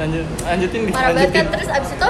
Lanjut 0.00 0.24
lanjutin 0.44 0.80
di 0.88 0.92
parah 0.92 1.12
banget 1.12 1.32
kan 1.32 1.46
terus 1.52 1.68
abis 1.68 1.90
itu 1.92 2.08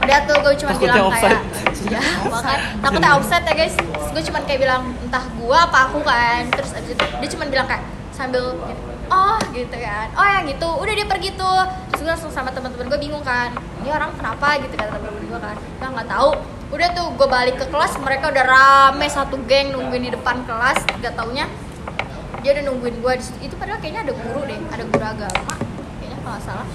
udah 0.00 0.18
tuh 0.26 0.36
gue 0.42 0.54
cuma 0.64 0.70
bilang 0.74 1.06
kayak 1.12 1.38
ya 1.94 2.02
makan 2.26 2.58
takutnya 2.82 3.10
offset 3.18 3.42
ya 3.42 3.54
guys. 3.54 3.74
Terus 3.74 4.08
gue 4.14 4.22
cuma 4.30 4.38
kayak 4.46 4.60
bilang 4.62 4.82
entah 5.02 5.24
gue 5.26 5.58
apa 5.58 5.78
aku 5.90 5.98
kan. 6.06 6.46
Terus 6.54 6.70
abis 6.78 6.90
itu 6.94 7.04
dia 7.04 7.28
cuma 7.34 7.44
bilang 7.50 7.66
kayak 7.66 7.82
sambil 8.14 8.58
oh 9.10 9.38
gitu 9.52 9.76
kan. 9.76 10.06
Oh 10.14 10.26
yang 10.26 10.46
gitu. 10.46 10.68
Udah 10.70 10.94
dia 10.94 11.06
pergi 11.06 11.34
tuh. 11.34 11.62
Terus 11.92 12.00
gue 12.06 12.10
langsung 12.14 12.32
sama 12.32 12.54
teman-teman 12.54 12.86
gue 12.88 12.98
bingung 13.02 13.24
kan. 13.26 13.52
Ini 13.82 13.90
orang 13.90 14.14
kenapa 14.16 14.56
gitu 14.62 14.74
kata 14.74 14.96
teman-teman 14.96 15.24
gue 15.26 15.40
kan. 15.42 15.56
Gue 15.58 15.88
nggak 15.90 16.08
tahu. 16.08 16.30
Udah 16.70 16.88
tuh 16.94 17.06
gue 17.18 17.28
balik 17.28 17.56
ke 17.58 17.66
kelas 17.66 17.98
mereka 17.98 18.30
udah 18.30 18.44
rame 18.46 19.06
satu 19.10 19.36
geng 19.50 19.74
nungguin 19.74 20.06
di 20.06 20.12
depan 20.14 20.46
kelas. 20.46 20.78
Gak 21.02 21.18
taunya 21.18 21.50
dia 22.40 22.56
udah 22.56 22.64
nungguin 22.72 22.96
gue 23.02 23.12
di 23.18 23.24
situ. 23.26 23.38
Itu 23.50 23.54
padahal 23.58 23.82
kayaknya 23.82 24.06
ada 24.06 24.14
guru 24.14 24.40
deh 24.46 24.58
ada 24.70 24.84
guru 24.86 25.04
agama 25.04 25.54
kayaknya 25.98 26.16
kalau 26.22 26.32
nggak 26.38 26.44
salah. 26.46 26.66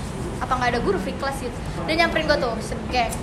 Apa 0.43 0.52
nggak 0.60 0.69
ada 0.76 0.80
guru 0.84 0.98
free 1.00 1.15
class 1.17 1.39
gitu. 1.39 1.56
Dia 1.88 2.06
nyamperin 2.06 2.28
gue 2.28 2.38
tuh 2.38 2.54
segeng 2.60 3.13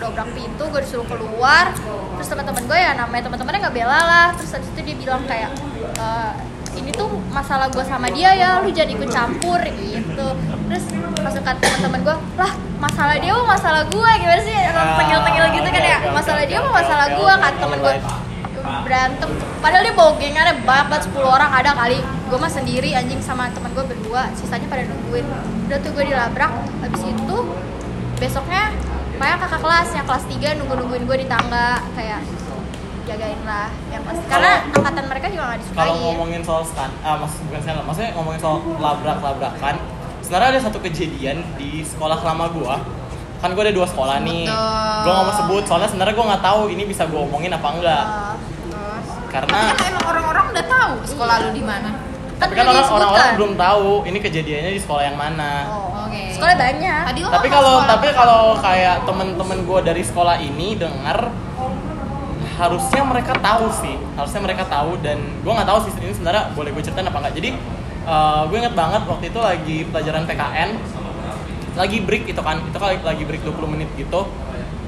dobrak 0.00 0.32
pintu 0.32 0.64
gue 0.70 0.80
disuruh 0.80 1.04
keluar. 1.04 1.76
Terus 2.16 2.28
teman-teman 2.30 2.62
gue 2.64 2.78
ya 2.78 2.96
namanya 2.96 3.28
teman-temannya 3.28 3.60
nggak 3.68 3.76
bela 3.76 4.00
lah. 4.00 4.28
Terus 4.38 4.50
habis 4.54 4.70
itu 4.72 4.80
dia 4.86 4.96
bilang 4.96 5.22
kayak 5.28 5.50
"Eh, 5.98 6.32
ini 6.78 6.90
tuh 6.94 7.10
masalah 7.30 7.66
gue 7.70 7.82
sama 7.82 8.06
dia 8.10 8.30
ya 8.34 8.62
lu 8.62 8.70
jangan 8.70 8.94
ikut 8.94 9.10
campur 9.10 9.60
gitu. 9.62 10.26
Terus 10.70 10.84
masuk 11.20 11.42
kata 11.42 11.58
teman-teman 11.58 12.00
gue 12.06 12.16
lah 12.38 12.52
masalah 12.80 13.16
dia 13.18 13.32
mah 13.34 13.46
masalah 13.56 13.82
gue 13.88 14.10
gimana 14.20 14.40
sih? 14.42 14.54
Tengil-tengil 14.74 15.46
gitu 15.58 15.68
kan 15.68 15.82
ya. 15.82 15.98
Masalah 16.10 16.42
dia 16.46 16.58
mah 16.62 16.72
masalah 16.72 17.06
gue 17.12 17.32
oke, 17.32 17.48
temen 17.58 17.78
gue 17.82 17.94
berantem. 18.86 19.30
Padahal 19.60 19.82
dia 19.82 19.94
bawa 19.96 20.10
gengannya 20.16 20.54
banyak 20.62 20.86
banget 20.88 21.02
10 21.10 21.26
orang 21.26 21.50
ada 21.50 21.70
kali. 21.74 21.98
Gue 22.30 22.38
mah 22.38 22.52
sendiri 22.52 22.94
anjing 22.94 23.18
sama 23.18 23.50
teman 23.50 23.74
gue 23.74 23.84
berdua 23.84 24.30
sisanya 24.38 24.70
pada 24.70 24.86
nungguin. 24.86 25.26
Udah 25.66 25.78
tuh 25.82 25.90
gue 25.96 26.04
dilabrak. 26.06 26.52
Habis 26.86 27.02
itu 27.02 27.36
besoknya 28.20 28.70
banyak 29.20 29.36
kakak 29.36 29.60
kelas 29.60 29.88
yang 29.92 30.06
kelas 30.08 30.24
3 30.28 30.58
nunggu 30.60 30.74
nungguin 30.80 31.04
gue 31.04 31.16
di 31.20 31.26
tangga 31.28 31.82
kayak 31.92 32.24
jagain 33.10 33.40
lah. 33.42 33.68
Yang 33.88 34.02
kelas 34.06 34.18
karena 34.26 34.52
angkatan 34.70 35.04
mereka 35.06 35.26
juga 35.28 35.42
gak 35.44 35.58
disukain 35.58 35.78
kalau 35.80 35.94
ngomongin 36.00 36.40
soal 36.40 36.62
skan 36.62 36.90
ah 37.00 37.16
maksud 37.18 37.38
bukan 37.46 37.60
skandal 37.60 37.84
maksudnya 37.84 38.10
ngomongin 38.14 38.40
soal 38.40 38.56
labrak 38.78 39.18
labrakan 39.18 39.74
sebenarnya 40.20 40.48
ada 40.54 40.60
satu 40.62 40.78
kejadian 40.78 41.36
di 41.54 41.82
sekolah 41.82 42.18
lama 42.20 42.46
gua. 42.50 42.76
Kan 43.40 43.56
gue 43.56 43.62
ada 43.64 43.72
dua 43.72 43.88
sekolah 43.88 44.20
nih. 44.20 44.44
Betul. 44.46 45.00
gue 45.00 45.10
nggak 45.10 45.24
mau 45.24 45.34
sebut 45.34 45.62
soalnya 45.64 45.88
sebenarnya 45.88 46.12
gue 46.12 46.26
nggak 46.28 46.44
tahu 46.44 46.62
ini 46.68 46.82
bisa 46.84 47.02
gue 47.08 47.16
omongin 47.18 47.50
apa 47.50 47.68
enggak. 47.72 48.04
Terus? 48.68 49.06
Karena 49.32 49.60
Tapi 49.64 49.80
kan 49.80 49.86
emang 49.90 50.04
orang-orang 50.06 50.44
udah 50.52 50.64
tahu 50.68 50.92
sekolah 51.08 51.34
lu 51.40 51.50
di 51.50 51.64
mana. 51.64 51.90
tapi 52.36 52.52
udah 52.52 52.60
kan 52.60 52.68
orang 52.68 52.84
disebutkan. 52.84 53.08
orang 53.12 53.36
belum 53.36 53.52
tahu 53.56 53.88
ini 54.08 54.18
kejadiannya 54.18 54.72
di 54.72 54.80
sekolah 54.80 55.02
yang 55.04 55.16
mana. 55.16 55.52
Oh, 55.68 56.04
Oke. 56.04 56.22
sekolah 56.32 56.54
banyak. 56.56 57.02
Tadi 57.08 57.20
lo 57.20 57.28
tapi 57.32 57.48
kalau 57.48 57.74
tapi 57.84 58.08
kalau 58.12 58.42
kayak 58.60 58.96
temen-temen 59.04 59.58
gue 59.64 59.80
dari 59.80 60.02
sekolah 60.04 60.36
ini 60.36 60.76
dengar 60.76 61.18
harusnya 62.60 63.02
mereka 63.02 63.32
tahu 63.34 63.66
sih. 63.74 63.96
Harusnya 64.12 64.40
mereka 64.40 64.62
tahu 64.64 65.00
dan 65.00 65.16
gue 65.40 65.48
nggak 65.50 65.64
tahu 65.66 65.78
sih 65.82 65.92
ini 65.98 66.12
sebenarnya 66.12 66.52
boleh 66.52 66.70
gue 66.70 66.82
ceritain 66.82 67.08
apa 67.08 67.18
nggak. 67.18 67.34
Jadi 67.34 67.50
gue 68.46 68.56
inget 68.58 68.74
banget 68.74 69.02
waktu 69.04 69.24
itu 69.26 69.40
lagi 69.40 69.76
pelajaran 69.86 70.24
PKN 70.24 70.70
lagi 71.72 71.98
break 72.00 72.24
itu 72.26 72.40
kan. 72.40 72.60
Itu 72.60 72.76
kan 72.76 73.00
lagi 73.00 73.22
break 73.24 73.42
20 73.42 73.56
menit 73.68 73.88
gitu. 73.94 74.28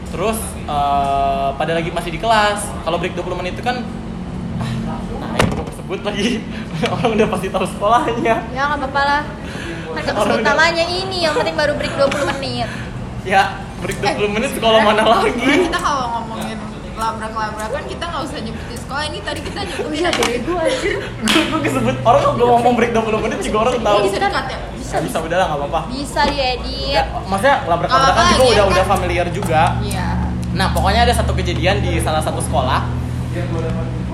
Terus 0.09 0.37
eh, 0.63 1.49
pada 1.51 1.73
lagi 1.73 1.89
masih 1.89 2.11
di 2.11 2.21
kelas. 2.21 2.61
Kalau 2.85 3.01
break 3.01 3.17
20 3.17 3.33
menit 3.35 3.57
itu 3.57 3.65
kan 3.65 3.81
ah, 4.61 4.71
nah 5.19 5.41
gue 5.41 5.73
sebut 5.75 6.01
lagi 6.05 6.45
orang 6.93 7.09
udah 7.15 7.27
pasti 7.31 7.49
tahu 7.49 7.65
sekolahnya. 7.67 8.37
Ya 8.51 8.63
nggak 8.69 8.81
apa-apa 8.81 9.03
lah. 9.03 9.23
Kan 9.93 10.03
gak 10.03 10.15
Orang 10.15 10.25
sebut 10.27 10.41
udah- 10.41 10.49
namanya 10.53 10.85
ini 10.85 11.17
yang 11.21 11.33
penting 11.33 11.53
baru 11.55 11.73
break 11.75 11.95
20 11.97 12.33
menit. 12.37 12.69
Ya 13.25 13.43
break 13.79 13.99
20 13.99 14.29
menit 14.31 14.51
sekolah 14.53 14.79
mana 14.81 15.01
Nah, 15.01 15.23
lagi 15.23 15.33
kita 15.63 15.79
kalau 15.79 16.05
ngomongin 16.13 16.59
labrak-labrakan 17.03 17.83
kita 17.85 18.05
nggak 18.05 18.23
usah 18.23 18.39
nyebutin 18.41 18.79
sekolah. 18.79 19.03
Ini 19.05 19.19
tadi 19.21 19.41
kita 19.43 19.61
nyebutin 19.61 19.87
Oh 19.87 19.93
iya, 19.93 20.11
aja. 20.11 20.23
Gue 21.23 21.43
gue 21.43 21.61
kesebut 21.61 21.97
orang 22.01 22.21
kalau 22.23 22.35
gue 22.35 22.47
ngomong 22.49 22.73
break 22.79 22.93
20 22.93 23.25
menit 23.25 23.39
juga 23.43 23.57
orang 23.61 23.75
tahu. 23.77 23.97
Ini 23.97 24.07
bisa 24.07 24.19
dekat 24.19 24.45
ya? 24.47 24.59
Bisa. 24.73 24.95
Bisa 25.01 25.19
udah 25.19 25.37
lah 25.37 25.47
nggak 25.49 25.59
apa-apa. 25.61 25.81
Bisa 25.91 26.21
diedit 26.29 26.95
ya, 26.95 27.03
maksudnya 27.25 27.57
labrak 27.67 27.89
Nggak 27.89 27.99
labrakan 27.99 28.23
apa-apa, 28.23 28.33
juga 28.33 28.45
ya 28.45 28.53
udah 28.53 28.63
kan? 28.63 28.73
udah 28.73 28.85
familiar 28.87 29.27
juga. 29.31 29.63
Iya. 29.83 30.07
Nah 30.53 30.67
pokoknya 30.71 31.01
ada 31.03 31.15
satu 31.17 31.33
kejadian 31.33 31.77
di 31.81 31.93
salah 31.99 32.23
satu 32.23 32.39
sekolah. 32.39 32.81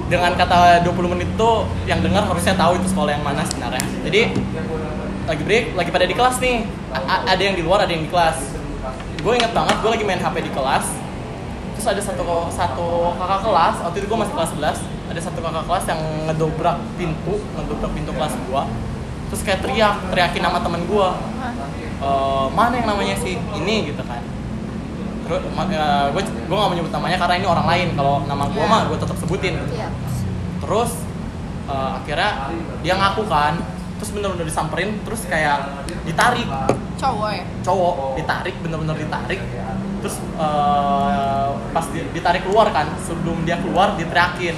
Dengan 0.08 0.32
kata 0.32 0.80
20 0.88 1.12
menit 1.12 1.28
tuh 1.36 1.68
yang 1.84 2.00
dengar 2.00 2.24
harusnya 2.24 2.56
tahu 2.56 2.80
itu 2.80 2.88
sekolah 2.88 3.12
yang 3.12 3.20
mana 3.20 3.44
sebenarnya. 3.44 3.82
Jadi 4.08 4.20
lagi 5.28 5.42
break 5.44 5.64
lagi 5.76 5.90
pada 5.92 6.06
di 6.08 6.14
kelas 6.16 6.40
nih. 6.40 6.64
A- 6.88 7.28
ada 7.28 7.42
yang 7.42 7.52
di 7.52 7.60
luar 7.60 7.84
ada 7.84 7.92
yang 7.92 8.00
di 8.00 8.10
kelas. 8.10 8.40
Gue 9.20 9.36
inget 9.36 9.52
banget 9.52 9.76
gue 9.78 9.90
lagi 9.90 10.04
main 10.06 10.16
hp 10.16 10.36
di 10.38 10.48
kelas 10.48 10.86
terus 11.78 11.86
ada 11.94 12.02
satu 12.02 12.50
satu 12.50 12.86
kakak 13.14 13.40
kelas 13.46 13.76
waktu 13.86 13.96
itu 14.02 14.06
gue 14.10 14.18
masih 14.18 14.34
kelas 14.34 14.50
11 14.82 15.14
ada 15.14 15.20
satu 15.22 15.38
kakak 15.38 15.64
kelas 15.64 15.84
yang 15.86 16.00
ngedobrak 16.26 16.78
pintu 16.98 17.34
ngedobrak 17.54 17.90
pintu 17.94 18.10
kelas 18.10 18.34
gue 18.34 18.62
terus 19.30 19.40
kayak 19.46 19.62
teriak 19.62 19.94
teriakin 20.10 20.42
nama 20.42 20.58
temen 20.58 20.82
gue 20.90 21.08
"Eh, 21.98 22.46
mana 22.54 22.78
yang 22.78 22.88
namanya 22.94 23.18
si 23.18 23.34
ini? 23.34 23.90
Gitu 23.90 23.98
kan. 24.06 24.22
Terus 25.26 25.42
gue 25.50 26.22
gue 26.22 26.54
gak 26.56 26.68
mau 26.70 26.76
nyebut 26.78 26.94
namanya 26.94 27.18
karena 27.18 27.34
ini 27.42 27.46
orang 27.50 27.66
lain. 27.66 27.88
Kalau 27.98 28.22
nama 28.24 28.46
gue 28.46 28.64
mah 28.64 28.86
gue 28.86 28.98
tetap 29.02 29.18
sebutin. 29.18 29.58
Iya. 29.74 29.90
Terus 30.62 30.92
Eh, 31.68 31.90
akhirnya 32.00 32.48
dia 32.80 32.96
ngaku 32.96 33.28
kan. 33.28 33.60
Terus 34.00 34.10
bener-bener 34.16 34.48
disamperin 34.48 35.04
terus 35.04 35.28
kayak 35.28 35.84
ditarik. 36.08 36.48
Cowok 36.96 37.28
ya? 37.28 37.44
Cowok 37.60 38.16
ditarik 38.16 38.56
bener-bener 38.64 38.96
ditarik 38.96 39.40
terus 39.98 40.16
eh, 40.20 41.48
pas 41.70 41.86
di- 41.90 42.08
ditarik 42.12 42.42
keluar 42.44 42.70
kan 42.70 42.86
sebelum 43.02 43.42
dia 43.42 43.58
keluar 43.58 43.94
diteriakin. 43.94 44.56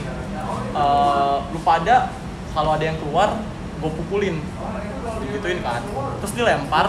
Eh, 0.70 1.36
lu 1.50 1.58
pada 1.60 2.12
kalau 2.50 2.74
ada 2.74 2.84
yang 2.84 2.98
keluar 2.98 3.34
gue 3.80 3.90
pukulin. 3.90 4.36
Gituin 5.30 5.60
kan. 5.62 5.82
Terus 6.22 6.32
dilempar 6.34 6.86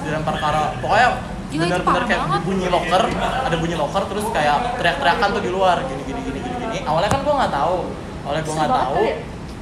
dilempar 0.00 0.34
arah 0.40 0.72
pokoknya 0.80 1.10
parah 1.84 2.06
kayak 2.08 2.22
banget. 2.24 2.40
bunyi 2.46 2.66
locker 2.70 3.02
ada 3.20 3.56
bunyi 3.58 3.76
locker 3.76 4.02
terus 4.06 4.24
kayak 4.32 4.78
teriak-teriakan 4.78 5.28
tuh 5.34 5.42
di 5.42 5.50
luar 5.50 5.76
gini 5.84 6.02
gini 6.06 6.20
gini 6.24 6.38
gini 6.40 6.56
gini. 6.56 6.78
Awalnya 6.86 7.10
kan 7.10 7.20
gue 7.26 7.34
nggak 7.34 7.52
tahu. 7.52 7.78
Awalnya 8.24 8.42
gue 8.46 8.54
nggak 8.54 8.72
tahu. 8.72 9.02
ya? 9.02 9.16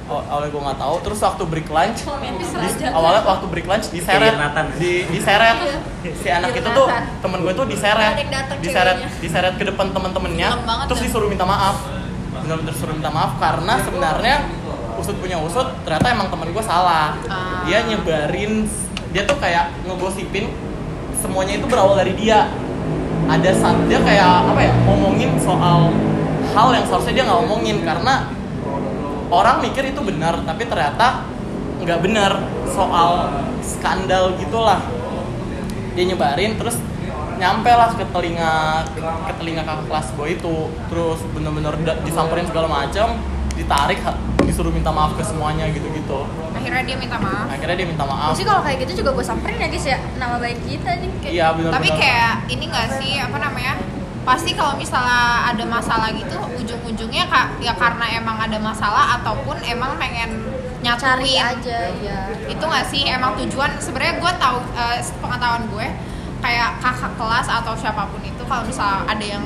Oh, 0.09 0.25
awalnya 0.25 0.49
gue 0.49 0.63
nggak 0.65 0.81
tahu. 0.81 0.95
Terus 1.05 1.19
waktu 1.21 1.43
break 1.45 1.69
lunch 1.69 2.01
di- 2.01 2.89
awalnya 2.89 3.23
waktu 3.29 3.47
break 3.53 3.67
lunch 3.69 3.87
diseret. 3.93 4.41
Nathan. 4.41 4.67
di 4.81 5.05
diseret. 5.13 5.57
Si 6.01 6.29
anak 6.33 6.57
itu 6.57 6.69
tuh 6.73 6.89
temen 7.21 7.39
gue 7.45 7.53
tuh 7.53 7.67
diseret. 7.69 8.17
Diseret. 8.65 8.97
Diseret 9.21 9.55
ke 9.61 9.65
depan 9.69 9.93
teman-temannya 9.93 10.49
terus 10.89 11.01
ya. 11.05 11.13
disuruh 11.13 11.29
minta 11.29 11.45
maaf. 11.45 11.85
Benar-benar 12.41 12.73
disuruh 12.73 12.95
minta 12.97 13.13
maaf 13.13 13.37
karena 13.37 13.75
sebenarnya 13.85 14.37
usut 14.97 15.15
punya 15.21 15.39
usut 15.39 15.69
ternyata 15.85 16.09
emang 16.09 16.33
temen 16.33 16.49
gue 16.57 16.65
salah. 16.65 17.13
Ah. 17.29 17.63
dia 17.69 17.85
nyebarin 17.85 18.65
dia 19.13 19.23
tuh 19.29 19.37
kayak 19.37 19.77
ngegosipin 19.85 20.49
semuanya 21.21 21.61
itu 21.61 21.69
berawal 21.69 22.01
dari 22.01 22.17
dia. 22.17 22.49
Ada 23.29 23.53
saat 23.61 23.77
dia 23.93 24.01
kayak 24.01 24.57
apa 24.57 24.61
ya 24.65 24.73
ngomongin 24.89 25.37
soal 25.37 25.93
hal 26.57 26.69
yang 26.73 26.85
seharusnya 26.89 27.13
dia 27.13 27.25
nggak 27.29 27.39
ngomongin 27.45 27.77
karena 27.85 28.38
orang 29.29 29.61
mikir 29.65 29.85
itu 29.89 30.01
benar 30.01 30.41
tapi 30.45 30.65
ternyata 30.65 31.25
nggak 31.85 31.99
benar. 32.05 32.33
Soal 32.73 33.33
skandal 33.65 34.37
gitulah. 34.39 34.83
Dia 35.95 36.05
nyebarin 36.15 36.55
terus 36.59 36.79
nyampe 37.39 37.71
lah 37.71 37.95
ke 37.95 38.03
telinga 38.11 38.83
ke 38.99 39.33
telinga 39.39 39.63
kakak 39.63 39.87
kelas 39.91 40.09
gue 40.15 40.27
itu. 40.39 40.57
Terus 40.91 41.19
bener-bener 41.33 41.75
disamperin 42.03 42.47
segala 42.47 42.67
macam 42.71 43.19
ditarik 43.59 43.99
disuruh 44.47 44.71
minta 44.71 44.95
maaf 44.95 45.19
ke 45.19 45.23
semuanya 45.27 45.67
gitu-gitu. 45.75 46.25
Akhirnya 46.55 46.83
dia 46.87 46.97
minta 46.97 47.19
maaf. 47.19 47.47
Akhirnya 47.51 47.77
dia 47.77 47.89
minta 47.91 48.05
maaf. 48.07 48.33
Sih 48.39 48.47
kalau 48.47 48.63
kayak 48.63 48.87
gitu 48.87 49.03
juga 49.05 49.19
gue 49.19 49.25
samperin 49.27 49.59
ya 49.59 49.69
guys 49.69 49.87
ya 49.87 49.99
nama 50.17 50.39
baik 50.39 50.59
kita 50.63 50.91
nih 51.03 51.11
kayak 51.21 51.33
iya 51.35 51.47
bener 51.53 51.71
tapi 51.75 51.89
kayak 51.93 52.33
ini 52.49 52.65
gak 52.71 52.89
sih 53.03 53.13
apa 53.19 53.37
namanya 53.43 53.75
pasti 54.29 54.53
kalau 54.53 54.77
misalnya 54.77 55.49
ada 55.49 55.65
masalah 55.65 56.13
gitu 56.13 56.37
ujung-ujungnya 56.37 57.25
kak 57.33 57.65
ya 57.65 57.73
karena 57.73 58.21
emang 58.21 58.37
ada 58.37 58.61
masalah 58.61 59.17
ataupun 59.17 59.57
emang 59.65 59.97
pengen 59.97 60.45
cari 60.85 61.37
nyatuin. 61.41 61.49
aja 61.59 61.81
ya 62.05 62.19
itu 62.45 62.61
nggak 62.61 62.87
sih? 62.93 63.03
Emang 63.09 63.33
tujuan 63.41 63.77
sebenarnya 63.81 64.21
gue 64.21 64.33
tahu 64.37 64.59
eh, 64.77 65.01
pengetahuan 65.21 65.65
gue 65.73 65.87
kayak 66.45 66.77
kakak 66.79 67.13
kelas 67.19 67.49
atau 67.49 67.73
siapa 67.75 68.05
pun 68.09 68.21
itu 68.23 68.43
kalau 68.45 68.63
misalnya 68.69 69.05
ada 69.09 69.25
yang 69.25 69.45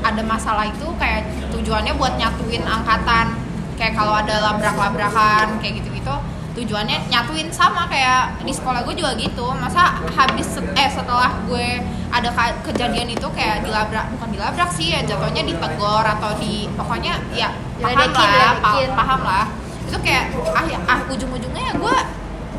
ada 0.00 0.22
masalah 0.24 0.64
itu 0.64 0.86
kayak 0.96 1.26
tujuannya 1.50 1.92
buat 1.98 2.14
nyatuin 2.14 2.64
angkatan. 2.64 3.34
Kayak 3.76 3.96
kalau 3.96 4.12
ada 4.12 4.44
labrak-labrakan 4.44 5.56
kayak 5.58 5.80
gitu-gitu 5.80 6.14
tujuannya 6.50 7.06
nyatuin 7.06 7.48
sama 7.48 7.86
kayak 7.86 8.42
di 8.42 8.50
sekolah 8.50 8.82
gue 8.82 8.94
juga 8.94 9.14
gitu. 9.14 9.46
Masa 9.52 9.98
habis 10.10 10.46
set- 10.46 10.72
eh 10.72 10.88
setelah 10.88 11.30
gue 11.44 11.66
ada 12.10 12.30
kejadian 12.60 13.06
itu 13.06 13.26
kayak 13.30 13.62
dilabrak 13.62 14.10
bukan 14.10 14.28
dilabrak 14.30 14.70
sih 14.70 14.90
ya 14.90 15.00
jatuhnya 15.00 15.46
ditegor 15.46 16.02
atau 16.02 16.34
di 16.36 16.66
pokoknya 16.74 17.14
ya 17.30 17.54
paham 17.78 17.94
Diledekin, 17.94 18.28
lah 18.28 18.52
diledekin. 18.58 18.90
paham 18.94 19.20
lah. 19.22 19.44
Itu 19.86 19.98
kayak 20.00 20.24
ah, 20.50 20.64
ya- 20.64 20.84
ah 20.84 21.00
ujung-ujungnya 21.06 21.62
ya 21.64 21.74
gue 21.76 21.96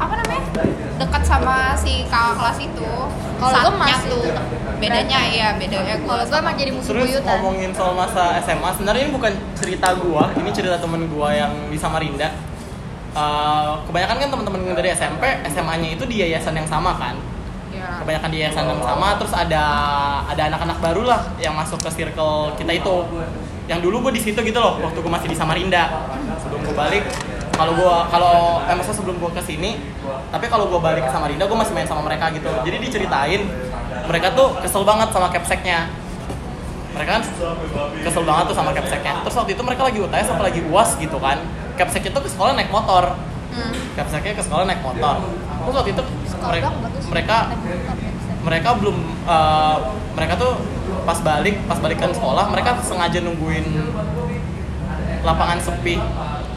apa 0.01 0.13
namanya 0.17 0.43
dekat 0.97 1.23
sama 1.23 1.55
si 1.75 2.07
kakak 2.07 2.33
kelas 2.35 2.59
itu. 2.59 2.89
Kalau 3.37 3.53
gue 3.59 3.73
masih 3.75 4.09
tetap 4.23 4.45
bedanya 4.77 5.19
ya 5.27 5.47
bedanya 5.55 5.93
gue 5.95 6.07
kalau 6.07 6.23
gue 6.23 6.37
emang 6.39 6.55
jadi 6.55 6.71
musuh 6.71 6.89
Terus 6.91 7.05
buyutan. 7.05 7.37
ngomongin 7.37 7.71
soal 7.71 7.93
masa 7.93 8.39
SMA, 8.39 8.69
sebenarnya 8.71 9.01
ini 9.03 9.13
bukan 9.13 9.29
cerita 9.53 9.93
gua, 9.95 10.29
ini 10.33 10.49
cerita 10.49 10.77
temen 10.77 11.05
gua 11.07 11.29
yang 11.29 11.53
di 11.69 11.77
Samarinda. 11.77 12.29
Eh, 13.11 13.71
kebanyakan 13.91 14.15
kan 14.23 14.27
teman-teman 14.31 14.71
dari 14.71 14.95
SMP, 14.95 15.23
SMA-nya 15.51 15.99
itu 15.99 16.07
di 16.07 16.23
yayasan 16.23 16.55
yang 16.55 16.63
sama 16.63 16.95
kan. 16.95 17.19
ya 17.67 17.99
Kebanyakan 17.99 18.29
di 18.31 18.37
yayasan 18.39 18.71
yang 18.71 18.79
sama, 18.79 19.19
terus 19.19 19.35
ada 19.35 19.63
ada 20.31 20.41
anak-anak 20.47 20.79
baru 20.79 21.03
lah 21.03 21.19
yang 21.35 21.51
masuk 21.51 21.83
ke 21.83 21.91
circle 21.91 22.55
kita 22.55 22.71
itu. 22.71 22.97
Yang 23.67 23.79
dulu 23.83 24.07
gua 24.07 24.15
di 24.15 24.23
situ 24.23 24.39
gitu 24.39 24.55
loh, 24.55 24.79
waktu 24.79 25.03
gua 25.03 25.19
masih 25.19 25.27
di 25.27 25.35
Samarinda. 25.35 26.07
Sebelum 26.39 26.63
gua 26.71 26.87
balik, 26.87 27.03
kalau 27.51 27.75
gua 27.75 28.07
kalau 28.07 28.63
eh, 28.63 28.75
maksudnya 28.79 28.97
sebelum 29.03 29.19
gua 29.19 29.31
ke 29.35 29.43
sini, 29.43 29.75
tapi 30.31 30.47
kalau 30.47 30.71
gua 30.71 30.79
balik 30.79 31.03
ke 31.03 31.11
Samarinda, 31.11 31.43
gua 31.51 31.67
masih 31.67 31.75
main 31.75 31.87
sama 31.91 32.07
mereka 32.07 32.31
gitu. 32.31 32.47
Jadi 32.63 32.77
diceritain 32.79 33.43
mereka 34.07 34.31
tuh 34.31 34.55
kesel 34.63 34.87
banget 34.87 35.11
sama 35.11 35.27
capseknya 35.27 35.91
mereka 36.91 37.11
kan 37.19 37.23
kesel 38.03 38.23
banget 38.27 38.51
tuh 38.51 38.55
sama 38.55 38.71
capseknya 38.75 39.23
terus 39.23 39.35
waktu 39.39 39.51
itu 39.55 39.63
mereka 39.63 39.87
lagi 39.87 39.99
UTS 40.03 40.27
apa 40.35 40.43
lagi 40.43 40.59
uas 40.67 40.99
gitu 40.99 41.17
kan 41.23 41.39
capsek 41.77 42.11
itu 42.11 42.19
ke 42.19 42.29
sekolah 42.29 42.55
naik 42.55 42.71
motor. 42.71 43.15
Hmm. 43.51 43.75
capseknya 43.99 44.31
ke 44.39 44.43
sekolah 44.47 44.63
naik 44.63 44.79
motor. 44.79 45.27
Terus 45.35 45.75
waktu 45.75 45.91
itu 45.91 46.03
mereka 46.39 46.69
mereka 47.11 47.37
mereka 48.41 48.69
belum 48.79 48.97
eh, 49.27 49.77
mereka 50.15 50.33
tuh 50.39 50.55
pas 51.03 51.19
balik 51.19 51.59
pas 51.67 51.75
balikan 51.83 52.15
sekolah 52.15 52.47
mereka 52.47 52.79
sengaja 52.79 53.19
nungguin 53.19 53.91
lapangan 55.21 55.59
sepi. 55.59 55.99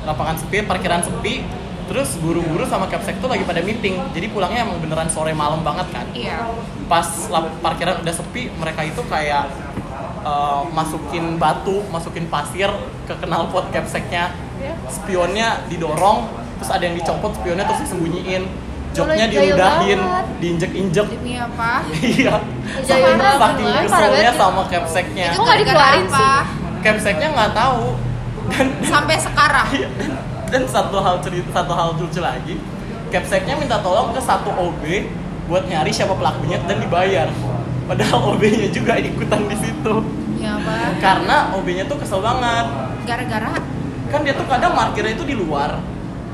Lapangan 0.06 0.36
sepi 0.38 0.62
parkiran 0.64 1.02
sepi. 1.02 1.42
Terus 1.84 2.16
guru-guru 2.16 2.64
sama 2.64 2.88
capsek 2.88 3.20
tuh 3.20 3.28
lagi 3.28 3.44
pada 3.44 3.60
meeting. 3.60 4.00
Jadi 4.16 4.32
pulangnya 4.32 4.64
emang 4.64 4.80
beneran 4.80 5.10
sore 5.10 5.36
malam 5.36 5.60
banget 5.60 5.90
kan. 5.92 6.06
Iya. 6.16 6.48
Pas 6.88 7.04
lap- 7.28 7.60
parkiran 7.60 8.00
udah 8.00 8.14
sepi 8.14 8.48
mereka 8.56 8.86
itu 8.86 9.02
kayak 9.04 9.50
uh, 10.24 10.64
masukin 10.72 11.36
batu 11.36 11.84
masukin 11.92 12.30
pasir 12.32 12.72
ke 13.04 13.12
knalpot 13.20 13.68
capseknya 13.68 14.32
spionnya 14.88 15.62
didorong 15.68 16.44
terus 16.58 16.70
ada 16.70 16.82
yang 16.86 16.96
dicopot 16.96 17.32
spionnya 17.36 17.64
terus 17.66 17.80
disembunyiin. 17.88 18.44
Joknya 18.94 19.26
diludahin 19.26 20.00
diinjek-injek. 20.38 21.06
Demi 21.18 21.34
apa? 21.34 21.82
Iya. 21.98 22.38
Saking 22.86 23.18
banget, 23.18 23.38
saking 23.42 23.68
keselnya 23.90 24.32
sama 24.38 24.62
capseknya 24.70 25.26
itu 25.34 25.42
nggak 25.42 25.58
dikeluarin 25.66 26.06
sih? 26.06 26.30
capseknya 26.84 27.28
nggak 27.34 27.52
tahu. 27.58 27.98
Dan 28.44 28.66
sampai 28.86 29.16
sekarang. 29.18 29.66
Iya, 29.72 29.88
dan, 29.98 30.10
dan 30.52 30.62
satu 30.68 31.00
hal 31.00 31.16
cerita 31.24 31.50
satu 31.50 31.72
hal 31.74 31.88
lucu 31.98 32.20
lagi. 32.22 32.54
Capseknya 33.10 33.58
minta 33.58 33.82
tolong 33.82 34.14
ke 34.14 34.20
satu 34.22 34.52
OB 34.52 34.82
buat 35.50 35.64
nyari 35.66 35.90
siapa 35.90 36.14
pelakunya 36.14 36.62
dan 36.64 36.78
dibayar. 36.78 37.28
Padahal 37.84 38.32
OB-nya 38.32 38.68
juga 38.72 38.96
ikutan 38.96 39.44
di 39.44 39.56
situ. 39.60 39.94
Ya 40.40 40.56
apa 40.56 40.96
karena 41.00 41.36
OB-nya 41.56 41.84
tuh 41.84 41.98
kesel 42.00 42.20
banget. 42.22 42.66
Gara-gara 43.04 43.60
kan 44.06 44.20
dia 44.20 44.32
tuh 44.32 44.44
kadang 44.44 44.72
parkirnya 44.72 45.12
itu 45.12 45.24
di 45.24 45.34
luar. 45.34 45.80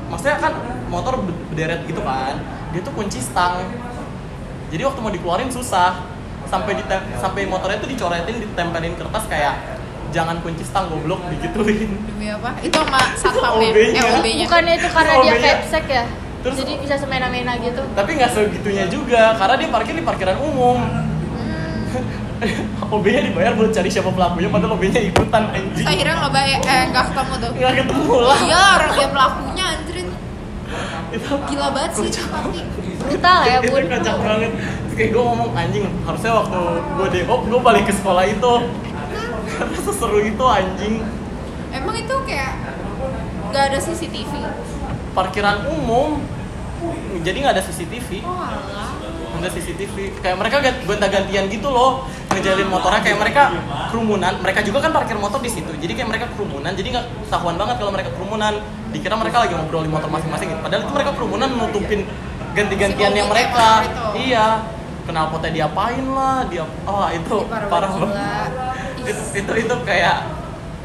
Maksudnya 0.07 0.37
kan 0.37 0.53
motor 0.87 1.19
ber- 1.19 1.39
berderet 1.47 1.83
gitu 1.83 2.01
kan. 2.01 2.35
Dia 2.69 2.81
tuh 2.81 2.91
kunci 2.91 3.17
stang. 3.17 3.63
Jadi 4.67 4.81
waktu 4.81 4.99
mau 4.99 5.09
dikeluarin 5.09 5.47
susah. 5.47 6.03
Sampai 6.43 6.75
di 6.75 6.83
sampai 7.15 7.47
motornya 7.47 7.79
tuh 7.79 7.87
dicoretin 7.87 8.35
ditempelin 8.37 8.95
kertas 8.95 9.23
kayak 9.25 9.55
jangan 10.11 10.43
kunci 10.43 10.63
stang 10.63 10.91
goblok 10.91 11.23
digituin. 11.29 11.95
Demi 12.03 12.27
apa? 12.27 12.59
Itu 12.59 12.75
sama 12.75 12.99
satpamnya 13.15 13.71
OB-nya. 13.71 14.01
eh 14.01 14.11
OB-nya 14.11 14.45
bukannya 14.45 14.73
itu 14.75 14.87
karena 14.89 15.13
dia 15.17 15.35
capsek 15.39 15.85
ya? 15.87 16.03
Terus- 16.41 16.57
jadi 16.57 16.73
bisa 16.75 16.95
semena-mena 16.97 17.55
gitu? 17.55 17.79
Tapi 17.95 18.11
nggak 18.17 18.31
segitunya 18.33 18.85
juga 18.89 19.37
karena 19.37 19.55
dia 19.55 19.69
parkir 19.69 19.93
di 19.93 20.03
parkiran 20.03 20.37
umum 20.43 20.79
OB-nya 22.93 23.21
dibayar 23.29 23.53
buat 23.53 23.69
cari 23.69 23.89
siapa 23.89 24.09
pelakunya 24.09 24.49
padahal 24.49 24.73
OB-nya 24.77 25.01
ikutan 25.05 25.43
anjing. 25.53 25.85
Akhirnya 25.85 26.15
nggak 26.17 26.33
bayar 26.33 26.59
eh 26.65 26.83
nggak 26.89 27.05
ketemu 27.13 27.33
tuh. 27.37 27.51
nggak 27.53 27.73
ketemu 27.77 28.13
lah. 28.17 28.39
Iya 28.41 28.61
orang 28.77 28.91
dia 28.97 29.07
pelakunya 29.13 29.65
anjir. 29.77 29.95
Itu 31.11 31.33
gila 31.51 31.67
banget 31.75 31.91
sih 31.91 32.07
itu 32.07 32.23
pasti. 32.31 32.61
brutal 33.01 33.39
ya 33.43 33.57
itu 33.59 33.67
bun. 33.73 33.83
kocak 33.91 34.15
banget. 34.23 34.51
Terus 34.55 34.93
kayak 34.95 35.09
gue 35.11 35.23
ngomong 35.25 35.49
anjing 35.53 35.83
harusnya 36.07 36.31
waktu 36.37 36.59
gue 36.81 37.07
DO 37.19 37.35
gue 37.51 37.59
balik 37.61 37.83
ke 37.85 37.93
sekolah 37.93 38.23
itu. 38.25 38.53
Karena 39.51 39.77
seseru 39.77 40.19
itu 40.25 40.45
anjing. 40.47 40.93
Emang 41.71 41.95
itu 41.95 42.15
kayak 42.25 42.53
nggak 43.53 43.63
ada 43.69 43.77
CCTV 43.77 44.31
parkiran 45.13 45.69
umum. 45.69 46.23
Jadi 47.21 47.37
nggak 47.45 47.53
ada 47.53 47.61
CCTV 47.61 48.25
oh 48.25 48.41
alah 48.41 49.00
ada 49.41 49.49
CCTV 49.49 50.21
kayak 50.21 50.37
mereka 50.37 50.61
gant- 50.61 50.81
gonta-gantian 50.85 51.49
gitu 51.49 51.67
loh 51.73 52.05
ngejalin 52.31 52.69
motornya. 52.69 53.01
Kayak 53.03 53.19
mereka 53.19 53.43
kerumunan. 53.89 54.33
Mereka 54.39 54.59
juga 54.63 54.79
kan 54.85 54.91
parkir 54.93 55.17
motor 55.17 55.41
di 55.41 55.51
situ. 55.51 55.71
Jadi 55.73 55.91
kayak 55.97 56.09
mereka 56.09 56.25
kerumunan. 56.37 56.71
Jadi 56.71 56.87
nggak 56.93 57.05
ketahuan 57.27 57.55
banget 57.57 57.75
kalau 57.81 57.91
mereka 57.91 58.09
kerumunan. 58.13 58.53
Dikira 58.91 59.15
mereka 59.17 59.37
lagi 59.43 59.53
ngobrol 59.55 59.83
di 59.87 59.91
motor 59.91 60.09
masing-masing 60.11 60.51
gitu. 60.51 60.61
padahal 60.61 60.83
itu 60.83 60.91
mereka 60.91 61.11
kerumunan 61.15 61.49
nutupin 61.51 61.99
ganti-gantiannya 62.53 63.23
mereka. 63.25 63.67
iya. 64.15 64.47
Kenal 65.01 65.33
potnya 65.33 65.49
diapain 65.49 66.05
lah 66.13 66.45
dia 66.45 66.61
oh 66.85 67.09
itu 67.09 67.41
parah 67.73 67.89
itu, 69.01 69.21
itu 69.33 69.51
itu 69.65 69.75
kayak 69.81 70.29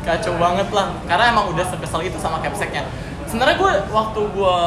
kacau 0.09 0.41
banget 0.41 0.73
lah. 0.73 0.89
Karena 1.05 1.37
emang 1.37 1.53
udah 1.53 1.69
sekesel 1.69 2.01
itu 2.09 2.17
sama 2.17 2.41
capseknya 2.41 2.89
sebenarnya 3.27 3.57
gue 3.59 3.73
waktu 3.91 4.21
gue 4.33 4.59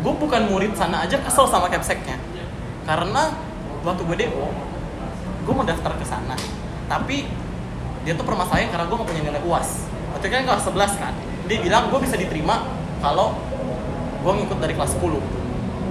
gue 0.00 0.14
bukan 0.16 0.42
murid 0.48 0.72
sana 0.78 1.02
aja 1.04 1.18
kesel 1.18 1.50
sama 1.50 1.66
capseknya 1.66 2.16
karena 2.86 3.34
waktu 3.82 4.02
gue 4.06 4.16
do 4.16 4.46
gue 5.46 5.52
mau 5.54 5.66
daftar 5.66 5.92
ke 5.98 6.06
sana. 6.06 6.34
Tapi 6.86 7.26
dia 8.06 8.14
tuh 8.14 8.22
permasalahan 8.22 8.70
karena 8.70 8.86
gue 8.86 8.96
gak 9.02 9.08
punya 9.10 9.22
nilai 9.26 9.42
uas 9.42 9.82
waktu 10.14 10.30
itu 10.30 10.34
kan 10.38 10.46
kelas 10.46 10.64
11 10.70 11.02
kan 11.02 11.12
dia 11.50 11.58
bilang 11.58 11.90
gue 11.90 11.98
bisa 11.98 12.14
diterima 12.14 12.62
kalau 13.02 13.34
gue 14.22 14.32
ngikut 14.32 14.58
dari 14.62 14.78
kelas 14.78 14.94
10 14.94 15.18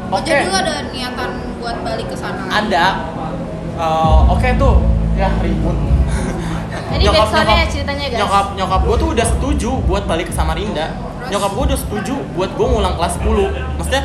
Oh, 0.06 0.22
jadi 0.22 0.46
lu 0.46 0.54
ada 0.54 0.86
niatan 0.94 1.58
buat 1.58 1.82
balik 1.82 2.14
ke 2.14 2.16
sana? 2.16 2.46
ada. 2.46 3.10
Eh, 3.74 4.20
oke 4.30 4.48
tuh. 4.54 4.78
Ya 5.18 5.34
ribut. 5.42 5.74
Jadi 6.94 7.10
backsoundnya 7.10 7.66
ceritanya, 7.66 8.06
guys. 8.14 8.20
nyokap 8.22 8.46
nyokap 8.54 8.82
gue 8.86 8.96
tuh 9.02 9.10
udah 9.18 9.26
setuju 9.26 9.72
buat 9.90 10.06
balik 10.06 10.30
ke 10.30 10.34
Samarinda. 10.38 10.94
Terus? 10.94 11.30
nyokap 11.34 11.52
gue 11.58 11.64
udah 11.74 11.80
setuju 11.82 12.16
buat 12.38 12.54
gue 12.54 12.68
ngulang 12.70 12.94
kelas 13.02 13.18
10 13.18 13.82
maksudnya 13.82 14.04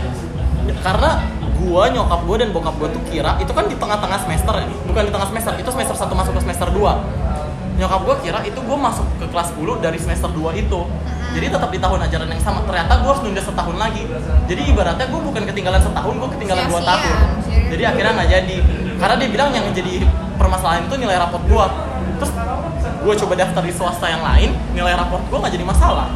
karena 0.80 1.10
gue 1.60 1.82
nyokap 1.92 2.20
gue 2.24 2.36
dan 2.40 2.48
bokap 2.56 2.74
gue 2.80 2.88
tuh 2.88 3.02
kira 3.12 3.36
itu 3.36 3.52
kan 3.52 3.68
di 3.68 3.76
tengah-tengah 3.76 4.18
semester 4.24 4.54
ya. 4.56 4.66
Bukan 4.88 5.02
di 5.04 5.12
tengah 5.12 5.28
semester 5.28 5.52
itu 5.60 5.68
semester 5.68 5.96
1 5.96 6.08
masuk 6.16 6.32
ke 6.36 6.40
semester 6.48 6.68
2 6.72 7.30
nyokap 7.80 8.00
gue 8.04 8.16
kira 8.28 8.44
itu 8.44 8.60
gue 8.60 8.76
masuk 8.76 9.08
ke 9.16 9.24
kelas 9.32 9.56
10 9.56 9.80
dari 9.80 9.96
semester 9.96 10.28
2 10.28 10.52
itu. 10.52 10.80
Jadi 11.30 11.46
tetap 11.46 11.70
di 11.72 11.78
tahun 11.80 11.98
ajaran 12.04 12.28
yang 12.28 12.42
sama. 12.42 12.60
Ternyata 12.68 12.92
gue 13.00 13.08
harus 13.08 13.22
nunda 13.24 13.40
setahun 13.40 13.76
lagi. 13.80 14.02
Jadi 14.50 14.62
ibaratnya 14.68 15.06
gue 15.08 15.20
bukan 15.20 15.42
ketinggalan 15.48 15.80
setahun 15.80 16.14
gue 16.18 16.28
ketinggalan 16.36 16.64
dua 16.68 16.80
tahun. 16.84 17.14
Jadi 17.70 17.82
akhirnya 17.86 18.12
nggak 18.18 18.28
jadi. 18.28 18.56
Karena 19.00 19.14
dia 19.16 19.28
bilang 19.32 19.48
yang 19.54 19.66
jadi 19.72 19.94
permasalahan 20.36 20.84
itu 20.88 20.96
nilai 21.00 21.16
raport 21.16 21.44
gue 21.48 21.66
terus 22.20 22.32
gue 23.00 23.14
coba 23.24 23.32
daftar 23.32 23.62
di 23.64 23.72
swasta 23.72 24.06
yang 24.12 24.20
lain 24.20 24.52
nilai 24.76 24.92
raport 24.92 25.24
gue 25.24 25.38
nggak 25.40 25.52
jadi 25.56 25.64
masalah. 25.64 26.08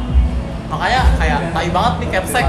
Makanya 0.69 1.01
kayak 1.17 1.39
tai 1.49 1.69
banget 1.73 1.93
nih 1.97 2.09
capsek. 2.13 2.45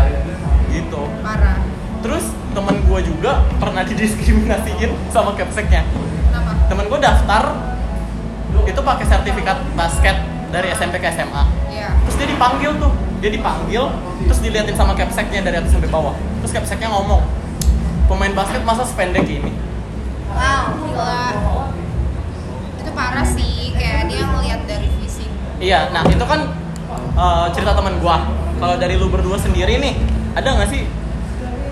Gitu. 0.67 1.03
Parah. 1.25 1.57
terus 2.05 2.29
temen 2.57 2.81
gue 2.81 3.01
juga 3.05 3.45
pernah 3.57 3.85
didiskriminasiin 3.89 4.91
sama 5.11 5.37
capseknya 5.37 5.85
temen 6.67 6.89
gue 6.89 6.99
daftar 6.99 7.53
itu 8.67 8.81
pakai 8.83 9.07
sertifikat 9.07 9.61
basket 9.73 10.17
dari 10.49 10.73
SMP 10.73 10.97
ke 10.97 11.07
SMA 11.09 11.45
Iya. 11.69 11.93
terus 12.03 12.17
dia 12.17 12.27
dipanggil 12.27 12.73
tuh 12.77 12.91
dia 13.19 13.31
dipanggil 13.31 13.85
terus 14.25 14.41
diliatin 14.41 14.73
sama 14.73 14.93
capseknya 14.93 15.41
dari 15.41 15.57
atas 15.57 15.71
sampai 15.71 15.87
bawah 15.87 16.17
terus 16.41 16.51
capseknya 16.51 16.89
ngomong 16.89 17.21
pemain 18.07 18.33
basket 18.33 18.63
masa 18.63 18.83
sependek 18.83 19.25
ini 19.25 19.53
Wow, 20.27 20.69
gila. 20.77 21.33
Itu 22.77 22.91
parah 22.93 23.25
sih, 23.25 23.73
kayak 23.73 24.05
dia 24.07 24.21
ngeliat 24.23 24.61
dari 24.65 24.85
fisik. 24.99 25.31
iya 25.57 25.89
nah 25.89 26.05
itu 26.05 26.21
kan 26.21 26.53
eh, 27.15 27.47
cerita 27.51 27.73
teman 27.73 27.97
gua 27.99 28.21
kalau 28.57 28.77
dari 28.77 28.97
lu 28.97 29.09
berdua 29.09 29.37
sendiri 29.37 29.79
nih 29.79 29.97
ada 30.33 30.49
nggak 30.51 30.69
sih 30.69 30.85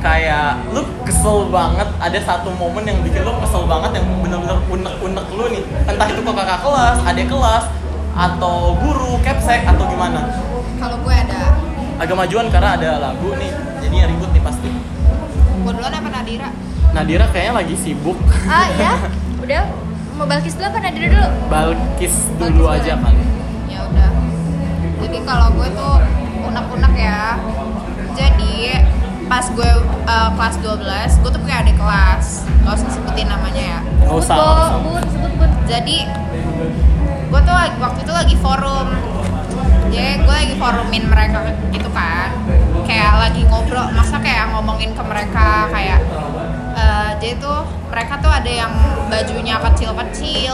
kayak 0.05 0.61
lu 0.69 0.85
kesel 1.09 1.49
banget 1.49 1.89
ada 1.97 2.19
satu 2.21 2.53
momen 2.61 2.85
yang 2.85 3.01
bikin 3.01 3.25
lu 3.25 3.33
kesel 3.41 3.65
banget 3.65 3.97
yang 3.97 4.07
bener-bener 4.21 4.61
unek-unek 4.69 5.27
lu 5.33 5.45
nih 5.49 5.65
entah 5.89 6.07
itu 6.13 6.21
ke 6.21 6.33
kakak 6.37 6.61
kelas 6.61 6.97
adik 7.09 7.27
kelas 7.33 7.65
atau 8.13 8.77
guru 8.85 9.17
capsek 9.25 9.65
atau 9.65 9.89
gimana 9.89 10.29
Kalau 10.77 11.01
gue 11.01 11.15
ada, 11.17 11.57
agak 11.97 12.17
majuan 12.21 12.53
karena 12.53 12.77
ada 12.77 12.91
lagu 13.01 13.33
nih 13.41 13.49
jadinya 13.81 14.05
ribut 14.13 14.29
nih 14.37 14.43
pasti 14.45 14.69
gue 15.65 15.73
duluan 15.73 15.97
apa 15.97 16.09
Nadira? 16.13 16.49
Nadira 16.93 17.25
kayaknya 17.33 17.53
lagi 17.65 17.75
sibuk 17.81 18.21
Ah 18.45 18.69
iya, 18.77 18.93
udah 19.41 19.65
mau 20.21 20.29
Balkis 20.29 20.53
dulu 20.61 20.69
apa 20.69 20.79
Nadira 20.85 21.07
dulu? 21.09 21.29
Balkis 21.49 22.15
dulu 22.37 22.45
Balkis 22.45 22.55
dulu 22.61 22.65
aja 22.69 22.93
ya. 22.93 22.97
kali 23.01 23.25
Ya 23.73 23.79
udah. 23.89 24.11
Jadi 25.01 25.19
kalau 25.25 25.49
gue 25.57 25.69
tuh 25.73 25.95
unek-unek 26.45 26.95
ya. 26.95 27.41
Jadi 28.15 28.53
pas 29.25 29.45
gue 29.49 29.71
uh, 30.05 30.31
kelas 30.37 30.55
12, 30.61 31.21
gue 31.23 31.31
tuh 31.33 31.41
punya 31.41 31.57
adik 31.65 31.77
kelas. 31.77 32.27
Gak 32.65 32.75
usah 32.77 32.91
sebutin 32.93 33.27
namanya 33.29 33.63
ya. 33.63 33.81
nggak 34.05 34.23
Sebut. 34.25 34.71
Bun, 34.85 35.03
sebut 35.09 35.33
Bun 35.41 35.51
Jadi 35.65 35.99
gue 37.29 37.41
tuh 37.41 37.55
waktu 37.81 38.01
itu 38.05 38.13
lagi 38.13 38.37
forum. 38.39 38.89
Jadi 39.91 40.13
gue 40.23 40.35
lagi 40.35 40.55
forumin 40.59 41.05
mereka 41.09 41.39
gitu 41.73 41.89
kan. 41.93 42.31
Kayak 42.85 43.13
lagi 43.29 43.43
ngobrol, 43.49 43.89
masa 43.97 44.21
kayak 44.21 44.53
ngomongin 44.53 44.93
ke 44.93 45.03
mereka 45.03 45.73
kayak 45.73 45.99
eh, 46.77 47.11
jadi 47.23 47.35
tuh 47.41 47.65
mereka 47.89 48.19
tuh 48.21 48.29
ada 48.29 48.51
yang 48.51 48.73
bajunya 49.09 49.57
kecil-kecil 49.63 50.54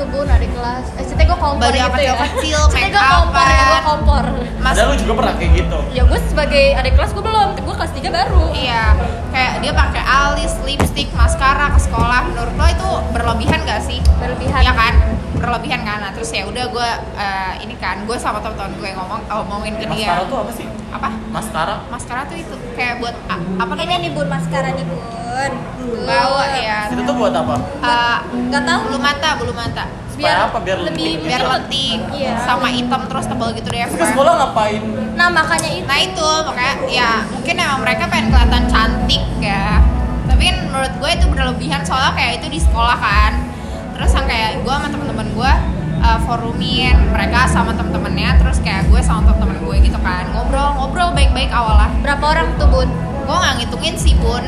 tuh 0.00 0.06
Bun 0.08 0.26
adik 0.26 0.50
kelas 0.50 0.84
Eh, 0.90 1.04
ceritanya 1.04 1.28
gue 1.28 1.38
kompor 1.38 1.68
gitu 1.68 1.78
ya 1.78 1.86
kecil-kecil, 2.16 2.60
Ceritanya 2.66 2.90
gue 2.90 3.04
kompor 3.12 3.46
ya, 3.46 3.64
gue 3.66 3.82
kompor 3.84 4.24
Mas- 4.56 4.72
Padahal 4.72 4.88
lu 4.88 4.96
juga 4.96 5.12
pernah 5.14 5.34
kayak 5.36 5.52
gitu 5.54 5.78
Ya 5.90 6.02
gue 6.02 6.18
sebagai 6.24 6.64
adik 6.74 6.92
kelas 6.94 7.10
gue 7.10 7.20
belum, 7.22 7.48
gue 7.54 7.74
kelas 7.76 7.92
3 7.92 8.08
baru 8.10 8.44
Iya, 8.50 8.82
kayak 9.30 9.52
dia 9.60 9.72
pakai 9.72 10.02
alis, 10.02 10.52
lipstick, 10.62 11.08
maskara 11.12 11.70
ke 11.70 11.80
sekolah. 11.80 12.22
Menurut 12.26 12.54
lo 12.54 12.66
itu 12.66 12.88
berlebihan 13.10 13.60
gak 13.62 13.80
sih? 13.80 13.98
Berlebihan. 14.16 14.60
Iya 14.60 14.72
kan? 14.72 14.94
Berlebihan 15.34 15.80
kan. 15.80 15.98
Nah, 15.98 16.10
terus 16.10 16.28
ya 16.30 16.44
udah 16.44 16.64
gue 16.66 16.88
eh, 17.16 17.52
ini 17.60 17.74
kan, 17.74 18.04
gue 18.04 18.16
sama 18.16 18.40
teman-teman 18.40 18.72
gue 18.76 18.90
ngomong 18.92 19.20
ngomongin 19.28 19.74
ke 19.76 19.86
dia. 19.88 20.08
Maskara 20.08 20.22
tuh 20.26 20.38
apa 20.40 20.52
sih? 20.52 20.66
Apa? 20.90 21.08
Maskara 21.30 21.76
Maskara 21.86 22.26
tuh 22.26 22.36
itu 22.36 22.54
kayak 22.74 22.98
buat 22.98 23.14
a- 23.26 23.38
apa 23.56 23.72
Ini 23.72 23.80
namanya? 23.80 23.96
nih 23.98 24.10
Bun, 24.10 24.26
maskara 24.26 24.68
nih 24.70 24.84
Bun 24.84 25.52
Bawa 26.00 26.44
ya. 26.52 26.78
Itu 26.88 27.02
tuh 27.02 27.14
buat 27.14 27.32
apa? 27.32 27.54
Eh, 27.80 28.18
Gak 28.50 28.62
tau 28.62 28.78
bulu 28.84 28.98
mata, 28.98 29.28
bulu 29.36 29.52
mata. 29.52 29.84
Supaya 30.10 30.44
apa? 30.44 30.58
Biar 30.60 30.78
lebih 30.80 31.06
lentik 31.16 31.24
Biar 31.24 31.42
lentik 31.46 32.00
Iya. 32.12 32.34
sama 32.42 32.68
hitam 32.68 33.06
terus 33.06 33.24
tebal 33.24 33.50
gitu 33.52 33.68
deh. 33.68 33.86
Terus 33.86 34.10
sekolah 34.10 34.32
ngapain? 34.36 34.82
Nah 35.14 35.28
makanya 35.28 35.70
itu 35.70 35.86
Nah 35.86 35.98
itu 35.98 36.28
makanya 36.44 36.74
ya 36.88 37.10
mungkin 37.26 37.54
emang 37.56 37.80
mereka 37.80 38.04
pengen 38.06 38.26
kelihatan 38.28 38.64
cantik 38.66 39.22
ya. 39.40 39.80
Tapi 40.26 40.42
kan 40.44 40.56
menurut 40.66 40.92
gue 40.94 41.10
itu 41.10 41.26
berlebihan 41.26 41.80
soalnya 41.82 42.12
kayak 42.12 42.32
itu 42.38 42.46
di 42.50 42.60
sekolah 42.60 42.96
kan. 42.96 43.32
Terus 43.94 44.10
yang 44.12 44.26
kayak 44.26 44.50
gue 44.60 44.72
sama 44.72 44.88
temen-temen 44.88 45.28
gue 45.30 45.52
uh, 46.00 46.18
forumin 46.24 46.96
mereka 47.12 47.46
sama 47.46 47.76
temen-temennya 47.76 48.40
terus 48.40 48.58
kayak 48.60 48.88
gue 48.88 49.00
sama 49.00 49.30
temen-temen 49.30 49.60
gue 49.64 49.76
gitu 49.86 49.98
kan 50.00 50.26
ngobrol-ngobrol 50.32 51.14
baik-baik 51.14 51.52
awalnya. 51.52 51.92
Berapa 52.02 52.24
orang 52.36 52.48
tuh 52.56 52.68
Bun? 52.68 52.88
Gue 53.24 53.36
nggak 53.36 53.54
ngitungin 53.62 53.94
sih 53.94 54.18
bun, 54.18 54.42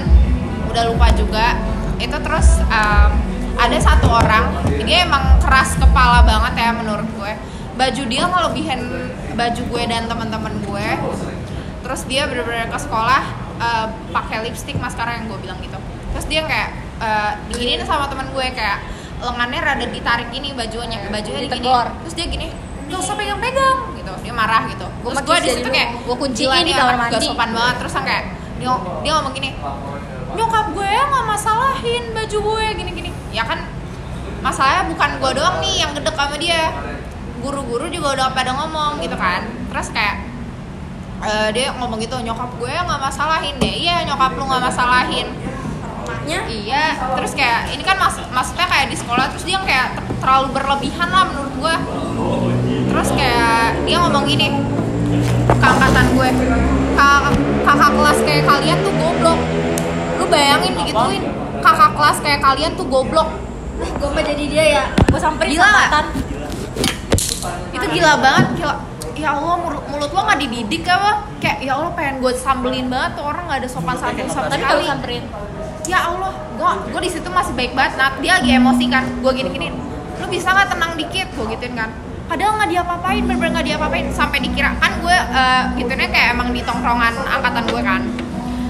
udah 0.66 0.90
lupa 0.90 1.14
juga. 1.14 1.54
Itu 2.02 2.18
terus 2.18 2.58
um, 2.66 3.10
ada 3.54 3.78
satu 3.78 4.10
orang 4.10 4.50
dia 4.82 5.06
emang 5.06 5.38
keras 5.38 5.78
kepala 5.78 6.26
banget 6.26 6.58
ya 6.58 6.70
menurut 6.74 7.06
gue. 7.14 7.32
Baju 7.78 8.02
dia 8.10 8.22
ngelebihin 8.26 8.80
baju 9.32 9.62
gue 9.64 9.82
dan 9.88 10.10
teman-teman 10.10 10.54
gue 10.66 10.88
terus 11.82 12.02
dia 12.06 12.24
bener-bener 12.30 12.70
ke 12.70 12.78
sekolah 12.78 13.22
uh, 13.58 13.86
pakai 14.14 14.46
lipstick 14.46 14.78
maskara 14.78 15.18
yang 15.18 15.26
gue 15.28 15.38
bilang 15.42 15.58
gitu 15.60 15.76
terus 16.14 16.26
dia 16.28 16.46
kayak 16.46 16.70
uh, 17.02 17.32
diginiin 17.50 17.82
sama 17.84 18.06
teman 18.06 18.30
gue 18.30 18.46
kayak 18.54 18.80
lengannya 19.22 19.60
rada 19.62 19.86
ditarik 19.86 20.28
gini 20.34 20.50
bajunya 20.52 20.98
bajunya 21.06 21.46
digini 21.46 21.62
Ditegor. 21.62 21.86
terus 22.02 22.14
dia 22.18 22.26
gini 22.26 22.48
gak 22.92 23.00
usah 23.00 23.16
pegang-pegang 23.16 23.78
gitu. 23.96 24.12
Dia 24.20 24.32
marah 24.36 24.68
gitu. 24.68 24.84
Gua 25.00 25.16
terus 25.16 25.24
gue 25.24 25.36
di 25.40 25.48
situ 25.56 25.68
kayak 25.72 25.88
gua 26.04 26.16
kunciin 26.18 26.50
"Gila, 26.50 26.66
di 26.66 26.72
kamar 26.76 26.92
anak 26.92 27.08
gak 27.08 27.12
mandi." 27.16 27.28
sopan 27.30 27.50
banget. 27.56 27.74
Terus 27.80 27.92
kayak 28.04 28.24
dia 28.60 28.70
dia 29.02 29.12
ngomong 29.16 29.32
gini 29.34 29.50
nyokap 30.32 30.66
gue 30.72 30.88
nggak 30.88 31.24
masalahin 31.28 32.04
baju 32.12 32.38
gue 32.40 32.64
gini-gini. 32.76 33.10
Ya 33.32 33.44
kan 33.48 33.64
masalahnya 34.44 34.92
bukan 34.92 35.10
gue 35.20 35.30
doang 35.40 35.56
nih 35.64 35.74
yang 35.86 35.90
gedek 35.96 36.14
sama 36.18 36.36
dia. 36.36 36.62
Guru-guru 37.42 37.86
juga 37.90 38.08
udah 38.16 38.26
pada 38.36 38.52
ngomong 38.54 39.00
gitu 39.00 39.16
kan. 39.16 39.44
Terus 39.72 39.88
kayak 39.92 40.16
eh, 41.24 41.48
dia 41.56 41.72
ngomong 41.80 41.96
gitu 42.02 42.16
nyokap 42.20 42.50
gue 42.60 42.74
nggak 42.74 43.00
masalahin 43.00 43.56
deh. 43.56 43.74
Iya 43.88 44.04
nyokap 44.04 44.36
lu 44.36 44.44
nggak 44.44 44.62
masalahin 44.68 45.28
Maknya 46.02 46.40
iya 46.48 46.84
terus 47.18 47.32
kayak 47.32 47.70
ini 47.70 47.82
kan 47.82 47.96
mas 47.98 48.16
maksudnya 48.30 48.66
kayak 48.66 48.86
di 48.90 48.96
sekolah 48.96 49.30
terus 49.32 49.44
dia 49.44 49.58
kayak 49.62 49.98
ter- 49.98 50.18
terlalu 50.22 50.48
berlebihan 50.54 51.08
lah 51.10 51.24
menurut 51.30 51.54
gue 51.58 51.74
terus 52.90 53.08
kayak 53.14 53.82
dia 53.82 53.96
ngomong 53.98 54.24
gini 54.26 54.46
ke 55.48 55.66
angkatan 55.66 56.06
gue 56.14 56.28
kakak, 56.94 57.34
kakak 57.64 57.90
kelas 57.92 58.18
kayak 58.24 58.44
kalian 58.44 58.78
tuh 58.80 58.92
goblok. 58.96 59.38
Lu 60.20 60.24
bayangin 60.28 60.72
digituin 60.76 61.22
kakak 61.60 61.90
kelas 61.96 62.16
kayak 62.20 62.40
kalian 62.40 62.72
tuh 62.76 62.86
goblok. 62.86 63.28
Gue 63.78 64.08
mah 64.08 64.24
jadi 64.24 64.44
dia 64.46 64.64
ya. 64.80 64.84
Gue 65.08 65.20
samperin 65.20 65.56
Gila. 65.56 65.64
sambatan 65.66 66.04
itu 67.72 67.86
gila 67.98 68.12
banget 68.22 68.46
gila. 68.54 68.76
Ya 69.12 69.28
Allah 69.36 69.54
mulut, 69.60 69.84
mulut 69.90 70.10
lo 70.10 70.20
nggak 70.24 70.38
dididik 70.40 70.82
apa? 70.88 71.26
Kayak 71.38 71.58
ya 71.62 71.72
Allah 71.78 71.90
pengen 71.94 72.14
gue 72.22 72.32
sambelin 72.34 72.86
banget 72.88 73.10
tuh 73.18 73.24
orang 73.26 73.44
nggak 73.50 73.58
ada 73.62 73.68
sopan 73.68 73.96
santun 73.98 74.28
sama 74.30 74.48
tapi 74.48 74.62
kalau 74.62 74.82
sekali. 74.82 74.88
samperin 74.88 75.24
ya 75.86 75.98
Allah 76.06 76.32
gue 76.54 76.70
gue 76.94 77.00
di 77.02 77.10
situ 77.10 77.28
masih 77.28 77.52
baik 77.58 77.72
banget. 77.74 77.98
Nah 77.98 78.14
dia 78.22 78.38
lagi 78.38 78.50
emosi 78.54 78.84
kan. 78.90 79.04
Gue 79.22 79.32
gini 79.34 79.50
gini 79.50 79.68
lu 80.22 80.26
bisa 80.30 80.54
nggak 80.54 80.68
tenang 80.70 80.92
dikit? 80.94 81.26
Gue 81.34 81.46
gituin 81.50 81.74
kan. 81.74 81.90
Padahal 82.30 82.56
nggak 82.62 82.70
diapa-apain 82.70 83.22
bener-bener 83.26 83.50
nggak 83.58 83.66
diapa-apain. 83.74 84.06
Sampai 84.14 84.38
dikira 84.38 84.70
kan 84.78 84.92
gue 85.02 85.16
uh, 85.16 85.62
gituinnya 85.74 86.08
kayak 86.10 86.28
emang 86.38 86.54
di 86.54 86.60
tongkrongan 86.62 87.14
angkatan 87.26 87.64
gue 87.66 87.82
kan. 87.82 88.02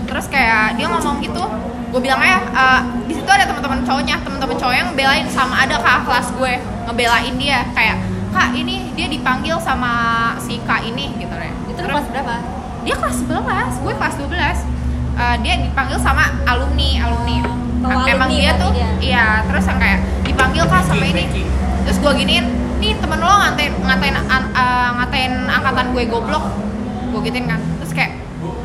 Terus 0.09 0.27
kayak 0.29 0.77
dia 0.81 0.87
ngomong 0.88 1.20
gitu 1.20 1.44
gue 1.92 2.01
bilang 2.01 2.25
aja 2.25 2.40
uh, 2.57 2.81
di 3.05 3.12
situ 3.12 3.29
ada 3.29 3.44
teman-teman 3.44 3.85
cowoknya 3.85 4.16
teman-teman 4.25 4.57
cowok 4.57 4.72
yang 4.72 4.88
belain 4.96 5.29
sama 5.29 5.61
ada 5.61 5.77
kakak 5.77 6.09
kelas 6.09 6.29
gue 6.33 6.53
ngebelain 6.88 7.35
dia. 7.37 7.61
Kayak 7.77 8.01
kak 8.33 8.57
ini 8.57 8.96
dia 8.96 9.12
dipanggil 9.12 9.61
sama 9.61 9.92
si 10.40 10.57
kak 10.64 10.81
ini 10.88 11.12
gitu 11.20 11.35
deh 11.37 11.53
itu 11.68 11.81
kelas 11.85 12.09
berapa? 12.09 12.40
Dia 12.83 12.96
kelas 12.96 13.16
11 13.29 13.85
gue 13.85 13.92
kelas 13.92 14.14
12 14.16 14.71
Eh, 15.12 15.37
dia 15.44 15.55
dipanggil 15.61 15.98
sama 15.98 16.25
alumni 16.42 16.90
alumni. 17.01 17.37
Oh, 17.83 18.07
emang 18.07 18.31
alumni 18.31 18.38
dia 18.38 18.51
tuh 18.57 18.70
dia. 18.72 18.88
iya 19.03 19.27
terus 19.44 19.64
yang 19.66 19.79
kayak 19.79 20.01
dipanggil 20.22 20.64
kak 20.64 20.83
sama 20.87 21.05
ini. 21.05 21.44
terus 21.83 21.98
gue 21.98 22.12
giniin 22.14 22.46
nih 22.79 22.94
temen 22.96 23.18
lo 23.18 23.27
ngatain 23.29 23.72
ngatain 23.77 24.14
an- 24.16 24.53
eh, 24.53 24.90
ngatain 24.96 25.33
angkatan 25.46 25.87
gue 25.92 26.03
goblok. 26.07 26.44
Gue 27.11 27.20
gituin 27.22 27.44
kan. 27.44 27.61
Terus 27.83 27.92
kayak 27.92 28.12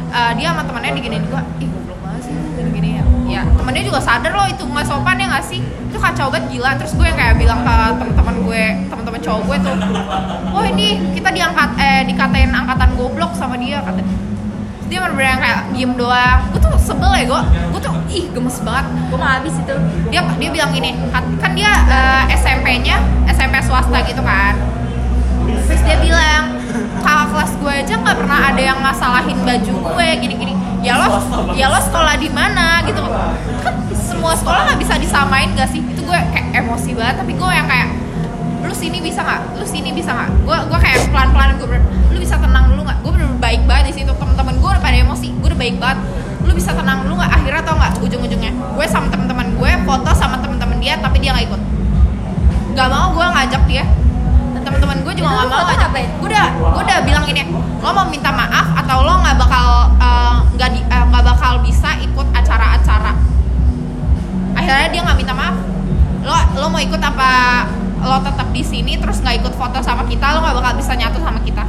eh, 0.10 0.32
dia 0.36 0.48
sama 0.54 0.64
temennya 0.64 0.96
diginiin 0.96 1.26
gue 1.26 1.42
ih 1.60 1.68
goblok 1.68 2.00
banget 2.00 2.22
sih 2.24 2.34
gini 2.56 2.70
gini 2.72 2.90
ya. 2.96 3.04
Ya 3.28 3.42
temennya 3.54 3.84
juga 3.84 4.00
sadar 4.00 4.32
loh 4.32 4.48
itu 4.48 4.64
nggak 4.64 4.86
sopan 4.88 5.20
ya 5.20 5.28
nggak 5.28 5.44
sih? 5.44 5.60
Itu 5.60 5.98
kacau 5.98 6.32
banget 6.32 6.48
gila. 6.50 6.72
Terus 6.80 6.96
gue 6.96 7.06
yang 7.06 7.18
kayak 7.18 7.36
bilang 7.36 7.60
ke 7.62 7.76
teman-teman 8.00 8.36
gue 8.40 8.64
teman-teman 8.88 9.20
cowok 9.20 9.42
gue 9.44 9.58
tuh 9.62 9.76
oh 10.54 10.64
ini 10.64 10.88
kita 11.12 11.30
diangkat 11.30 11.70
eh 11.76 12.02
dikatain 12.08 12.50
angkatan 12.50 12.96
goblok 12.96 13.32
sama 13.34 13.58
dia 13.58 13.84
kata 13.84 14.00
Terus 14.00 14.16
dia 14.88 14.98
bener-bener 15.04 15.30
yang 15.36 15.42
kayak 15.44 15.62
diem 15.76 15.92
doang. 16.00 16.40
Gue 16.56 16.60
tuh 16.64 16.72
sebel 16.80 17.12
ya 17.16 17.26
gue 17.28 17.42
gue 17.76 17.82
tuh 17.84 17.94
ih 18.12 18.26
gemes 18.32 18.58
banget. 18.64 18.86
Gue 19.12 19.18
mau 19.20 19.30
habis 19.30 19.56
itu. 19.56 19.76
Dia 20.12 20.22
dia 20.40 20.50
bilang 20.52 20.72
gini 20.72 20.96
kan, 21.12 21.24
kan 21.40 21.52
dia 21.54 21.72
eh, 21.88 22.24
SMP-nya 22.36 22.98
SMP 23.32 23.60
swasta 23.64 24.00
gitu 24.08 24.24
kan. 24.24 24.56
Terus 25.68 25.82
dia 25.84 25.98
bilang 26.00 26.56
kakak 27.04 27.28
kelas 27.32 27.52
gue 27.60 27.74
aja 27.84 27.94
nggak 28.00 28.18
pernah 28.20 28.40
ada 28.52 28.62
yang 28.62 28.80
masalahin 28.80 29.38
baju 29.44 29.74
gue 29.94 30.08
gini-gini. 30.24 30.54
Ya 30.84 30.96
lo 30.96 31.20
ya 31.58 31.68
lo 31.68 31.80
sekolah 31.84 32.16
di 32.16 32.30
mana? 32.32 32.80
Gitu. 32.88 33.02
Kan 33.64 33.76
semua 33.92 34.34
sekolah 34.34 34.72
nggak 34.72 34.80
bisa 34.80 34.94
disamain 34.96 35.52
gak 35.54 35.68
sih? 35.68 35.84
Itu 35.84 36.08
gue 36.08 36.20
kayak 36.32 36.64
emosi 36.64 36.96
banget 36.96 37.16
tapi 37.20 37.36
gue 37.36 37.52
yang 37.52 37.68
kayak 37.68 38.07
lu 38.64 38.74
sini 38.74 38.98
bisa 39.04 39.22
nggak? 39.22 39.42
Lu 39.60 39.66
sini 39.68 39.90
bisa 39.94 40.12
nggak? 40.14 40.30
Gue 40.46 40.58
gue 40.70 40.80
kayak 40.80 41.14
pelan 41.14 41.30
pelan 41.36 41.50
gue 41.62 41.68
bener 41.70 41.84
lu 42.14 42.18
bisa 42.18 42.36
tenang 42.42 42.74
dulu 42.74 42.82
nggak? 42.88 42.98
Gue 43.06 43.12
bener 43.14 43.30
baik 43.38 43.62
banget 43.70 43.94
di 43.94 43.94
situ 44.02 44.12
teman-teman 44.18 44.56
gue 44.58 44.70
udah 44.74 44.82
pada 44.82 44.98
emosi 44.98 45.28
gue 45.38 45.48
udah 45.54 45.60
baik 45.60 45.76
banget. 45.78 46.00
Lu 46.48 46.52
bisa 46.56 46.72
tenang 46.74 47.06
dulu 47.06 47.22
nggak? 47.22 47.32
Akhirnya 47.32 47.62
tau 47.62 47.76
nggak? 47.78 47.94
Ujung 48.02 48.22
ujungnya 48.26 48.52
gue 48.54 48.86
sama 48.90 49.08
teman-teman 49.14 49.48
gue 49.54 49.72
foto 49.86 50.12
sama 50.18 50.36
teman-teman 50.42 50.78
dia 50.82 50.98
tapi 50.98 51.18
dia 51.22 51.32
nggak 51.36 51.46
ikut. 51.54 51.62
Nggak 52.74 52.88
mau 52.90 53.08
gue 53.14 53.26
ngajak 53.26 53.64
dia. 53.70 53.86
Dan 54.58 54.62
teman-teman 54.66 54.98
gue 55.06 55.14
juga 55.14 55.30
nggak 55.30 55.48
mau 55.50 55.64
ngajak 55.70 55.90
gue 55.98 56.28
udah 56.30 56.46
gue 56.54 56.82
udah 56.84 56.98
bilang 57.06 57.24
gini 57.24 57.44
lo 57.78 57.90
mau 57.94 58.06
minta 58.10 58.34
maaf 58.34 58.74
atau 58.84 59.06
lo 59.06 59.22
nggak 59.22 59.38
bakal 59.38 59.66
eh, 60.02 60.36
nggak 60.58 60.70
eh, 60.76 61.04
nggak 61.08 61.24
bakal 61.24 61.62
bisa 61.62 61.94
ikut 62.02 62.28
acara-acara? 62.34 63.14
Akhirnya 64.58 64.88
dia 64.90 65.02
nggak 65.06 65.18
minta 65.18 65.34
maaf. 65.38 65.56
Lo 66.26 66.36
lo 66.58 66.66
mau 66.74 66.82
ikut 66.82 67.00
apa 67.00 67.30
lo 68.00 68.18
tetap 68.20 68.48
di 68.50 68.62
sini 68.62 68.96
terus 68.96 69.20
nggak 69.20 69.36
ikut 69.40 69.54
foto 69.54 69.80
sama 69.80 70.04
kita 70.04 70.26
lo 70.32 70.40
nggak 70.40 70.56
bakal 70.56 70.74
bisa 70.76 70.94
nyatu 70.94 71.18
sama 71.18 71.40
kita 71.40 71.64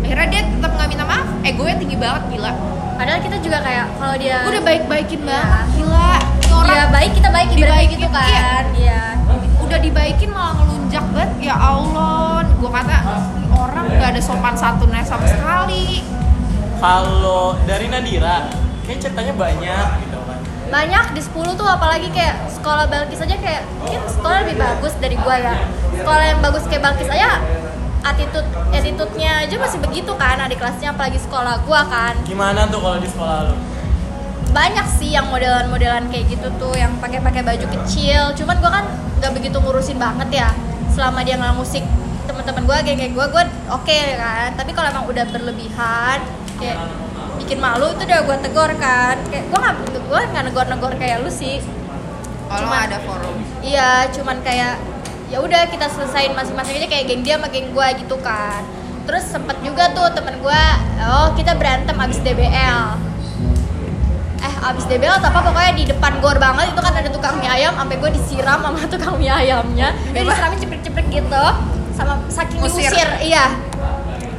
akhirnya 0.00 0.26
dia 0.30 0.42
tetap 0.46 0.70
nggak 0.72 0.88
minta 0.88 1.04
maaf 1.04 1.26
egonya 1.42 1.76
tinggi 1.76 1.96
banget 1.96 2.22
gila 2.30 2.52
padahal 2.94 3.20
kita 3.20 3.36
juga 3.38 3.58
kayak 3.60 3.86
kalau 3.94 4.14
dia 4.14 4.36
gue 4.40 4.52
udah 4.52 4.64
baik-baikin 4.64 5.20
Iya. 5.20 5.28
banget 5.28 5.66
gila 5.74 6.12
Ini 6.14 6.52
orang 6.54 6.70
Iya 6.70 6.84
baik 6.88 7.10
kita 7.12 7.28
baik 7.28 7.48
Dibaikin, 7.50 7.98
gitu 7.98 8.08
kan 8.08 8.24
iya. 8.24 8.50
iya 8.74 9.02
udah 9.58 9.78
dibaikin 9.80 10.30
malah 10.30 10.54
ngelunjak 10.54 11.04
banget 11.10 11.30
ya 11.42 11.56
Allah 11.56 12.44
gue 12.46 12.70
kata 12.70 12.96
"Ini 13.34 13.46
orang 13.50 13.84
nggak 13.90 14.10
ada 14.12 14.20
sopan 14.20 14.54
santunnya 14.54 15.02
sama 15.02 15.24
sekali 15.24 16.04
Kalau 16.76 17.56
dari 17.64 17.88
Nadira, 17.88 18.44
kayak 18.84 18.98
ceritanya 19.00 19.32
banyak 19.32 19.86
gitu. 19.98 20.13
Banyak 20.72 21.04
di 21.12 21.20
10 21.20 21.60
tuh 21.60 21.68
apalagi 21.68 22.08
kayak 22.12 22.48
sekolah 22.50 22.88
Balkis 22.88 23.20
aja 23.20 23.36
kayak 23.36 23.62
mungkin 23.80 24.00
sekolah 24.08 24.36
lebih 24.46 24.56
bagus 24.60 24.92
dari 25.00 25.16
gua 25.20 25.36
ya. 25.36 25.54
Sekolah 25.96 26.24
yang 26.24 26.40
bagus 26.40 26.64
kayak 26.68 26.82
Balkis 26.82 27.10
aja 27.10 27.40
attitude 28.04 28.44
attitude-nya 28.68 29.48
aja 29.48 29.56
masih 29.56 29.80
begitu 29.80 30.12
kan 30.20 30.36
adik 30.36 30.60
kelasnya 30.60 30.92
apalagi 30.92 31.18
sekolah 31.20 31.64
gua 31.64 31.84
kan. 31.88 32.14
Gimana 32.28 32.68
tuh 32.68 32.80
kalau 32.80 32.98
di 33.00 33.08
sekolah 33.08 33.38
lu? 33.48 33.56
banyak 34.54 34.86
sih 34.86 35.10
yang 35.10 35.26
modelan-modelan 35.34 36.06
kayak 36.14 36.30
gitu 36.30 36.46
tuh 36.62 36.78
yang 36.78 36.94
pakai-pakai 37.02 37.42
baju 37.42 37.66
kecil. 37.74 38.30
Cuman 38.38 38.56
gua 38.62 38.70
kan 38.70 38.84
nggak 39.18 39.32
begitu 39.34 39.58
ngurusin 39.58 39.98
banget 39.98 40.46
ya 40.46 40.48
selama 40.94 41.26
dia 41.26 41.34
nggak 41.34 41.58
musik. 41.58 41.82
Teman-teman 42.30 42.62
gua 42.62 42.78
kayak 42.86 42.98
kayak 43.02 43.12
gua 43.18 43.26
gua 43.34 43.42
oke 43.74 43.98
kan. 44.14 44.54
Tapi 44.54 44.70
kalau 44.70 44.88
emang 44.94 45.04
udah 45.10 45.24
berlebihan 45.26 46.18
kayak 46.62 46.78
bikin 47.36 47.58
malu 47.58 47.90
itu 47.90 48.02
udah 48.02 48.20
gua 48.22 48.36
tegur 48.38 48.70
kan 48.76 49.16
kayak 49.28 49.44
gua 49.48 49.58
nggak 49.60 49.74
gua 50.04 50.20
nggak 50.26 50.44
negor-negor 50.48 50.92
kayak 50.94 51.20
lu 51.20 51.30
sih 51.30 51.58
kalau 52.46 52.68
Cuma- 52.68 52.84
ada 52.84 52.98
forum 53.02 53.36
Iya, 53.64 54.12
cuman 54.12 54.44
kayak 54.44 54.76
ya 55.32 55.40
udah 55.40 55.64
kita 55.66 55.88
selesain 55.88 56.36
masing-masing 56.36 56.76
aja 56.76 56.86
kayak 56.86 57.04
geng 57.08 57.24
dia 57.24 57.40
sama 57.40 57.48
geng 57.48 57.72
gua 57.72 57.88
gitu 57.96 58.12
kan. 58.20 58.60
Terus 59.08 59.24
sempet 59.24 59.56
juga 59.64 59.88
tuh 59.90 60.12
temen 60.12 60.36
gua, 60.38 60.76
oh 61.00 61.32
kita 61.32 61.56
berantem 61.56 61.96
abis 61.96 62.20
DBL. 62.20 62.80
Eh 64.38 64.54
abis 64.62 64.84
DBL 64.84 65.16
atau 65.16 65.32
apa 65.32 65.40
pokoknya 65.42 65.72
di 65.72 65.84
depan 65.88 66.20
gor 66.20 66.36
banget 66.36 66.76
itu 66.76 66.80
kan 66.80 66.92
ada 66.92 67.08
tukang 67.08 67.40
mie 67.40 67.48
ayam, 67.48 67.72
sampai 67.72 67.96
gue 67.96 68.10
disiram 68.12 68.60
sama 68.60 68.76
tukang 68.92 69.16
mie 69.16 69.32
ayamnya. 69.32 69.96
Bebas. 70.12 70.36
disiramin 70.36 70.58
cepet-cepet 70.60 71.04
gitu, 71.10 71.44
sama 71.96 72.20
saking 72.28 72.60
diusir, 72.60 73.08
iya. 73.24 73.44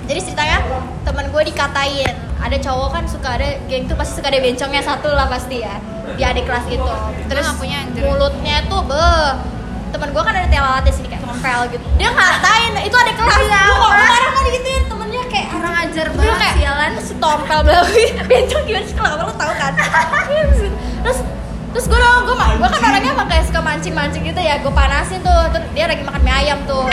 Jadi 0.05 0.19
ceritanya 0.21 0.61
temen 1.01 1.25
gue 1.29 1.41
dikatain 1.43 2.13
ada 2.41 2.57
cowok 2.59 2.89
kan 2.91 3.03
suka 3.07 3.29
ada 3.39 3.49
geng 3.71 3.87
tuh 3.87 3.95
pasti 3.95 4.19
suka 4.19 4.27
ada 4.27 4.39
bencongnya 4.43 4.81
satu 4.83 5.09
lah 5.11 5.27
pasti 5.31 5.63
ya 5.63 5.75
di 6.15 6.23
adik 6.23 6.43
kelas 6.47 6.65
itu. 6.69 6.93
Terus 7.31 7.47
punya, 7.57 7.83
mulutnya 7.95 8.63
tuh 8.67 8.81
be 8.85 9.05
temen 9.95 10.11
gue 10.11 10.23
kan 10.27 10.35
ada 10.35 10.47
telat 10.51 10.83
sini 10.91 11.07
kayak 11.07 11.23
tompel 11.23 11.59
gitu. 11.71 11.85
Dia 11.95 12.09
ngatain 12.11 12.71
itu 12.83 12.95
ada 12.95 13.11
kelas. 13.15 13.39
Kok 13.39 13.47
apa? 13.55 13.87
marah 13.95 14.31
kan 14.35 14.43
digituin 14.43 14.83
temennya 14.91 15.23
kayak 15.31 15.47
Kurang 15.55 15.75
ajar 15.79 16.07
banget, 16.11 16.35
kayak 16.35 16.55
sialan. 16.59 16.91
si 16.99 17.13
tompel 17.23 17.59
bilang 17.63 17.87
bencong 18.27 18.63
gimana 18.67 18.85
sih 18.85 18.95
kalau 18.99 19.15
lo 19.23 19.33
tau 19.39 19.53
kan? 19.55 19.73
Terus 21.05 21.19
terus 21.75 21.85
gue 21.91 21.99
dong 21.99 22.23
gue 22.23 22.35
gue 22.35 22.69
kan 22.71 22.81
orangnya 22.87 23.11
emang 23.11 23.27
kayak 23.27 23.43
suka 23.51 23.59
mancing 23.59 23.91
mancing 23.91 24.23
gitu 24.23 24.39
ya 24.39 24.59
gue 24.59 24.73
panasin 24.75 25.19
tuh. 25.23 25.43
Terus 25.55 25.67
dia 25.71 25.85
lagi 25.87 26.03
makan 26.03 26.21
mie 26.23 26.35
ayam 26.35 26.59
tuh. 26.67 26.87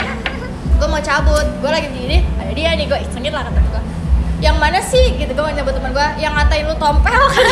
Gue 0.79 0.87
mau 0.87 0.99
cabut 0.99 1.47
gue 1.59 1.71
lagi 1.71 1.87
begini 1.91 2.23
ada 2.39 2.51
dia 2.51 2.75
nih 2.75 2.85
gue 2.87 2.99
isengin 3.03 3.31
lah 3.31 3.47
kata 3.47 3.59
gue 3.59 3.81
yang 4.43 4.59
mana 4.59 4.83
sih? 4.83 5.15
Gitu 5.15 5.31
gue 5.31 5.51
nyebut 5.55 5.71
temen 5.71 5.95
gue 5.95 6.07
yang 6.19 6.35
ngatain 6.35 6.67
lu 6.67 6.75
tompel 6.75 7.15
kan 7.15 7.43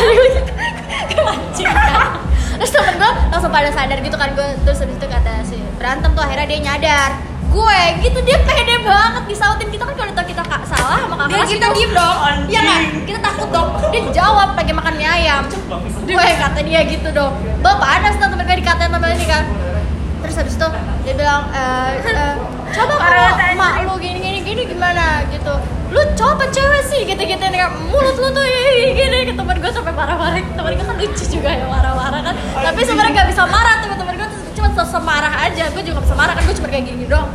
gue 1.08 1.22
mancing 1.24 1.72
kan 1.72 2.20
terus 2.60 2.68
temen 2.78 2.94
gue 3.00 3.12
langsung 3.32 3.50
pada 3.50 3.72
sadar 3.72 3.98
gitu 3.98 4.14
kan 4.14 4.30
gue 4.36 4.48
terus 4.62 4.78
habis 4.84 4.94
itu 4.94 5.06
kata 5.08 5.32
si 5.42 5.56
berantem 5.80 6.12
tuh 6.12 6.20
akhirnya 6.20 6.46
dia 6.52 6.60
nyadar. 6.60 7.10
Gue 7.52 7.80
gitu 8.00 8.16
dia 8.24 8.40
pede 8.44 8.80
banget 8.84 9.24
disautin. 9.28 9.68
Kita 9.72 9.84
kan 9.88 9.92
kalau 9.96 10.24
kita 10.24 10.42
kak 10.44 10.62
salah 10.68 11.04
sama 11.04 11.16
kakak 11.20 11.36
Dia 11.36 11.44
kita 11.48 11.66
diem 11.76 11.92
dong 11.92 12.16
iya 12.48 12.60
nggak? 12.64 12.80
kita 13.08 13.18
takut 13.24 13.48
dong. 13.48 13.68
Dia 13.92 14.02
jawab 14.12 14.48
lagi 14.52 14.72
makan 14.76 14.94
mie 15.00 15.08
ayam. 15.08 15.42
Gue 16.04 16.28
kata 16.36 16.60
dia 16.60 16.80
gitu 16.84 17.08
dong. 17.12 17.32
Bapak 17.64 17.80
panas 17.80 18.14
tuh 18.20 18.28
temen 18.28 18.44
gue 18.44 18.56
dikatain 18.60 18.88
sama 18.92 19.06
ini 19.08 19.26
kan. 19.28 19.44
Terus 20.22 20.34
habis 20.38 20.54
itu 20.54 20.68
dia 21.02 21.14
bilang 21.18 21.50
eh, 21.50 21.98
eh, 21.98 22.34
coba 22.72 22.94
kalau 22.94 23.26
mak 23.58 23.72
lu 23.84 23.94
gini 24.00 24.18
gini 24.22 24.38
gini 24.44 24.62
gimana? 24.70 25.24
Gitu 25.28 25.81
lu 25.92 26.00
cowok 26.16 26.32
apa 26.40 26.44
cewek 26.48 26.82
sih 26.88 27.00
gitu 27.04 27.20
gitu 27.20 27.44
kayak 27.44 27.70
mulut 27.84 28.16
lu 28.16 28.28
tuh 28.32 28.40
gini 28.40 28.96
gini 28.96 29.18
ke 29.28 29.34
temen 29.36 29.56
gue 29.60 29.70
sampai 29.70 29.92
marah-marah. 29.92 30.40
Temen 30.40 30.72
gue 30.72 30.86
kan 30.88 30.96
lucu 30.96 31.24
juga 31.28 31.50
ya 31.52 31.64
marah-marah 31.68 32.20
kan. 32.24 32.34
Tapi 32.56 32.80
sebenarnya 32.80 33.12
gak 33.22 33.28
bisa 33.28 33.42
marah 33.44 33.74
temen 33.84 34.14
gue 34.16 34.28
tuh 34.32 34.40
cuma 34.56 34.68
sosok 34.72 35.02
marah 35.04 35.34
aja. 35.44 35.68
Gue 35.76 35.84
juga 35.84 36.00
gak 36.00 36.04
bisa 36.08 36.16
marah 36.16 36.32
kan 36.32 36.42
gue 36.48 36.56
cuma 36.56 36.68
kayak 36.72 36.84
gini 36.88 37.04
doang. 37.04 37.28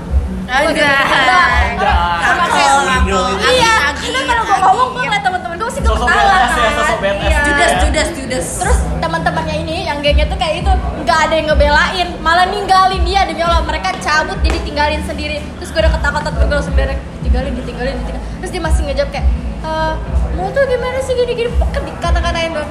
Sama 0.48 2.46
kayak 2.50 2.74
Cakep. 2.98 3.54
iya 3.54 3.76
karena 3.94 4.22
kalau 4.26 4.44
gue 4.48 4.58
ngomong 4.64 4.88
gue 4.96 5.04
ngeliat 5.06 5.24
temen-temen 5.24 5.56
gue 5.60 5.70
sih 5.72 5.82
gue 5.86 5.94
ketawa 5.94 6.34
kan. 6.34 6.50
Iya. 6.98 7.40
Judas 7.46 7.72
Judas 7.84 8.08
Judas 8.18 8.46
Terus 8.64 8.80
teman-temannya 8.98 9.56
ini 9.64 9.76
yang 9.86 10.02
gengnya 10.02 10.26
tuh 10.28 10.40
kayak 10.40 10.66
itu 10.66 10.72
nggak 11.06 11.20
ada 11.30 11.34
yang 11.38 11.48
ngebelain, 11.54 12.08
malah 12.20 12.48
ninggalin 12.50 13.04
dia. 13.06 13.24
Demi 13.28 13.44
Allah 13.44 13.64
mereka 13.64 13.96
cabut 14.02 14.40
jadi 14.42 14.60
tinggalin 14.66 15.02
sendiri. 15.06 15.40
Terus 15.62 15.67
gue 15.78 15.86
udah 15.86 15.94
ketakutan 15.94 16.32
gue 16.34 16.56
langsung 16.58 16.74
beres 16.74 16.98
ditinggalin, 17.22 17.54
ditinggalin, 17.54 17.94
ditinggalin. 18.02 18.22
Terus 18.42 18.50
dia 18.50 18.62
masih 18.66 18.82
ngejawab 18.90 19.10
kayak, 19.14 19.26
eh 19.62 19.94
mau 20.34 20.50
tuh 20.50 20.66
gimana 20.66 20.98
sih 21.06 21.14
gini-gini, 21.14 21.54
pokoknya 21.54 21.94
dikata-katain 21.94 22.50
gue. 22.50 22.68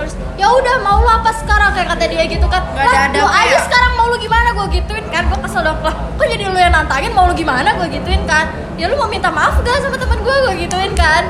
Terus 0.00 0.12
ya 0.40 0.48
udah 0.48 0.76
mau 0.80 1.04
lu 1.04 1.12
apa 1.12 1.28
sekarang 1.36 1.76
kayak 1.76 1.92
kata 1.92 2.04
dia 2.08 2.24
gitu 2.24 2.48
kan. 2.48 2.64
Ada 2.72 2.88
Lah, 2.88 2.88
lu 2.88 3.20
adabnya 3.20 3.36
aja 3.36 3.52
ya? 3.52 3.60
sekarang 3.68 3.92
mau 4.00 4.06
lu 4.08 4.16
gimana 4.16 4.48
gue 4.56 4.66
gituin 4.80 5.04
kan 5.12 5.28
gue 5.28 5.38
kesel 5.44 5.60
dong 5.60 5.80
lah 5.84 5.92
kok 5.92 6.26
jadi 6.26 6.44
lu 6.48 6.56
yang 6.56 6.72
nantangin 6.72 7.12
mau 7.12 7.28
lu 7.28 7.36
gimana 7.36 7.76
gue 7.76 8.00
gituin 8.00 8.24
kan 8.24 8.48
ya 8.80 8.88
lu 8.88 8.96
mau 8.96 9.12
minta 9.12 9.28
maaf 9.28 9.60
gak 9.60 9.84
sama 9.84 10.00
temen 10.00 10.16
gue 10.24 10.36
gue 10.48 10.54
gituin 10.64 10.92
kan 10.96 11.28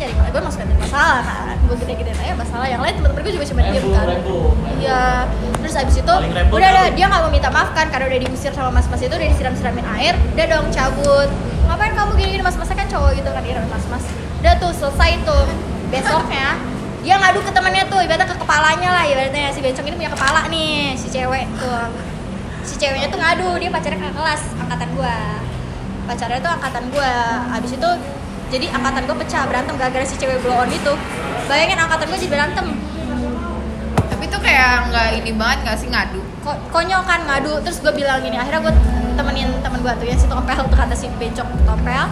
nyari 0.00 0.14
masalah 0.16 0.32
gue 0.32 0.42
masuk 0.48 0.60
masalah 0.80 1.20
kan? 1.22 1.56
Gue 1.68 1.76
gede-gedein 1.84 2.18
aja 2.24 2.34
masalah 2.34 2.66
yang 2.66 2.80
lain 2.80 2.94
temen-temen 2.96 3.20
gue 3.20 3.32
juga 3.36 3.46
cuma 3.52 3.60
diem 3.68 3.84
kan? 3.92 4.06
iya. 4.80 5.04
Terus 5.60 5.74
abis 5.76 5.96
itu 6.00 6.14
udah 6.56 6.68
ada 6.72 6.82
dia 6.96 7.04
nggak 7.04 7.20
mau 7.20 7.30
minta 7.30 7.52
maaf 7.52 7.70
kan? 7.76 7.86
Karena 7.92 8.08
udah 8.08 8.18
diusir 8.24 8.52
sama 8.56 8.70
mas-mas 8.72 9.00
itu 9.04 9.12
udah 9.12 9.28
disiram-siramin 9.28 9.86
air 10.00 10.14
udah 10.16 10.46
dong 10.48 10.66
cabut. 10.72 11.28
Ngapain 11.68 11.92
kamu 11.92 12.10
gini-gini? 12.16 12.42
Mas-masnya 12.42 12.76
kan 12.80 12.88
cowok 12.88 13.10
gitu 13.20 13.28
kan. 13.28 13.42
Iya 13.44 13.60
mas-mas. 13.68 14.04
Udah 14.40 14.54
tuh 14.56 14.72
selesai 14.72 15.10
tuh. 15.28 15.44
Besoknya 15.92 16.56
dia 17.00 17.16
ngadu 17.16 17.40
ke 17.40 17.50
temennya 17.52 17.84
tuh 17.88 18.00
ibaratnya 18.04 18.28
ke 18.28 18.36
kepalanya 18.40 18.88
lah 18.92 19.04
ibaratnya. 19.04 19.52
Si 19.52 19.60
bencong 19.60 19.84
ini 19.84 19.96
punya 20.00 20.10
kepala 20.16 20.40
nih 20.48 20.96
si 20.96 21.12
cewek 21.12 21.44
tuh. 21.60 21.86
Si 22.64 22.74
ceweknya 22.80 23.12
tuh 23.12 23.20
ngadu 23.20 23.48
dia 23.60 23.68
pacarnya 23.68 23.98
kakak 24.00 24.16
kelas 24.16 24.42
angkatan 24.64 24.88
gua. 24.96 25.18
Pacarnya 26.08 26.38
tuh 26.40 26.52
angkatan 26.56 26.84
gua. 26.88 27.14
Abis 27.56 27.72
itu 27.76 27.90
jadi 28.50 28.66
angkatan 28.74 29.06
gue 29.06 29.16
pecah 29.22 29.46
berantem 29.46 29.74
gara-gara 29.78 30.02
si 30.02 30.18
cewek 30.18 30.42
blow 30.42 30.58
on 30.58 30.70
itu. 30.70 30.92
Bayangin 31.46 31.78
angkatan 31.78 32.10
gue 32.10 32.18
jadi 32.18 32.32
berantem. 32.34 32.66
Tapi 34.10 34.24
tuh 34.26 34.40
kayak 34.42 34.90
nggak 34.90 35.06
ini 35.22 35.30
banget 35.38 35.58
nggak 35.64 35.76
sih 35.78 35.88
ngadu. 35.88 36.20
Ko 36.42 36.58
konyol 36.74 37.02
kan 37.06 37.22
ngadu. 37.30 37.62
Terus 37.62 37.78
gue 37.78 37.94
bilang 37.94 38.18
gini 38.26 38.34
akhirnya 38.34 38.66
gue 38.66 38.74
temenin 39.14 39.48
temen 39.62 39.78
gue 39.80 39.94
tuh 39.94 40.06
ya 40.10 40.16
si 40.18 40.26
topel 40.26 40.58
tuh 40.66 40.76
kata 40.76 40.94
si 40.98 41.06
becok 41.16 41.46
topel. 41.62 42.04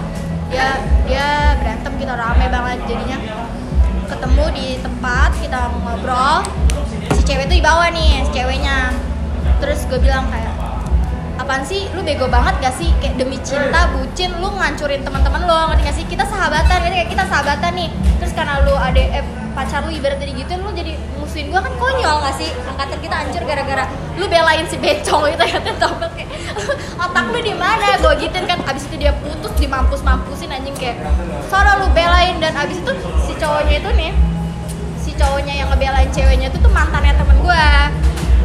Dia 0.48 0.78
dia 1.10 1.58
berantem 1.58 1.92
kita 1.98 2.14
rame 2.14 2.46
banget 2.46 2.78
jadinya. 2.86 3.18
Ketemu 4.08 4.44
di 4.54 4.66
tempat 4.78 5.30
kita 5.42 5.60
ngobrol. 5.74 6.46
Si 7.18 7.22
cewek 7.26 7.50
tuh 7.50 7.58
dibawa 7.58 7.90
nih 7.90 8.22
si 8.22 8.30
ceweknya. 8.30 8.94
Terus 9.58 9.82
gue 9.90 9.98
bilang 9.98 10.30
kayak 10.30 10.47
apaan 11.38 11.62
sih? 11.62 11.86
Lu 11.94 12.02
bego 12.02 12.26
banget 12.26 12.58
gak 12.60 12.74
sih? 12.76 12.90
Kayak 12.98 13.22
demi 13.22 13.38
cinta 13.46 13.88
bucin 13.94 14.34
lu 14.42 14.50
ngancurin 14.58 15.00
teman-teman 15.06 15.46
lu 15.46 15.54
ngerti 15.72 15.82
gak 15.86 15.96
sih? 15.96 16.04
Kita 16.10 16.24
sahabatan 16.26 16.76
ngerti 16.82 16.96
kayak 16.98 17.10
kita 17.14 17.24
sahabatan 17.30 17.72
nih. 17.78 17.88
Terus 18.18 18.32
karena 18.34 18.54
lu 18.66 18.74
ada 18.74 18.98
eh, 18.98 19.24
pacar 19.54 19.86
lu 19.86 19.90
ibarat 19.94 20.18
jadi 20.18 20.32
gituin 20.34 20.60
lu 20.60 20.70
jadi 20.74 20.92
musuhin 21.16 21.54
gua 21.54 21.62
kan 21.62 21.72
konyol 21.78 22.16
gak 22.26 22.34
sih? 22.36 22.50
Angkatan 22.66 22.98
kita 22.98 23.14
hancur 23.14 23.42
gara-gara 23.46 23.84
lu 24.18 24.26
belain 24.26 24.66
si 24.66 24.76
becong 24.76 25.30
gitu 25.30 25.44
ya 25.46 25.58
tau 25.78 25.94
kayak 26.12 26.28
otak 27.06 27.26
lu 27.30 27.38
di 27.38 27.54
mana? 27.54 27.96
Gue 28.02 28.12
gituin 28.18 28.44
kan 28.44 28.58
abis 28.66 28.90
itu 28.90 29.06
dia 29.06 29.14
putus 29.22 29.54
dimampus 29.56 30.02
mampusin 30.02 30.50
anjing 30.50 30.74
kayak 30.74 30.98
soalnya 31.46 31.80
lu 31.80 31.88
belain. 31.94 32.36
Dan 32.42 32.52
abis 32.58 32.82
itu 32.82 32.92
si 33.24 33.32
cowoknya 33.38 33.78
itu 33.78 33.90
nih 33.94 34.12
si 34.98 35.10
cowoknya 35.14 35.54
yang 35.64 35.68
ngebelain 35.70 36.10
ceweknya 36.10 36.50
itu 36.50 36.58
tuh 36.60 36.72
mantannya 36.74 37.14
temen 37.14 37.38
gua 37.40 37.88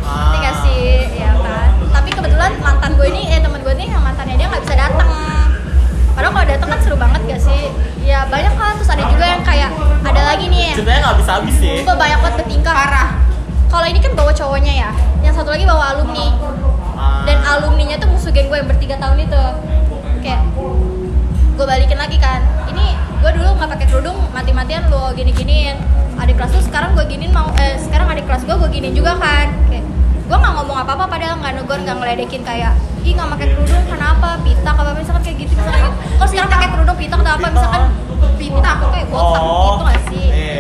ngerti 0.03 0.37
gak 0.39 0.55
sih? 0.67 0.85
Ya 1.15 1.31
kan? 1.39 1.69
Tapi 1.93 2.09
kebetulan 2.11 2.51
mantan 2.59 2.91
gue 2.95 3.07
ini 3.07 3.21
eh 3.31 3.39
temen 3.39 3.59
gue 3.59 3.73
ini 3.73 3.85
yang 3.89 4.03
mantannya 4.03 4.35
dia 4.35 4.47
nggak 4.51 4.63
bisa 4.63 4.75
datang 4.75 5.09
padahal 6.13 6.29
kalau 6.29 6.45
datang 6.45 6.69
kan 6.69 6.79
seru 6.83 6.95
banget 6.95 7.21
gak 7.25 7.41
sih? 7.41 7.63
Ya 8.03 8.27
banyak 8.29 8.53
kan 8.53 8.77
terus 8.77 8.91
ada 8.91 9.03
juga 9.09 9.25
yang 9.25 9.41
kayak 9.41 9.71
ada 10.03 10.21
lagi 10.27 10.45
nih 10.51 10.75
ceritanya 10.75 10.99
nggak 11.09 11.17
bisa 11.23 11.31
habis 11.39 11.55
sih. 11.57 11.77
Gue 11.81 11.95
banyak 11.95 12.19
banget 12.21 12.35
bertingkah. 12.43 12.75
Parah. 12.75 13.09
kalau 13.73 13.89
ini 13.89 13.97
kan 13.97 14.13
bawa 14.13 14.29
cowoknya 14.29 14.73
ya. 14.85 14.91
Yang 15.25 15.41
satu 15.41 15.49
lagi 15.49 15.65
bawa 15.65 15.97
alumni. 15.97 16.27
Ah. 16.93 17.25
dan 17.25 17.41
alumninya 17.41 17.97
tuh 17.97 18.05
musuh 18.05 18.29
geng 18.29 18.47
gue 18.47 18.57
yang 18.61 18.69
bertiga 18.69 18.95
tahun 19.01 19.25
itu. 19.25 19.43
Kayak 20.21 20.41
gue 21.57 21.65
balikin 21.65 21.97
lagi 21.97 22.17
kan. 22.21 22.45
Ini 22.69 22.85
gue 22.93 23.31
dulu 23.33 23.49
nggak 23.57 23.69
pakai 23.73 23.87
kerudung 23.89 24.19
mati-matian 24.29 24.85
lo 24.93 25.09
gini-giniin. 25.17 25.79
Adik 26.21 26.37
kelas 26.37 26.53
lu 26.53 26.61
sekarang 26.61 26.93
gue 26.93 27.05
giniin 27.09 27.33
mau 27.33 27.49
eh, 27.57 27.81
sekarang 27.81 28.05
adik 28.13 28.29
kelas 28.29 28.45
gue 28.45 28.53
gue 28.53 28.69
giniin 28.69 28.93
juga 28.93 29.17
kan. 29.17 29.49
Kayak 29.71 29.85
gue 30.23 30.37
nggak 30.39 30.53
ngomong 30.55 30.77
apa-apa 30.79 31.03
padahal 31.05 31.35
nggak 31.35 31.53
negur 31.59 31.79
nggak 31.83 31.97
ngeledekin 31.99 32.41
kayak 32.41 32.73
ih 33.03 33.11
nggak 33.11 33.29
pakai 33.35 33.47
kerudung 33.51 33.83
kenapa? 33.85 34.39
Pitak 34.39 34.75
apa 34.75 34.91
misalkan 34.95 35.21
kayak 35.21 35.37
gitu 35.43 35.51
misalkan 35.53 35.81
gitu. 35.83 35.95
Kalau 36.15 36.29
sekarang 36.31 36.49
pakai 36.49 36.69
kerudung 36.71 36.97
pitak 36.97 37.19
atau 37.19 37.33
apa? 37.35 37.47
Misalkan 37.51 37.83
pitak 38.39 38.77
kayak 38.87 39.07
botak 39.11 39.41
Oh. 39.43 39.59
gitu 39.67 39.83
gak 39.83 40.01
sih? 40.09 40.25
Iya. 40.31 40.57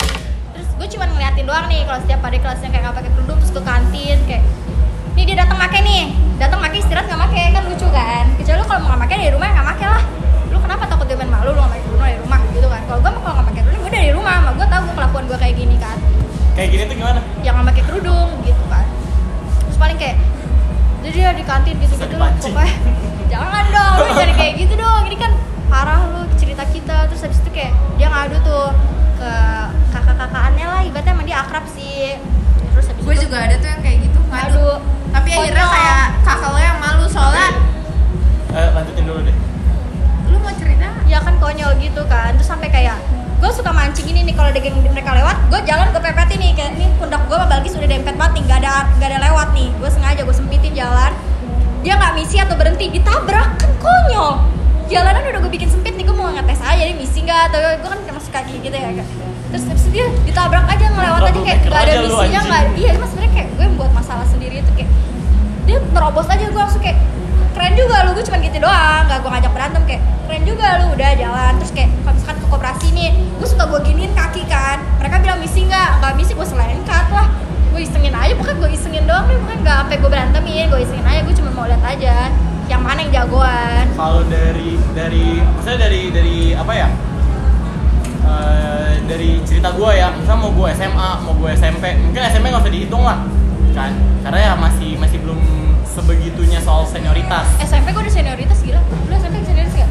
terus 0.53 0.69
gue 0.75 0.87
cuma 0.91 1.05
ngeliatin 1.07 1.45
doang 1.47 1.65
nih 1.65 1.81
kalau 1.87 1.99
setiap 2.03 2.19
adik 2.23 2.39
kelasnya 2.43 2.69
kayak 2.69 2.83
nggak 2.83 2.95
pakai 2.99 3.11
kerudung 3.15 3.37
terus 3.39 3.51
ke 3.51 3.61
kantin 3.63 4.17
kayak 4.27 4.43
nih 5.15 5.23
dia 5.23 5.35
datang 5.39 5.57
make 5.57 5.79
nih 5.79 6.03
datang 6.35 6.59
make 6.59 6.75
istirahat 6.75 7.05
nggak 7.07 7.21
make. 7.23 7.43
Kan 7.55 7.63
lucu 7.63 7.87
kan? 7.87 8.25
Kecuali 8.35 8.57
lu 8.59 8.65
kalau 8.67 8.79
mau 8.83 8.87
nggak 8.91 8.99
make 8.99 9.15
di 9.15 9.29
rumah 9.31 9.47
ya 9.47 9.53
nggak 9.55 9.67
make 9.71 9.85
lah. 9.87 10.03
Lu 10.51 10.57
kenapa 10.59 10.83
takut 10.85 11.05
dia 11.07 11.15
main 11.15 11.31
malu 11.31 11.49
lu 11.49 11.59
nggak 11.59 11.71
pakai 11.71 11.83
kerudung 11.87 12.03
dari 12.03 12.17
rumah 12.19 12.39
gitu 12.51 12.67
kan? 12.67 12.81
Kalau 12.83 12.99
gue 12.99 13.11
mah 13.15 13.21
kalau 13.23 13.33
nggak 13.33 13.47
pakai 13.47 13.61
kerudung 13.63 13.81
gue 13.81 13.91
dari 13.95 14.09
rumah 14.11 14.35
mah 14.43 14.53
gue 14.53 14.67
tahu 14.67 14.81
gue 14.83 14.95
kelakuan 14.99 15.23
gue 15.25 15.37
kayak 15.39 15.55
gini 15.55 15.75
kan. 15.79 15.97
Kayak 16.53 16.69
gini 16.69 16.83
tuh 16.85 16.95
gimana? 16.99 17.19
Yang 17.41 17.53
nggak 17.55 17.67
pakai 17.71 17.83
kerudung 17.87 18.29
gitu 18.43 18.61
paling 19.83 19.97
kayak 19.99 20.15
jadi 21.03 21.11
dia 21.13 21.31
di 21.35 21.43
kantin 21.43 21.75
gitu 21.77 21.93
gitu 21.93 22.15
lah 22.15 22.31
dipancing. 22.31 22.55
pokoknya. 22.55 22.75
Jangan 23.33 23.63
dong 23.67 23.93
lu 23.99 24.11
jadi 24.15 24.33
kayak 24.33 24.53
gitu 24.57 24.73
dong. 24.77 25.01
Ini 25.03 25.17
kan 25.17 25.31
parah 25.67 25.99
lu 26.07 26.21
cerita 26.33 26.63
kita. 26.65 27.11
Terus 27.11 27.21
habis 27.21 27.39
itu 27.39 27.49
kayak 27.51 27.75
dia 27.97 28.07
ngadu 28.07 28.37
tuh 28.39 28.71
ke 29.17 29.31
kakak-kakakannya 29.91 30.65
lah 30.65 30.81
ibaratnya 30.81 31.11
emang 31.11 31.27
dia 31.27 31.37
akrab 31.41 31.65
sih. 31.67 32.15
Terus 32.71 32.85
habis 32.87 33.03
Gue 33.03 33.15
juga 33.19 33.37
ada 33.41 33.55
tuh 33.57 33.67
yang 33.67 33.81
kayak 33.81 33.97
gitu 34.01 34.19
ngadu. 34.23 34.55
ngadu. 34.55 34.69
Tapi 35.11 35.29
akhirnya 35.29 35.61
Konyol. 35.61 35.75
kayak 35.75 36.03
kakak 36.23 36.49
lo 36.49 36.59
yang 36.59 36.77
malu 36.79 37.05
soalnya 37.05 37.47
eh, 38.49 38.69
lanjutin 38.71 39.03
dulu 39.03 39.19
deh. 39.21 39.35
Lu 40.25 40.37
mau 40.39 40.53
cerita? 40.55 40.89
Ya 41.05 41.19
kan 41.19 41.35
konyol 41.37 41.71
gitu 41.77 42.01
kan. 42.07 42.31
Terus 42.33 42.47
sampai 42.47 42.69
kayak 42.69 42.95
gue 43.43 43.51
suka 43.51 43.75
mancing 43.75 44.07
ini 44.07 44.23
nih 44.23 44.39
kalau 44.39 44.55
ada 44.55 44.59
geng 44.63 44.79
mereka 44.79 45.11
lewat 45.19 45.35
gue 45.51 45.59
jalan 45.67 45.91
gue 45.91 45.99
pepetin 45.99 46.39
nih 46.39 46.55
kayak 46.55 46.79
nih 46.79 46.87
pundak 46.95 47.27
gue 47.27 47.35
sama 47.35 47.51
Balkis 47.51 47.75
udah 47.75 47.89
dempet 47.91 48.15
banget 48.15 48.39
nih 48.39 48.43
gak 48.47 48.59
ada 48.63 48.87
gak 49.03 49.09
ada 49.11 49.19
lewat 49.19 49.47
nih. 49.51 49.67
Gue 49.83 49.89
sengaja 49.91 50.21
gue 50.23 50.31
sempitin 50.31 50.71
jalan. 50.71 51.11
Dia 51.83 51.99
nggak 51.99 52.15
misi 52.15 52.39
atau 52.39 52.55
berhenti 52.55 52.87
ditabrak 52.87 53.59
kan 53.59 53.71
konyol. 53.83 54.39
Jalanan 54.87 55.27
udah 55.27 55.39
gue 55.43 55.51
bikin 55.59 55.67
sempit 55.67 55.91
nih 55.99 56.07
gue 56.07 56.15
mau 56.15 56.31
ngetes 56.31 56.63
aja 56.63 56.87
nih 56.87 56.95
misi 56.95 57.19
nggak 57.19 57.51
atau 57.51 57.59
gue 57.83 57.89
kan 57.91 57.99
masuk 58.15 58.31
kaki 58.31 58.63
gitu 58.63 58.77
ya 58.79 58.89
terus 59.51 59.63
habis 59.67 59.83
itu 59.85 60.01
dia 60.01 60.05
ditabrak 60.23 60.65
aja 60.65 60.85
ngelewat 60.89 61.21
aja 61.27 61.39
kayak 61.43 61.59
gak 61.67 61.81
ada 61.83 61.93
misinya 62.01 62.41
nggak 62.47 62.63
iya 62.73 62.91
mas 62.97 63.09
sebenarnya 63.11 63.33
kayak 63.35 63.49
gue 63.53 63.67
buat 63.77 63.91
masalah 63.93 64.25
sendiri 64.25 64.55
itu 64.63 64.71
kayak 64.73 64.89
dia 65.69 65.77
terobos 65.93 66.25
aja 66.25 66.45
gue 66.49 66.61
langsung 66.63 66.81
kayak 66.81 66.97
keren 67.53 67.73
juga 67.77 67.95
lu 68.05 68.09
gue 68.17 68.25
cuma 68.25 68.37
gitu 68.41 68.57
doang. 68.59 69.01
Gak 69.07 69.19
gue 69.21 69.29
ngajak 69.29 69.51
berantem 69.53 69.81
kayak 69.85 70.01
keren 70.27 70.43
juga 70.43 70.67
lu 70.81 70.85
udah 70.97 71.11
jalan. 71.15 71.51
Terus 71.61 71.71
kayak 71.71 71.89
kalau 72.01 72.13
misalkan 72.17 72.37
ke 72.37 72.47
koperasi 72.49 72.87
nih 72.91 73.09
gue 73.13 73.47
suka 73.47 73.63
gue 73.69 73.79
giniin 73.85 74.13
kaki 74.17 74.43
kan. 74.49 74.77
Mereka 74.99 75.15
bilang 75.21 75.39
misi 75.39 75.61
nggak? 75.65 75.89
Nggak 76.01 76.13
misi 76.17 76.31
gue 76.33 76.47
selengkat 76.47 77.05
lah. 77.13 77.27
Gue 77.73 77.81
isengin 77.85 78.13
aja 78.13 78.33
bukan 78.37 78.53
gue 78.61 78.69
isengin 78.73 79.03
doang 79.09 79.25
nih 79.25 79.37
bukan 79.41 79.57
nggak 79.65 79.77
sampai 79.81 79.97
gue 79.97 80.09
berantemin 80.09 80.65
gue 80.69 80.79
isengin 80.85 81.05
aja 81.09 81.19
gue 81.25 81.35
cuma 81.41 81.49
mau 81.53 81.65
lihat 81.65 81.81
aja 81.81 82.29
yang 82.69 82.81
mana 82.81 82.99
yang 83.05 83.11
jagoan. 83.23 83.85
Kalau 83.97 84.21
dari 84.29 84.77
dari 84.93 85.41
maksudnya 85.41 85.79
dari 85.89 86.01
dari 86.13 86.37
apa 86.53 86.73
ya? 86.73 86.89
Eh, 88.23 88.93
dari 89.03 89.43
cerita 89.43 89.75
gue 89.75 89.91
ya 89.99 90.07
misalnya 90.15 90.47
mau 90.47 90.51
gue 90.55 90.69
SMA 90.71 91.09
mau 91.27 91.33
gue 91.35 91.49
SMP 91.59 91.91
mungkin 91.99 92.23
SMP 92.23 92.45
nggak 92.49 92.63
usah 92.63 92.73
dihitung 92.73 93.03
lah 93.03 93.19
kan? 93.73 93.91
Karena 94.21 94.39
ya 94.39 94.53
masih 94.55 94.95
masih 94.95 95.17
belum 95.19 95.39
sebegitunya 95.85 96.59
soal 96.59 96.85
senioritas. 96.85 97.45
SMP 97.59 97.89
gue 97.89 98.01
udah 98.01 98.13
senioritas? 98.13 98.57
Gila. 98.59 98.81
Lu 98.81 99.13
SMP 99.13 99.35
senioritas 99.43 99.73
gak? 99.75 99.89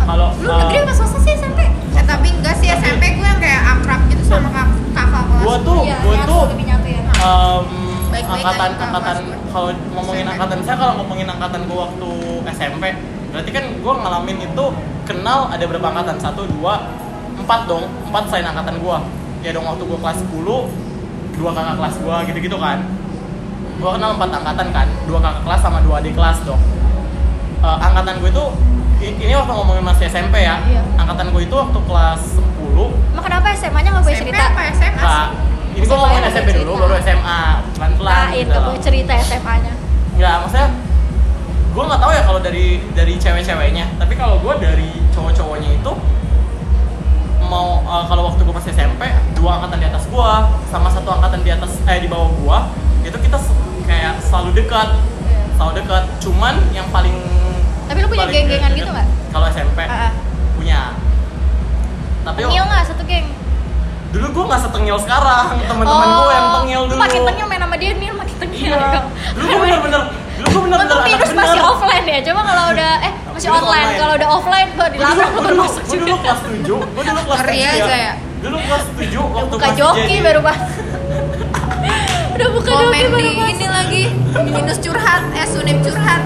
Kalau, 0.00 0.28
lu 0.36 0.48
uh, 0.48 0.58
negeri 0.58 0.78
apa 0.80 0.92
swasta 0.92 1.18
sih 1.18 1.34
SMP? 1.34 1.60
eh 1.90 2.04
tapi 2.04 2.28
enggak 2.32 2.54
sih 2.56 2.66
SMP 2.68 3.02
gue 3.12 3.22
yang 3.24 3.38
kayak 3.38 3.62
akrab 3.68 4.00
gitu 4.06 4.22
sama 4.24 4.48
kak- 4.48 4.74
kakak 4.90 5.22
kelas 5.24 5.42
gue 5.44 5.56
tuh 5.60 5.80
Iya, 5.84 5.96
gue 6.00 6.14
tuh 6.24 6.42
nyatu 6.56 6.88
ya. 6.88 7.00
em, 7.02 7.66
Baik-baik 8.08 8.34
angkatan 8.40 8.58
aja, 8.64 8.74
Kak, 8.74 8.86
angkatan 8.88 9.14
Mas 9.14 9.20
gue. 9.20 9.36
kalau 9.52 9.68
ngomongin 9.92 10.22
SMP. 10.22 10.32
angkatan 10.32 10.58
saya 10.60 10.76
kalau 10.76 10.94
ngomongin 10.96 11.26
angkatan 11.28 11.60
gue 11.62 11.78
waktu 11.78 12.10
SMP 12.48 12.84
berarti 13.30 13.50
kan 13.52 13.64
gue 13.76 13.92
ngalamin 13.96 14.36
itu 14.40 14.64
kenal 15.04 15.40
ada 15.46 15.62
berapa 15.62 15.86
angkatan? 15.88 16.16
Satu 16.18 16.42
dua 16.48 16.74
empat 17.36 17.60
dong. 17.64 17.84
Empat 18.04 18.22
selain 18.26 18.46
angkatan 18.48 18.76
gue 18.76 18.96
ya 19.40 19.50
dong 19.50 19.64
waktu 19.64 19.82
gue 19.82 19.96
kelas 19.96 20.18
10 20.22 20.30
dua 21.32 21.50
kakak 21.50 21.74
kelas 21.76 21.94
gue 21.96 22.16
gitu 22.26 22.38
gitu 22.42 22.56
kan 22.56 22.78
gue 23.80 23.90
kenal 23.90 24.10
empat 24.12 24.30
angkatan 24.30 24.68
kan 24.70 24.86
dua 25.04 25.18
kakak 25.18 25.42
kelas 25.42 25.60
sama 25.60 25.78
dua 25.80 25.94
adik 25.98 26.12
kelas 26.12 26.38
dong 26.44 26.60
Eh, 27.60 27.76
angkatan 27.78 28.16
gue 28.18 28.30
itu 28.30 28.44
ini 29.02 29.32
waktu 29.34 29.52
ngomongin 29.52 29.80
masih 29.82 30.04
SMP 30.06 30.40
ya 30.40 30.60
Iya. 30.62 30.80
angkatan 30.96 31.28
gue 31.28 31.42
itu 31.42 31.52
waktu 31.52 31.76
kelas 31.78 32.22
10 32.36 32.88
Emang 33.12 33.20
kenapa 33.22 33.52
SMA 33.52 33.78
nya 33.78 33.90
gak 33.90 34.00
boleh 34.00 34.12
SMP 34.14 34.28
cerita? 34.30 34.44
apa 34.46 34.60
SMA 34.70 34.96
Nah, 34.98 35.24
sih? 35.28 35.76
ini 35.76 35.84
gue 35.84 35.92
ngomongin 35.94 36.22
ya, 36.22 36.30
SMP 36.30 36.48
dulu, 36.54 36.72
baru 36.78 36.94
SMA, 36.98 37.40
pelan-pelan. 37.70 38.16
Lain, 38.26 38.32
gitu 38.34 38.48
gak 38.48 38.56
loh. 38.56 38.64
boleh 38.66 38.80
cerita 38.80 39.12
SMA 39.22 39.54
nya 39.58 39.72
Nggak, 40.14 40.34
maksudnya 40.38 40.68
gue 41.70 41.84
nggak 41.84 42.00
tahu 42.00 42.10
ya 42.10 42.22
kalau 42.22 42.40
dari 42.40 42.66
dari 42.90 43.14
cewek-ceweknya, 43.14 43.86
tapi 43.94 44.12
kalau 44.14 44.36
gue 44.38 44.54
dari 44.58 44.90
cowok-cowoknya 45.10 45.70
itu 45.74 45.92
mau 47.42 47.68
eh, 47.82 48.04
kalau 48.06 48.22
waktu 48.24 48.40
gue 48.40 48.54
masih 48.54 48.72
SMP 48.72 49.02
dua 49.34 49.50
angkatan 49.58 49.78
di 49.78 49.86
atas 49.86 50.04
gue 50.06 50.30
sama 50.66 50.88
satu 50.88 51.08
angkatan 51.10 51.40
di 51.40 51.50
atas 51.50 51.76
eh 51.84 51.98
di 51.98 52.08
bawah 52.08 52.32
gue 52.32 52.58
itu 53.04 53.16
kita 53.18 53.36
kayak 53.90 54.14
selalu 54.22 54.50
dekat 54.56 54.88
selalu 55.52 55.72
dekat 55.76 56.02
cuman 56.20 56.54
yang 56.70 56.86
paling 56.88 57.16
Tapi 57.84 57.98
lu 57.98 58.08
punya 58.08 58.24
geng-gengan 58.24 58.70
gitu 58.72 58.86
nggak? 58.88 59.08
kalau 59.28 59.46
SMP 59.48 59.78
Ah, 59.82 60.08
ah. 60.08 60.12
punya 60.54 60.94
tapi 62.20 62.38
Tengil 62.40 62.64
gak 62.64 62.84
satu 62.86 63.02
geng? 63.04 63.26
dulu 64.10 64.26
gue 64.28 64.44
nggak 64.44 64.60
setengil 64.60 64.96
sekarang 64.98 65.44
teman-teman 65.64 66.08
gue 66.12 66.32
yang 66.32 66.48
tengil 66.52 66.80
dulu 66.84 66.92
Lu 66.92 67.00
makin 67.00 67.20
tengil 67.24 67.46
main 67.46 67.60
sama 67.60 67.76
dia, 67.76 67.92
Nil 67.92 68.10
makin 68.12 68.36
tengil 68.38 68.58
Iya. 68.66 69.00
Dulu 69.32 69.44
gue 69.46 69.58
bener-bener, 69.60 70.02
dulu 70.36 70.46
gue 70.48 70.62
bener-bener 70.66 70.96
Minus 71.00 71.30
bener. 71.30 71.38
masih 71.40 71.60
offline 71.62 72.04
ya, 72.04 72.18
coba 72.20 72.40
kalau 72.44 72.64
udah, 72.70 72.92
eh 73.00 73.12
masih 73.30 73.48
online, 73.48 73.62
online. 73.62 73.94
kalau 73.96 74.14
udah 74.16 74.28
offline 74.30 74.68
gue 74.68 74.86
lu 74.88 74.96
gue 74.96 75.06
masuk 75.06 75.28
gue 75.30 75.98
dulu 76.02 76.16
kelas 76.18 76.40
7, 76.42 76.58
gue 76.66 77.02
dulu 77.06 77.20
kelas 77.22 77.38
Ngeri 77.38 77.56
7 77.56 77.70
aja 77.72 77.96
ya. 77.96 78.12
Dulu 78.40 78.56
kelas 78.58 78.84
7 78.90 78.98
Udah 78.98 79.30
waktu 79.30 79.54
buka 79.54 79.68
joki 79.72 80.14
baru 80.20 80.40
banget 80.40 80.62
Udah 82.40 82.56
buka 82.56 82.72
komen 82.72 83.04
di 83.20 83.28
ini 83.36 83.66
lagi 83.68 84.02
minus 84.48 84.80
curhat 84.80 85.28
eh 85.36 85.44
sunip 85.44 85.76
curhat. 85.84 86.24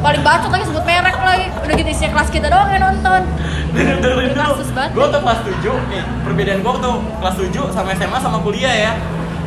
Paling 0.00 0.24
bacot 0.24 0.48
lagi 0.48 0.64
sebut 0.64 0.84
merek 0.88 1.12
lagi. 1.20 1.52
Udah 1.60 1.74
gitu 1.76 1.88
isinya 1.92 2.16
kelas 2.16 2.28
kita 2.32 2.48
doang 2.48 2.72
yang 2.72 2.80
nonton. 2.80 3.28
Dengerin 3.76 4.00
dengerin 4.00 4.32
dulu. 4.32 4.52
Gue 4.72 5.06
tuh 5.12 5.20
kelas 5.20 5.40
7, 5.44 5.92
nih 5.92 6.02
perbedaan 6.24 6.60
gue 6.64 6.72
tuh 6.80 6.94
kelas 7.20 7.36
7 7.36 7.76
sama 7.76 7.92
SMA 7.92 8.18
sama 8.24 8.40
kuliah 8.40 8.72
ya. 8.72 8.92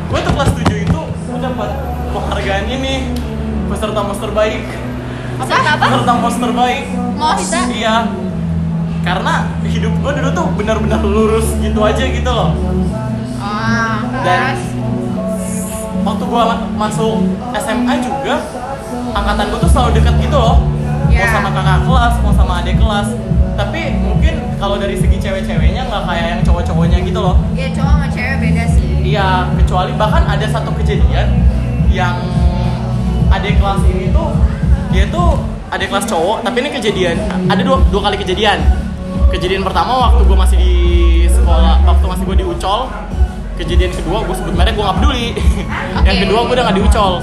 Gue 0.06 0.22
tuh 0.22 0.32
kelas 0.38 0.54
7 0.54 0.86
itu 0.86 1.00
gue 1.10 1.38
dapat 1.42 1.70
penghargaan 2.14 2.64
ini 2.70 2.94
Peserta 3.66 4.00
monster 4.06 4.30
baik. 4.30 4.62
Apa? 5.42 5.50
Apa? 5.50 5.84
Peserta 5.90 6.12
monster 6.14 6.50
baik. 6.54 6.84
Bisa? 7.42 7.60
Iya. 7.74 7.96
Karena 9.02 9.50
hidup 9.66 9.92
gue 9.98 10.12
dulu 10.22 10.30
tuh 10.30 10.46
benar-benar 10.54 11.02
lurus 11.02 11.50
gitu 11.58 11.82
aja 11.82 12.04
gitu 12.06 12.30
loh. 12.30 12.54
Oh 13.42 13.98
Dan- 14.22 14.73
waktu 16.04 16.24
gua 16.24 16.42
ma- 16.46 16.62
masuk 16.80 17.24
SMA 17.54 17.94
juga 17.98 18.34
angkatan 19.10 19.44
gua 19.48 19.58
tuh 19.58 19.70
selalu 19.70 19.90
dekat 19.94 20.14
gitu 20.20 20.36
loh. 20.36 20.56
Mau 21.04 21.12
Ya. 21.14 21.30
sama 21.30 21.48
kakak 21.48 21.78
kelas 21.84 22.14
mau 22.20 22.32
sama 22.32 22.52
adik 22.60 22.76
kelas. 22.76 23.08
Tapi 23.54 23.80
mungkin 23.96 24.34
kalau 24.56 24.76
dari 24.76 24.94
segi 24.94 25.14
cewek-ceweknya 25.16 25.86
nggak 25.86 26.02
kayak 26.04 26.26
yang 26.28 26.42
cowok-cowoknya 26.42 26.98
gitu 27.00 27.18
loh. 27.18 27.38
Ya 27.54 27.70
cowok 27.70 27.92
sama 27.92 28.06
cewek 28.08 28.36
beda 28.40 28.64
sih. 28.68 28.88
Iya 29.04 29.28
kecuali 29.54 29.92
bahkan 29.94 30.22
ada 30.24 30.42
satu 30.44 30.74
kejadian 30.74 31.28
yang 31.88 32.18
adik 33.30 33.56
kelas 33.56 33.80
ini 33.86 34.10
tuh 34.10 34.28
dia 34.90 35.06
tuh 35.08 35.38
adik 35.68 35.86
kelas 35.88 36.04
cowok 36.04 36.42
tapi 36.42 36.56
ini 36.60 36.70
kejadian 36.72 37.16
ada 37.46 37.62
dua, 37.62 37.78
dua 37.88 38.00
kali 38.02 38.16
kejadian. 38.16 38.58
Kejadian 39.30 39.62
pertama 39.62 39.98
waktu 40.00 40.22
gue 40.24 40.36
masih 40.36 40.56
di 40.56 40.74
sekolah 41.28 41.82
waktu 41.84 42.04
masih 42.04 42.22
gue 42.24 42.36
di 42.36 42.46
ucol 42.48 42.86
kejadian 43.54 43.90
kedua 43.90 44.18
gue 44.22 44.34
sebut 44.34 44.52
merek 44.52 44.74
gue 44.74 44.82
nggak 44.82 44.98
peduli. 44.98 45.26
Yang 46.02 46.16
Oke. 46.16 46.22
kedua 46.26 46.40
gue 46.42 46.54
udah 46.54 46.64
nggak 46.66 46.76
di 46.76 46.84
ucol 46.84 47.14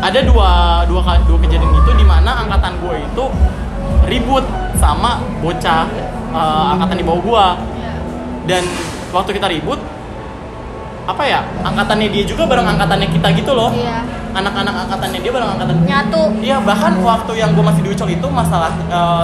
ada 0.00 0.20
dua 0.24 0.50
dua 0.88 1.00
dua 1.28 1.38
kejadian 1.44 1.76
itu 1.76 1.92
di 1.92 2.06
mana 2.08 2.32
angkatan 2.40 2.72
gue 2.80 2.94
itu 3.04 3.24
ribut 4.08 4.44
sama 4.80 5.20
bocah 5.38 5.84
eh, 6.32 6.64
angkatan 6.72 6.96
di 6.96 7.04
bawah 7.04 7.20
gue 7.20 7.44
dan 8.48 8.62
waktu 9.12 9.30
kita 9.36 9.46
ribut 9.50 9.76
apa 11.04 11.22
ya 11.26 11.42
angkatannya 11.60 12.06
dia 12.08 12.22
juga 12.24 12.46
bareng 12.46 12.64
angkatannya 12.70 13.08
kita 13.10 13.28
gitu 13.34 13.52
loh. 13.52 13.74
Iya. 13.74 14.06
anak-anak 14.30 14.86
angkatannya 14.86 15.18
dia 15.18 15.32
bareng 15.34 15.50
angkatan 15.58 15.74
Nyatu. 15.82 16.22
Iya 16.38 16.62
bahkan 16.62 16.94
waktu 17.02 17.32
yang 17.34 17.50
gue 17.50 17.64
masih 17.66 17.82
di 17.82 17.90
Ucol 17.90 18.08
itu 18.14 18.26
masalah 18.30 18.70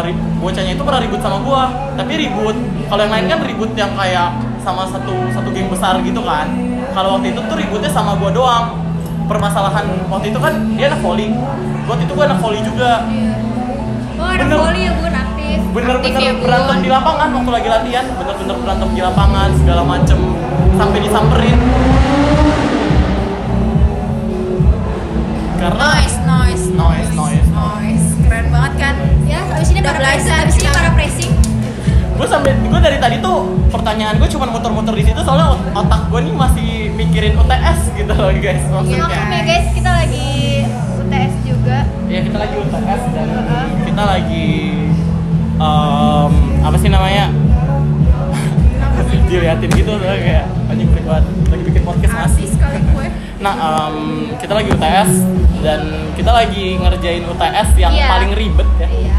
ri- 0.02 0.18
bocahnya 0.42 0.74
itu 0.74 0.82
pernah 0.82 0.98
ribut 0.98 1.20
sama 1.22 1.38
gue 1.40 1.62
tapi 1.94 2.12
ribut. 2.20 2.56
Kalau 2.90 3.00
yang 3.06 3.14
lain 3.14 3.26
kan 3.30 3.38
ribut 3.46 3.70
yang 3.78 3.94
kayak 3.94 4.28
sama 4.66 4.82
satu 4.90 5.14
satu 5.30 5.48
geng 5.54 5.70
besar 5.70 6.02
gitu 6.02 6.18
kan. 6.26 6.50
Kalau 6.90 7.14
waktu 7.14 7.30
itu 7.30 7.38
tuh 7.46 7.54
ributnya 7.54 7.86
sama 7.94 8.18
gue 8.18 8.34
doang. 8.34 8.82
Permasalahan 9.30 9.86
waktu 10.10 10.34
itu 10.34 10.38
kan 10.42 10.74
dia 10.74 10.90
anak 10.90 11.02
volley 11.06 11.30
waktu 11.86 12.02
itu 12.02 12.12
gue 12.18 12.24
anak 12.26 12.42
volley 12.42 12.60
juga. 12.66 13.06
Oh, 14.18 14.26
ada 14.26 14.42
Bener. 14.42 14.58
voli 14.58 14.80
ya 14.82 14.92
bun 14.96 15.12
aktif. 15.14 15.58
bener-bener 15.76 16.08
Aktif 16.08 16.24
ya, 16.24 16.32
berantem 16.40 16.76
di 16.82 16.88
lapangan 16.90 17.28
waktu 17.30 17.50
lagi 17.54 17.68
latihan. 17.70 18.04
Bener-bener 18.16 18.56
berantem 18.58 18.88
di 18.90 19.02
lapangan 19.06 19.48
segala 19.62 19.82
macem. 19.86 20.18
Sampai 20.74 20.98
disamperin. 20.98 21.58
Karena 25.62 25.86
noise 26.00 26.18
noise. 26.26 26.64
Noise, 26.74 27.10
noise. 27.14 27.48
noise. 27.54 28.06
Keren 28.26 28.46
banget 28.50 28.72
kan? 28.82 28.94
Ya, 29.30 29.40
abis 29.54 29.68
ini 29.70 29.80
para 29.84 29.98
pressing, 30.00 30.34
abis 30.42 30.56
ini 30.58 30.70
para 30.74 30.90
pressing. 30.96 31.45
Gue 32.16 32.26
sampai 32.26 32.50
gue 32.56 32.80
dari 32.80 32.96
tadi 32.96 33.16
tuh 33.18 33.36
pertanyaan 33.68 34.16
gue 34.16 34.28
cuma 34.28 34.46
muter-muter 34.46 34.94
di 34.94 35.04
situ 35.04 35.20
soalnya 35.20 35.52
ot- 35.52 35.68
otak 35.76 36.08
gue 36.08 36.20
nih 36.22 36.34
masih 36.34 36.68
mikirin 36.90 37.34
UTS 37.34 37.92
gitu 37.94 38.12
loh 38.12 38.32
guys 38.32 38.58
Ya, 38.58 38.72
maksudnya 38.72 39.04
maklum 39.04 39.30
ya 39.30 39.42
guys, 39.42 39.66
kita 39.70 39.90
lagi 39.92 40.28
UTS 40.96 41.34
juga. 41.44 41.78
ya 42.06 42.20
kita 42.20 42.36
lagi 42.36 42.54
UTS 42.56 43.02
dan 43.10 43.28
kita 43.84 44.02
lagi 44.02 44.46
em, 45.56 46.32
apa 46.60 46.76
sih 46.76 46.88
namanya 46.88 47.24
diliatin 49.26 49.70
gitu 49.72 49.90
tuh 49.92 50.06
kayak 50.06 50.46
anjing 50.66 50.88
freak 50.88 51.04
banget 51.04 51.24
lagi 51.46 51.62
bikin 51.64 51.82
podcast 51.82 52.12
mas 52.14 52.30
artis 52.30 52.52
kali 52.54 52.78
gue 52.80 53.06
nah 53.36 53.54
em, 53.54 53.94
kita 54.38 54.52
lagi 54.54 54.68
UTS 54.70 55.10
dan 55.58 55.80
kita 56.14 56.30
lagi 56.30 56.64
ngerjain 56.76 57.24
UTS 57.24 57.68
yang 57.76 57.92
Iya. 57.92 58.06
paling 58.06 58.30
ribet 58.32 58.68
ya 58.78 58.88
Iya. 58.88 59.14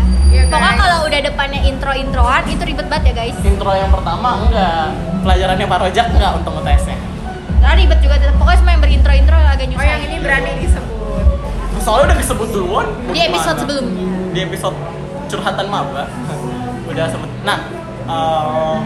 Pokoknya 0.47 0.75
kalau 0.75 0.99
udah 1.03 1.19
depannya 1.21 1.61
intro-introan 1.61 2.43
itu 2.45 2.63
ribet 2.63 2.87
banget 2.87 3.03
ya 3.05 3.13
guys. 3.17 3.35
intro 3.41 3.71
yang 3.71 3.91
pertama 3.91 4.29
enggak 4.41 4.85
pelajarannya 5.21 5.65
Pak 5.65 5.79
Rojak 5.81 6.05
enggak 6.09 6.31
untuk 6.35 6.51
UTS-nya 6.57 6.97
Nah, 7.57 7.73
ribet 7.73 7.99
juga 7.99 8.15
tetap. 8.15 8.35
Pokoknya 8.37 8.57
semua 8.57 8.71
yang 8.71 8.81
berintro-intro 8.81 9.35
agak 9.35 9.59
oh 9.59 9.69
nyusahin. 9.69 9.89
yang 9.89 10.01
ini 10.03 10.17
berani 10.17 10.51
disebut 10.57 10.95
soalnya 11.77 12.03
udah 12.05 12.17
disebut 12.17 12.47
duluan 12.49 12.87
Di 13.07 13.19
episode 13.23 13.57
sebelumnya. 13.59 14.03
di 14.29 14.39
episode 14.41 14.75
curhatan 15.25 15.67
maba 15.67 16.03
udah 16.85 17.05
sebut 17.07 17.31
nah 17.41 17.59
eh, 18.03 18.77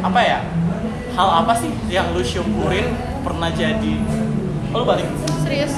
apa 0.00 0.20
ya 0.20 0.38
hal 1.14 1.28
apa 1.36 1.52
sih 1.54 1.70
yang 1.86 2.10
lu 2.10 2.18
syukurin 2.20 2.94
pernah 3.20 3.50
jadi 3.50 3.94
oh, 4.70 4.76
lu 4.76 4.84
balik 4.84 5.06
Serius. 5.40 5.74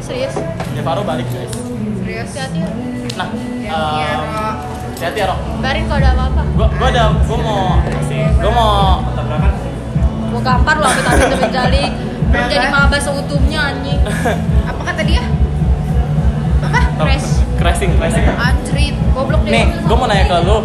Serius. 0.00 0.34
Devaro 0.72 1.02
balik 1.02 1.26
guys 1.28 1.50
serius 1.96 2.30
Hati-hati. 2.30 2.95
Ya. 3.24 3.72
nah 3.72 4.52
hati-hati 4.96 5.18
ya 5.20 5.26
Rok 5.32 5.40
Barin 5.64 5.84
kalau 5.88 6.00
ada 6.00 6.10
apa-apa. 6.12 6.42
gua 6.56 6.68
gua 6.76 6.88
ada 6.92 7.02
gua 7.24 7.38
mau 7.40 7.62
sih 8.08 8.22
gua 8.40 8.52
mau 8.52 8.76
Gua 10.26 10.40
gampar 10.44 10.76
loh 10.76 10.90
amit-amit 10.92 11.32
demi 11.32 11.48
jali. 11.48 11.84
Belum 12.28 12.46
jadi 12.52 12.68
maba 12.68 12.98
seutuhnya 13.00 13.72
anjing. 13.72 14.00
apa 14.68 14.82
kata 14.84 15.02
dia 15.06 15.22
apa 16.60 16.80
Crash. 17.00 17.40
crashing 17.56 17.92
crashing 17.96 18.26
anjrit 18.36 18.96
Goblok 19.16 19.40
deh. 19.48 19.52
nih 19.52 19.64
gua 19.88 19.96
mau 19.96 20.06
nanya 20.10 20.24
ke 20.28 20.36
lu 20.44 20.58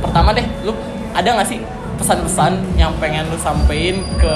pertama 0.00 0.32
deh 0.32 0.46
lu 0.64 0.72
ada 1.12 1.28
nggak 1.28 1.48
sih 1.48 1.60
pesan-pesan 1.96 2.76
yang 2.76 2.92
pengen 3.00 3.28
lu 3.28 3.36
sampein 3.36 4.00
ke 4.16 4.34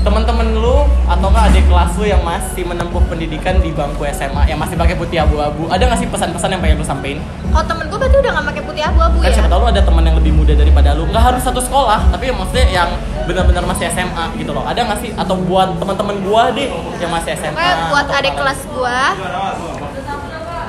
teman-teman 0.00 0.56
lu 0.56 0.88
atau 1.04 1.28
nggak 1.28 1.44
adik 1.52 1.64
kelas 1.68 1.92
lu 2.00 2.04
yang 2.08 2.22
masih 2.24 2.64
menempuh 2.64 3.02
pendidikan 3.04 3.60
di 3.60 3.68
bangku 3.68 4.00
SMA 4.16 4.48
yang 4.48 4.56
masih 4.56 4.72
pakai 4.80 4.96
putih 4.96 5.20
abu-abu 5.20 5.68
ada 5.68 5.84
nggak 5.84 6.00
sih 6.00 6.08
pesan-pesan 6.08 6.56
yang 6.56 6.60
pengen 6.64 6.80
lu 6.80 6.86
sampein 6.88 7.20
Kalau 7.52 7.64
temen 7.68 7.84
gue 7.84 7.98
berarti 8.00 8.16
udah 8.16 8.30
gak 8.32 8.46
pakai 8.48 8.62
putih 8.64 8.82
abu-abu 8.86 9.16
kan 9.20 9.28
ya? 9.28 9.34
siapa 9.36 9.48
tahu 9.52 9.60
lu 9.60 9.68
ada 9.68 9.82
teman 9.84 10.02
yang 10.06 10.16
lebih 10.16 10.32
muda 10.32 10.52
daripada 10.56 10.94
lu. 10.94 11.04
Nggak 11.10 11.24
harus 11.34 11.42
satu 11.42 11.60
sekolah 11.60 12.00
tapi 12.14 12.30
maksudnya 12.32 12.66
yang 12.70 12.90
benar-benar 13.26 13.64
masih 13.66 13.90
SMA 13.90 14.24
gitu 14.40 14.54
loh. 14.54 14.64
Ada 14.64 14.80
nggak 14.86 14.98
sih? 15.02 15.10
Atau 15.18 15.36
buat 15.44 15.76
teman-teman 15.76 16.16
gua 16.24 16.54
deh 16.54 16.70
yang 17.02 17.10
masih 17.10 17.34
SMA 17.36 17.58
Pokoknya 17.58 17.76
buat 17.90 18.06
adik 18.08 18.34
kelas 18.38 18.60
gua 18.70 18.98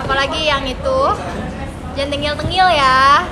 Apalagi 0.02 0.42
yang 0.50 0.64
itu 0.66 1.00
Jangan 1.96 2.10
tengil-tengil 2.12 2.68
ya 2.72 3.24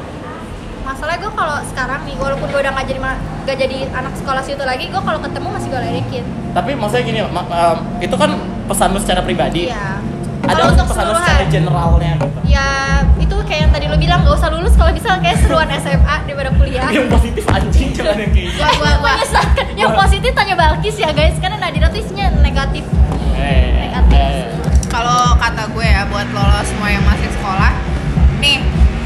Masalahnya 0.90 1.22
gue 1.22 1.32
kalau 1.32 1.58
sekarang 1.64 2.02
nih 2.04 2.16
Walaupun 2.18 2.50
gue 2.50 2.60
udah 2.60 2.74
gak 2.74 2.88
jadi, 2.88 3.00
gak 3.46 3.58
jadi 3.60 3.78
anak 3.94 4.14
sekolah 4.16 4.42
situ 4.42 4.64
lagi 4.64 4.90
Gue 4.90 5.00
kalau 5.00 5.22
ketemu 5.22 5.48
masih 5.50 5.70
gue 5.70 5.82
ledekin 5.82 6.26
tapi 6.50 6.74
maksudnya 6.74 7.06
gini 7.06 7.20
ma- 7.30 7.46
em, 7.46 7.78
itu 8.02 8.16
kan 8.18 8.34
pesan 8.66 8.90
lu 8.90 8.98
secara 8.98 9.22
pribadi. 9.22 9.70
Iya. 9.70 10.02
Ada 10.42 10.62
untuk 10.68 10.90
pesan 10.90 11.06
lu 11.06 11.14
secara 11.14 11.46
generalnya 11.46 12.12
gitu? 12.18 12.40
Ya 12.44 12.68
itu 13.16 13.36
kayak 13.46 13.62
yang 13.62 13.72
tadi 13.72 13.86
lo 13.86 13.96
bilang 13.96 14.26
Gak 14.26 14.34
usah 14.34 14.50
lulus 14.50 14.74
kalau 14.74 14.90
bisa 14.90 15.14
kayak 15.22 15.38
seruan 15.40 15.70
SMA 15.70 16.16
daripada 16.26 16.50
kuliah. 16.58 16.90
Yang 16.90 17.14
positif 17.14 17.44
anjing 17.46 17.94
jangan 17.96 18.18
yang 18.18 18.32
kayak 18.34 18.50
gitu. 18.50 18.66
Gua 18.82 18.94
gua. 18.98 19.14
Yang 19.78 19.92
positif 19.96 20.32
tanya 20.34 20.56
Balkis 20.58 20.98
ya 20.98 21.14
guys 21.14 21.38
Karena 21.38 21.62
Nadira 21.62 21.86
tuh 21.88 22.02
isinya 22.02 22.34
negatif. 22.42 22.82
Eh, 23.38 23.70
Negatif. 23.86 24.18
eh. 24.18 24.42
kalau 24.90 25.38
kata 25.38 25.70
gue 25.70 25.86
ya 25.86 26.02
buat 26.04 26.28
lo, 26.34 26.42
lo 26.42 26.62
semua 26.66 26.90
yang 26.90 27.06
masih 27.06 27.30
sekolah 27.30 27.72
nih 28.42 28.58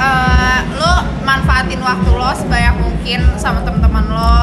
eh, 0.04 0.60
lo 0.76 0.92
manfaatin 1.24 1.80
waktu 1.80 2.10
lo 2.12 2.30
sebanyak 2.34 2.76
mungkin 2.78 3.20
sama 3.36 3.60
teman-teman 3.62 4.06
lo 4.08 4.38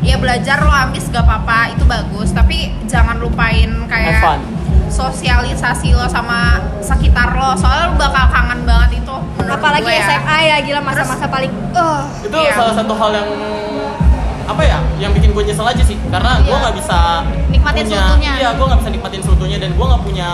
ya 0.00 0.16
belajar 0.16 0.58
lo 0.58 0.72
ambis 0.72 1.06
gak 1.08 1.22
apa-apa 1.22 1.70
itu 1.70 1.84
bagus 1.84 2.32
tapi 2.32 2.58
jangan 2.84 3.16
lupain 3.16 3.70
kayak 3.86 4.40
sosialisasi 4.88 5.92
lo 5.92 6.04
sama 6.06 6.40
sekitar 6.78 7.32
lo 7.32 7.54
soalnya 7.54 7.86
lo 7.86 7.96
bakal 7.96 8.26
kangen 8.28 8.60
banget 8.62 8.90
itu 8.98 9.14
Apalagi 9.42 9.84
gue 9.84 9.92
ya. 9.92 10.04
SMA 10.06 10.38
ya 10.42 10.56
gila 10.60 10.80
masa-masa 10.80 11.24
paling 11.26 11.52
uh, 11.72 12.02
itu 12.18 12.32
Iya. 12.34 12.52
salah 12.52 12.74
satu 12.74 12.92
hal 12.92 13.10
yang 13.12 13.28
apa 14.42 14.62
ya 14.62 14.78
yang 14.98 15.12
bikin 15.12 15.30
gue 15.30 15.44
nyesel 15.44 15.64
aja 15.64 15.80
sih 15.80 15.96
karena 16.04 16.40
gue 16.40 16.50
Iya. 16.50 16.60
nggak 16.60 16.74
bisa 16.74 16.98
Nikmatin 17.48 17.84
punya, 17.84 18.00
seutuhnya. 18.00 18.32
iya 18.34 18.48
gue 18.52 18.64
nggak 18.64 18.80
bisa 18.80 18.90
nikmatin 18.90 19.20
seutuhnya 19.22 19.58
dan 19.58 19.70
gue 19.72 19.86
nggak 19.86 20.02
punya 20.02 20.28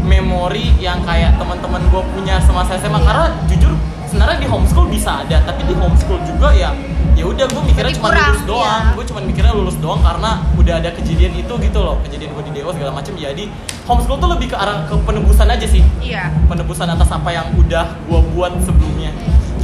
memori 0.00 0.66
yang 0.76 1.00
kayak 1.02 1.34
teman-teman 1.34 1.80
gue 1.82 2.02
punya 2.12 2.36
semasa 2.38 2.76
SMA 2.76 2.92
Iya. 2.94 3.06
karena 3.06 3.26
jujur 3.46 3.72
sebenarnya 4.08 4.38
di 4.40 4.48
homeschool 4.48 4.88
bisa 4.88 5.22
ada 5.22 5.44
tapi 5.44 5.68
di 5.68 5.74
homeschool 5.76 6.20
juga 6.24 6.48
ya 6.56 6.72
ya 7.18 7.26
udah 7.26 7.46
gue 7.50 7.62
mikirnya 7.66 7.92
cuma 7.98 8.14
lulus 8.14 8.42
doang. 8.46 8.82
iya. 8.88 8.94
gue 8.94 9.04
cuma 9.10 9.20
mikirnya 9.26 9.52
lulus 9.52 9.76
doang 9.82 10.00
karena 10.00 10.30
udah 10.54 10.74
ada 10.78 10.90
kejadian 10.94 11.32
itu 11.34 11.52
gitu 11.58 11.78
loh 11.82 11.98
kejadian 12.06 12.30
gue 12.30 12.44
di 12.46 12.52
Dewa 12.62 12.70
segala 12.70 12.92
macam 12.94 13.12
jadi 13.18 13.44
homeschool 13.88 14.20
tuh 14.20 14.28
lebih 14.36 14.52
ke 14.52 14.56
arah 14.60 14.84
ke 14.84 14.94
penebusan 15.00 15.48
aja 15.48 15.64
sih. 15.64 15.80
Iya. 16.04 16.28
Penebusan 16.44 16.92
atas 16.92 17.08
apa 17.08 17.32
yang 17.32 17.48
udah 17.56 17.96
gua 18.04 18.20
buat 18.36 18.52
sebelumnya. 18.60 19.10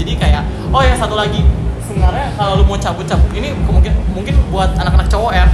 Jadi 0.00 0.16
kayak 0.16 0.42
oh 0.72 0.80
ya 0.80 0.96
satu 0.96 1.12
lagi. 1.12 1.44
Sebenarnya 1.84 2.32
kalau 2.40 2.56
lu 2.56 2.64
mau 2.64 2.80
cabut-cabut 2.80 3.28
ini 3.36 3.52
mungkin 3.68 3.92
mungkin 4.16 4.34
buat 4.48 4.72
anak-anak 4.80 5.12
cowok 5.12 5.32
ya. 5.36 5.46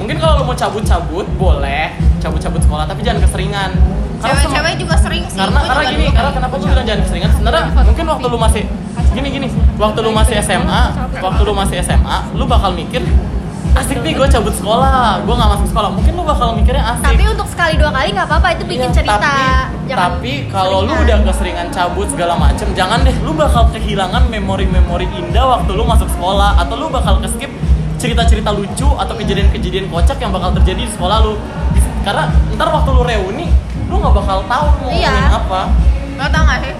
Mungkin 0.00 0.16
kalau 0.16 0.40
lu 0.40 0.44
mau 0.48 0.56
cabut-cabut 0.56 1.28
boleh 1.36 1.92
cabut-cabut 2.18 2.58
sekolah 2.64 2.88
tapi 2.88 3.04
jangan 3.04 3.22
keseringan 3.22 3.70
cewek-cewek 4.18 4.74
juga 4.76 4.96
sering 4.98 5.24
sih. 5.26 5.38
Karena 5.38 5.60
karena 5.62 5.82
gini 5.88 6.06
karena 6.10 6.30
kenapa 6.32 6.54
gue 6.56 6.68
bilang 6.68 6.86
jangan 6.86 7.00
keseringan 7.06 7.30
sebenarnya 7.32 7.62
mungkin 7.84 8.04
waktu 8.08 8.26
lu 8.26 8.38
masih 8.38 8.62
gini 9.14 9.28
gini. 9.30 9.48
Waktu 9.76 9.98
lu 10.02 10.10
masih 10.10 10.34
SMA 10.40 10.80
waktu 11.18 11.40
lu 11.42 11.52
masih 11.54 11.76
SMA 11.80 12.16
lu 12.34 12.44
bakal 12.44 12.70
mikir 12.72 13.02
asik 13.76 14.00
nih 14.02 14.12
gue 14.16 14.26
cabut 14.26 14.50
sekolah. 14.50 15.22
Gue 15.22 15.34
nggak 15.34 15.50
masuk 15.54 15.66
sekolah. 15.70 15.90
Mungkin 15.94 16.12
lu 16.12 16.24
bakal 16.26 16.48
mikirnya 16.52 16.84
asik. 16.96 17.04
Tapi 17.04 17.24
untuk 17.30 17.46
sekali 17.46 17.74
dua 17.78 17.90
kali 17.90 18.08
nggak 18.10 18.26
apa-apa 18.26 18.48
itu 18.58 18.64
bikin 18.66 18.90
Iya, 18.90 18.96
cerita. 18.96 19.14
tapi, 19.22 19.44
Jangan 19.88 20.02
tapi 20.18 20.32
kalau 20.50 20.78
lu 20.82 20.92
udah 20.98 21.16
keseringan 21.24 21.68
cabut 21.70 22.06
segala 22.10 22.34
macem 22.34 22.66
jangan 22.74 23.06
deh. 23.06 23.14
Lu 23.22 23.32
bakal 23.32 23.70
kehilangan 23.70 24.26
memori-memori 24.26 25.06
indah 25.14 25.46
waktu 25.46 25.70
lu 25.72 25.84
masuk 25.86 26.10
sekolah 26.10 26.58
atau 26.58 26.74
lu 26.74 26.90
bakal 26.90 27.22
keskip 27.22 27.52
cerita-cerita 27.98 28.50
lucu 28.50 28.86
atau 28.94 29.14
kejadian-kejadian 29.14 29.90
kocak 29.90 30.18
yang 30.18 30.30
bakal 30.30 30.50
terjadi 30.58 30.86
di 30.86 30.90
sekolah 30.90 31.18
lu. 31.22 31.34
Karena 32.02 32.30
ntar 32.56 32.68
waktu 32.72 32.90
lu 32.90 33.02
reuni 33.04 33.46
lu 33.88 33.94
nggak 33.96 34.14
bakal 34.14 34.38
tahu 34.44 34.66
mau 34.76 34.88
Iya. 34.88 35.08
ngomongin 35.10 35.32
apa. 35.32 35.60
Lo 36.14 36.24
tau 36.28 36.42
gak 36.44 36.58
sih? 36.60 36.74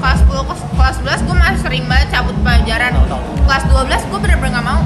Kelas 0.00 0.18
10, 0.24 0.42
kelas, 0.42 0.60
kelas 0.72 0.96
11 1.20 1.26
gue 1.28 1.36
masih 1.36 1.60
sering 1.60 1.84
banget 1.84 2.08
cabut 2.10 2.36
pelajaran. 2.40 2.90
Tahu, 2.96 3.06
tahu. 3.06 3.22
Kelas 3.44 3.62
12 3.68 4.02
gue 4.08 4.18
bener-bener 4.18 4.52
gak 4.54 4.66
mau. 4.66 4.80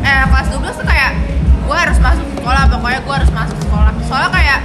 Eh 0.00 0.22
kelas 0.24 0.46
12 0.50 0.74
tuh 0.76 0.86
kayak 0.86 1.12
Gue 1.68 1.76
harus 1.76 2.00
masuk 2.00 2.24
sekolah, 2.32 2.64
pokoknya 2.64 3.00
gue 3.04 3.12
harus 3.12 3.28
masuk 3.28 3.58
sekolah. 3.60 3.92
Soalnya 4.08 4.32
kayak 4.32 4.58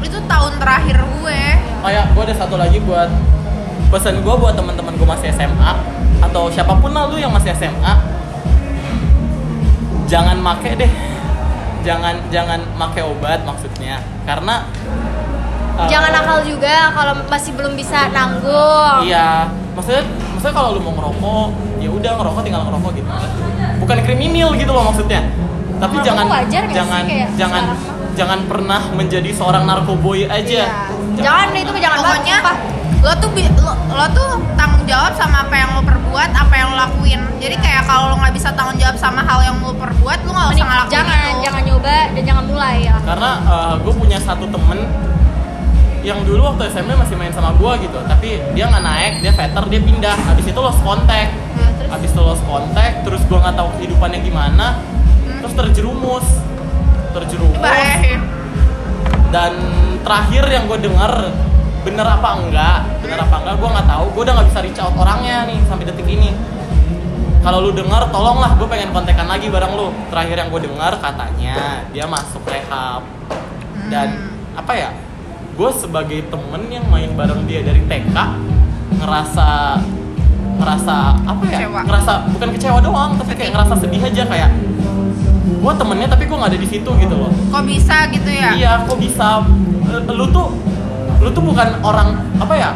itu 0.00 0.16
tahun 0.16 0.52
terakhir 0.56 0.96
gue. 0.96 1.40
Kayak 1.84 2.04
gue 2.16 2.22
ada 2.24 2.34
satu 2.40 2.56
lagi 2.56 2.80
buat 2.80 3.12
pesan 3.92 4.24
gue 4.24 4.32
buat 4.32 4.56
teman-teman 4.56 4.96
gue 4.96 5.04
masih 5.04 5.28
SMA 5.36 5.72
atau 6.24 6.48
siapa 6.48 6.72
pun 6.76 6.88
lah 6.92 7.04
lu 7.04 7.20
yang 7.20 7.28
masih 7.28 7.52
SMA 7.52 7.92
jangan 10.08 10.40
make 10.40 10.72
deh. 10.72 10.88
Jangan 11.84 12.16
jangan 12.28 12.64
make 12.74 13.00
obat 13.04 13.44
maksudnya. 13.44 14.00
Karena 14.24 14.64
uh, 15.78 15.86
Jangan 15.86 16.10
nakal 16.10 16.38
juga 16.42 16.90
kalau 16.90 17.14
masih 17.30 17.54
belum 17.54 17.72
bisa 17.78 18.10
nanggung. 18.10 19.06
iya 19.06 19.46
maksudnya 19.78 20.02
maksudnya 20.34 20.54
kalau 20.58 20.68
lu 20.74 20.80
mau 20.82 20.92
ngerokok 20.98 21.46
ya 21.78 21.88
udah 21.94 22.12
ngerokok 22.18 22.42
tinggal 22.42 22.62
ngerokok 22.66 22.90
gitu 22.98 23.10
bukan 23.78 23.96
kriminal 24.02 24.50
gitu 24.58 24.70
loh 24.74 24.84
maksudnya 24.90 25.20
tapi 25.78 25.94
jangan 26.02 26.26
wajar 26.26 26.62
nggak 26.66 26.74
sih 26.74 26.78
jangan 26.82 27.02
kayak 27.06 27.28
jangan 27.38 27.62
sekarang 27.62 27.96
jangan 28.18 28.40
pernah 28.50 28.82
menjadi 28.90 29.30
seorang 29.30 29.62
narkoboy 29.62 30.26
aja 30.26 30.66
Iya. 30.66 31.22
Jangan 31.22 31.46
deh 31.54 31.62
itu 31.62 31.72
jangan 31.78 31.98
Pokoknya 32.02 32.38
lo 32.98 33.12
tuh 33.22 33.30
lo, 33.62 33.74
lo 33.94 34.06
tuh 34.10 34.30
tanggung 34.58 34.82
jawab 34.90 35.14
sama 35.14 35.46
apa 35.46 35.54
yang 35.54 35.70
lo 35.78 35.82
perbuat, 35.86 36.30
apa 36.34 36.54
yang 36.58 36.74
lo 36.74 36.76
lakuin. 36.82 37.20
Jadi 37.38 37.54
kayak 37.62 37.86
kalau 37.86 38.10
lo 38.10 38.18
nggak 38.18 38.34
bisa 38.34 38.50
tanggung 38.58 38.74
jawab 38.74 38.98
sama 38.98 39.22
hal 39.22 39.38
yang 39.46 39.54
lo 39.62 39.70
perbuat, 39.70 40.18
lo 40.26 40.30
nggak 40.34 40.48
usah 40.50 40.66
ngelakuin 40.66 40.94
jangan 40.98 41.18
itu. 41.18 41.42
jangan 41.46 41.62
nyoba 41.62 41.96
dan 42.10 42.22
jangan 42.26 42.44
mulai 42.50 42.76
ya. 42.90 42.96
karena 43.06 43.30
gue 43.78 43.94
punya 43.94 44.18
satu 44.18 44.44
temen 44.50 44.78
yang 46.00 46.22
dulu 46.22 46.54
waktu 46.54 46.70
SMP 46.70 46.94
masih 46.94 47.18
main 47.18 47.32
sama 47.32 47.52
gue 47.54 47.72
gitu. 47.84 47.98
Tapi 48.04 48.28
dia 48.54 48.64
nggak 48.66 48.84
naik 48.84 49.12
dia 49.20 49.32
veter 49.32 49.64
dia 49.66 49.80
pindah. 49.82 50.16
Habis 50.28 50.46
itu 50.46 50.60
lost 50.60 50.80
kontak 50.80 51.28
Nah, 51.58 51.70
terus? 51.74 51.90
habis 51.90 52.10
itu 52.14 52.22
lost 52.22 52.44
kontak 52.46 52.92
terus 53.02 53.22
gue 53.24 53.38
nggak 53.38 53.56
tahu 53.56 53.68
kehidupannya 53.76 54.20
gimana 54.22 54.66
terus 55.40 55.54
terjerumus. 55.54 56.26
Terjerumus. 57.12 57.58
Eh, 57.64 58.14
dan 59.28 59.52
terakhir 60.02 60.44
yang 60.48 60.64
gue 60.66 60.78
denger 60.80 61.12
bener 61.82 62.06
apa 62.06 62.28
enggak? 62.36 62.78
Bener 63.00 63.18
apa 63.18 63.34
enggak? 63.40 63.54
Gue 63.56 63.68
nggak 63.70 63.88
tahu. 63.88 64.04
Gue 64.14 64.22
udah 64.24 64.34
nggak 64.38 64.48
bisa 64.48 64.60
reach 64.62 64.80
out 64.80 64.94
orangnya 64.94 65.48
nih 65.48 65.58
sampai 65.66 65.84
detik 65.88 66.08
ini. 66.08 66.30
Kalau 67.38 67.64
lu 67.64 67.70
denger 67.72 68.12
tolonglah 68.12 68.58
gue 68.58 68.66
pengen 68.66 68.90
kontekan 68.92 69.24
lagi 69.24 69.48
bareng 69.48 69.72
lu. 69.72 69.88
Terakhir 70.10 70.36
yang 70.36 70.48
gue 70.50 70.62
dengar 70.68 70.92
katanya 71.00 71.56
dia 71.90 72.04
masuk 72.04 72.42
rehab. 72.44 73.02
Dan 73.88 74.08
apa 74.52 74.72
ya 74.74 74.90
gue 75.58 75.70
sebagai 75.74 76.22
temen 76.24 76.62
yang 76.70 76.86
main 76.86 77.10
bareng 77.12 77.42
dia 77.44 77.60
dari 77.60 77.82
TK 77.82 78.14
ngerasa 78.96 79.48
ngerasa 80.58 80.96
apa 81.20 81.42
ya 81.44 81.58
Kecewa. 81.60 81.80
ngerasa 81.82 82.12
bukan 82.30 82.48
kecewa 82.54 82.78
doang 82.78 83.10
tapi 83.14 83.32
kayak 83.34 83.50
ngerasa 83.52 83.74
sedih 83.76 83.98
aja 84.00 84.22
kayak 84.24 84.50
gue 85.48 85.72
temennya 85.74 86.08
tapi 86.08 86.24
gue 86.24 86.36
nggak 86.36 86.50
ada 86.50 86.60
di 86.60 86.68
situ 86.68 86.90
gitu 86.94 87.14
loh 87.16 87.30
kok 87.48 87.64
bisa 87.64 88.06
gitu 88.08 88.30
ya? 88.30 88.50
Iya, 88.54 88.72
kok 88.86 88.94
bisa? 88.96 89.42
Eh, 89.88 90.02
Lu 90.08 90.30
tuh, 90.30 90.54
lu 91.18 91.28
tuh 91.28 91.42
bukan 91.42 91.68
orang 91.80 92.08
apa 92.38 92.54
ya? 92.54 92.70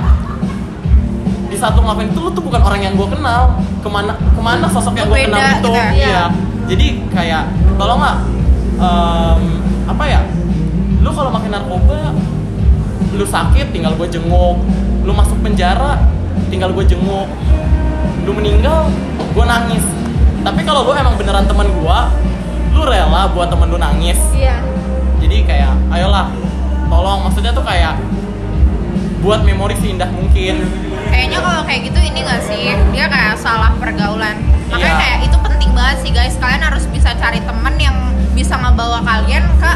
Di 1.46 1.54
saat 1.54 1.76
lu 1.76 1.84
ngelakuin 1.84 2.10
itu, 2.10 2.18
lu 2.18 2.30
tuh 2.32 2.40
bukan 2.40 2.58
orang 2.58 2.80
yang 2.80 2.94
gue 2.96 3.04
kenal. 3.06 3.54
Ke 3.78 3.86
mana, 3.86 4.16
ke 4.16 4.40
mana 4.40 4.66
sosok 4.66 4.96
yang 4.96 5.06
gue 5.06 5.28
kenal 5.28 5.38
itu? 5.38 5.52
gitu 5.60 5.70
ya? 5.70 5.86
Iya. 5.92 6.22
Jadi 6.66 6.86
kayak, 7.12 7.42
tolong 7.76 8.00
nggak, 8.00 8.16
em, 8.80 9.40
apa 9.84 10.04
ya? 10.08 10.20
Lu 10.98 11.10
kalau 11.12 11.30
makin 11.30 11.50
narkoba, 11.52 12.11
lu 13.12 13.24
sakit, 13.24 13.70
tinggal 13.70 13.92
gue 13.94 14.08
jenguk. 14.08 14.56
Lu 15.02 15.12
masuk 15.12 15.36
penjara, 15.40 16.00
tinggal 16.48 16.72
gue 16.72 16.84
jenguk. 16.84 17.28
Lu 18.22 18.30
meninggal, 18.32 18.88
gue 19.32 19.44
nangis. 19.44 19.84
Tapi 20.42 20.60
kalau 20.62 20.86
lu 20.86 20.92
emang 20.92 21.14
beneran 21.14 21.44
teman 21.44 21.68
gue, 21.68 21.98
lu 22.72 22.82
rela 22.82 23.28
buat 23.30 23.52
temen 23.52 23.68
lu 23.68 23.76
nangis 23.76 24.16
Iya. 24.32 24.56
jadi 25.20 25.44
kayak 25.44 25.72
ayolah 25.92 26.32
tolong 26.88 27.20
maksudnya 27.20 27.52
tuh 27.52 27.60
kayak 27.60 28.00
buat 29.20 29.44
memori 29.44 29.76
seindah 29.76 30.08
mungkin 30.08 30.66
Kayaknya 31.12 31.38
kalau 31.44 31.62
kayak 31.68 31.92
gitu 31.92 32.00
ini 32.00 32.24
gak 32.24 32.40
sih? 32.40 32.72
Dia 32.88 33.04
kayak 33.04 33.36
salah 33.36 33.76
pergaulan. 33.76 34.40
Makanya 34.72 34.88
Iya. 34.88 34.96
kayak 34.96 35.18
itu 35.28 35.36
penting 35.44 35.70
banget 35.76 35.96
sih 36.00 36.10
guys. 36.10 36.32
Kalian 36.40 36.64
harus 36.64 36.88
bisa 36.88 37.12
cari 37.12 37.36
temen 37.44 37.76
yang 37.76 37.92
bisa 38.32 38.54
ngebawa 38.56 39.04
kalian 39.04 39.44
ke 39.60 39.72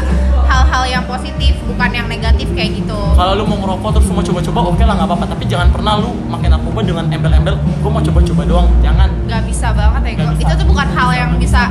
hal-hal 0.47 0.83
yang 0.87 1.03
positif, 1.05 1.53
bukan 1.67 1.89
yang 1.91 2.07
negatif 2.07 2.47
kayak 2.55 2.79
gitu. 2.79 2.97
kalau 3.13 3.35
lu 3.35 3.43
mau 3.45 3.57
ngerokok 3.61 3.99
terus 3.99 4.07
mau 4.09 4.23
coba-coba 4.23 4.59
oke 4.73 4.83
lah 4.83 4.93
nggak 4.97 5.09
apa-apa 5.11 5.25
tapi 5.35 5.43
jangan 5.45 5.67
pernah 5.69 5.93
lu 5.99 6.15
makin 6.31 6.49
narkoba 6.55 6.79
dengan 6.81 7.05
embel-embel 7.11 7.55
gue 7.59 7.89
mau 7.91 8.01
coba-coba 8.01 8.41
doang 8.47 8.67
jangan 8.79 9.09
Gak 9.27 9.43
bisa 9.43 9.67
banget 9.75 10.01
ya. 10.07 10.11
Nggak 10.17 10.27
Go. 10.31 10.35
bisa. 10.39 10.47
Itu 10.47 10.53
tuh 10.63 10.67
bukan 10.71 10.87
hal 10.95 11.09
yang 11.11 11.31
bisa 11.35 11.61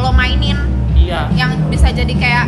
lo 0.00 0.10
mainin, 0.10 0.58
iya 0.96 1.28
yang 1.36 1.54
bisa 1.68 1.92
jadi 1.92 2.14
kayak 2.16 2.46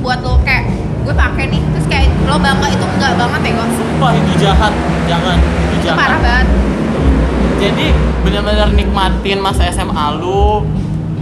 buat 0.00 0.20
lo 0.22 0.40
kayak 0.46 0.70
gue 1.04 1.14
pakai 1.16 1.44
nih 1.48 1.60
terus 1.74 1.86
kayak 1.88 2.08
lo 2.28 2.36
bangga 2.38 2.68
itu 2.70 2.84
enggak 2.84 3.12
banget 3.16 3.40
ya 3.42 3.52
guys 3.56 3.78
wah 3.98 4.12
itu 4.12 4.32
jahat 4.40 4.72
jangan 5.08 5.36
itu 5.40 5.64
itu 5.64 5.76
jahat 5.88 5.98
parah 5.98 6.18
banget 6.20 6.46
jadi 7.60 7.86
benar-benar 8.24 8.68
nikmatin 8.72 9.38
masa 9.40 9.68
SMA 9.72 10.06
lu 10.20 10.64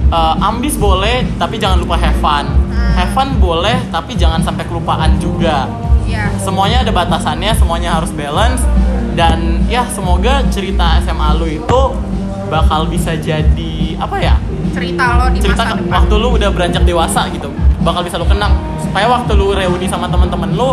Eh, 0.09 0.35
ambis 0.41 0.73
boleh 0.75 1.21
tapi 1.37 1.61
jangan 1.61 1.79
lupa 1.79 1.95
have 1.95 2.17
fun 2.17 2.49
Hmm. 2.73 2.97
have 2.97 3.13
fun 3.13 3.29
boleh 3.37 3.77
tapi 3.91 4.17
jangan 4.17 4.41
sampai 4.41 4.65
kelupaan 4.65 5.21
juga 5.21 5.69
ya 6.05 6.33
semuanya 6.39 6.81
ada 6.81 6.89
batasannya, 6.91 7.53
semuanya 7.53 7.93
harus 7.93 8.09
balance 8.11 8.65
dan 9.13 9.61
ya 9.67 9.85
semoga 9.87 10.41
cerita 10.49 10.97
SMA 10.99 11.29
lu 11.37 11.45
itu 11.53 11.81
bakal 12.49 12.89
bisa 12.89 13.13
jadi 13.15 14.01
apa 14.01 14.17
ya? 14.17 14.35
cerita 14.73 15.05
lo 15.15 15.29
di 15.29 15.39
Cerita 15.39 15.61
masa 15.61 15.77
depan 15.77 15.93
waktu 15.93 16.15
lu 16.17 16.29
udah 16.33 16.49
beranjak 16.49 16.83
dewasa 16.83 17.29
gitu, 17.29 17.53
bakal 17.79 18.01
bisa 18.01 18.17
lu 18.17 18.25
kenang 18.25 18.57
supaya 18.81 19.05
waktu 19.07 19.33
lu 19.35 19.53
reuni 19.53 19.85
sama 19.85 20.09
teman-teman 20.09 20.49
lu 20.51 20.73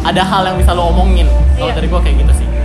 ada 0.00 0.22
hal 0.22 0.46
yang 0.46 0.56
bisa 0.56 0.70
lu 0.70 0.86
omongin. 0.86 1.26
Kalau 1.56 1.66
Iya. 1.66 1.74
dari 1.74 1.86
gua 1.88 1.98
kayak 1.98 2.16
gitu 2.20 2.32
sih. 2.36 2.46
ya 2.46 2.62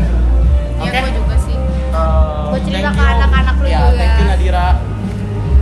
Oke. 0.83 0.99
gue 0.99 1.13
juga 1.15 1.35
sih 1.39 1.57
Eh, 1.91 2.43
Buat 2.47 2.61
cerita 2.61 2.89
ke 2.89 3.01
anak-anak 3.01 3.55
lu 3.57 3.65
ya, 3.65 3.79
juga. 3.81 3.97
Thank 3.97 4.13
you 4.13 4.25
Nadira. 4.29 4.67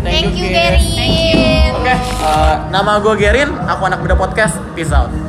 Thank 0.03 0.35
you, 0.35 0.47
Gerin. 0.47 0.79
Gerin. 0.79 1.71
Oke, 1.75 1.91
eh, 1.95 2.55
nama 2.71 2.99
gue 3.03 3.15
Gerin, 3.19 3.49
aku 3.67 3.81
anak 3.87 3.99
muda 3.99 4.15
podcast. 4.15 4.55
Peace 4.75 4.91
out. 4.95 5.28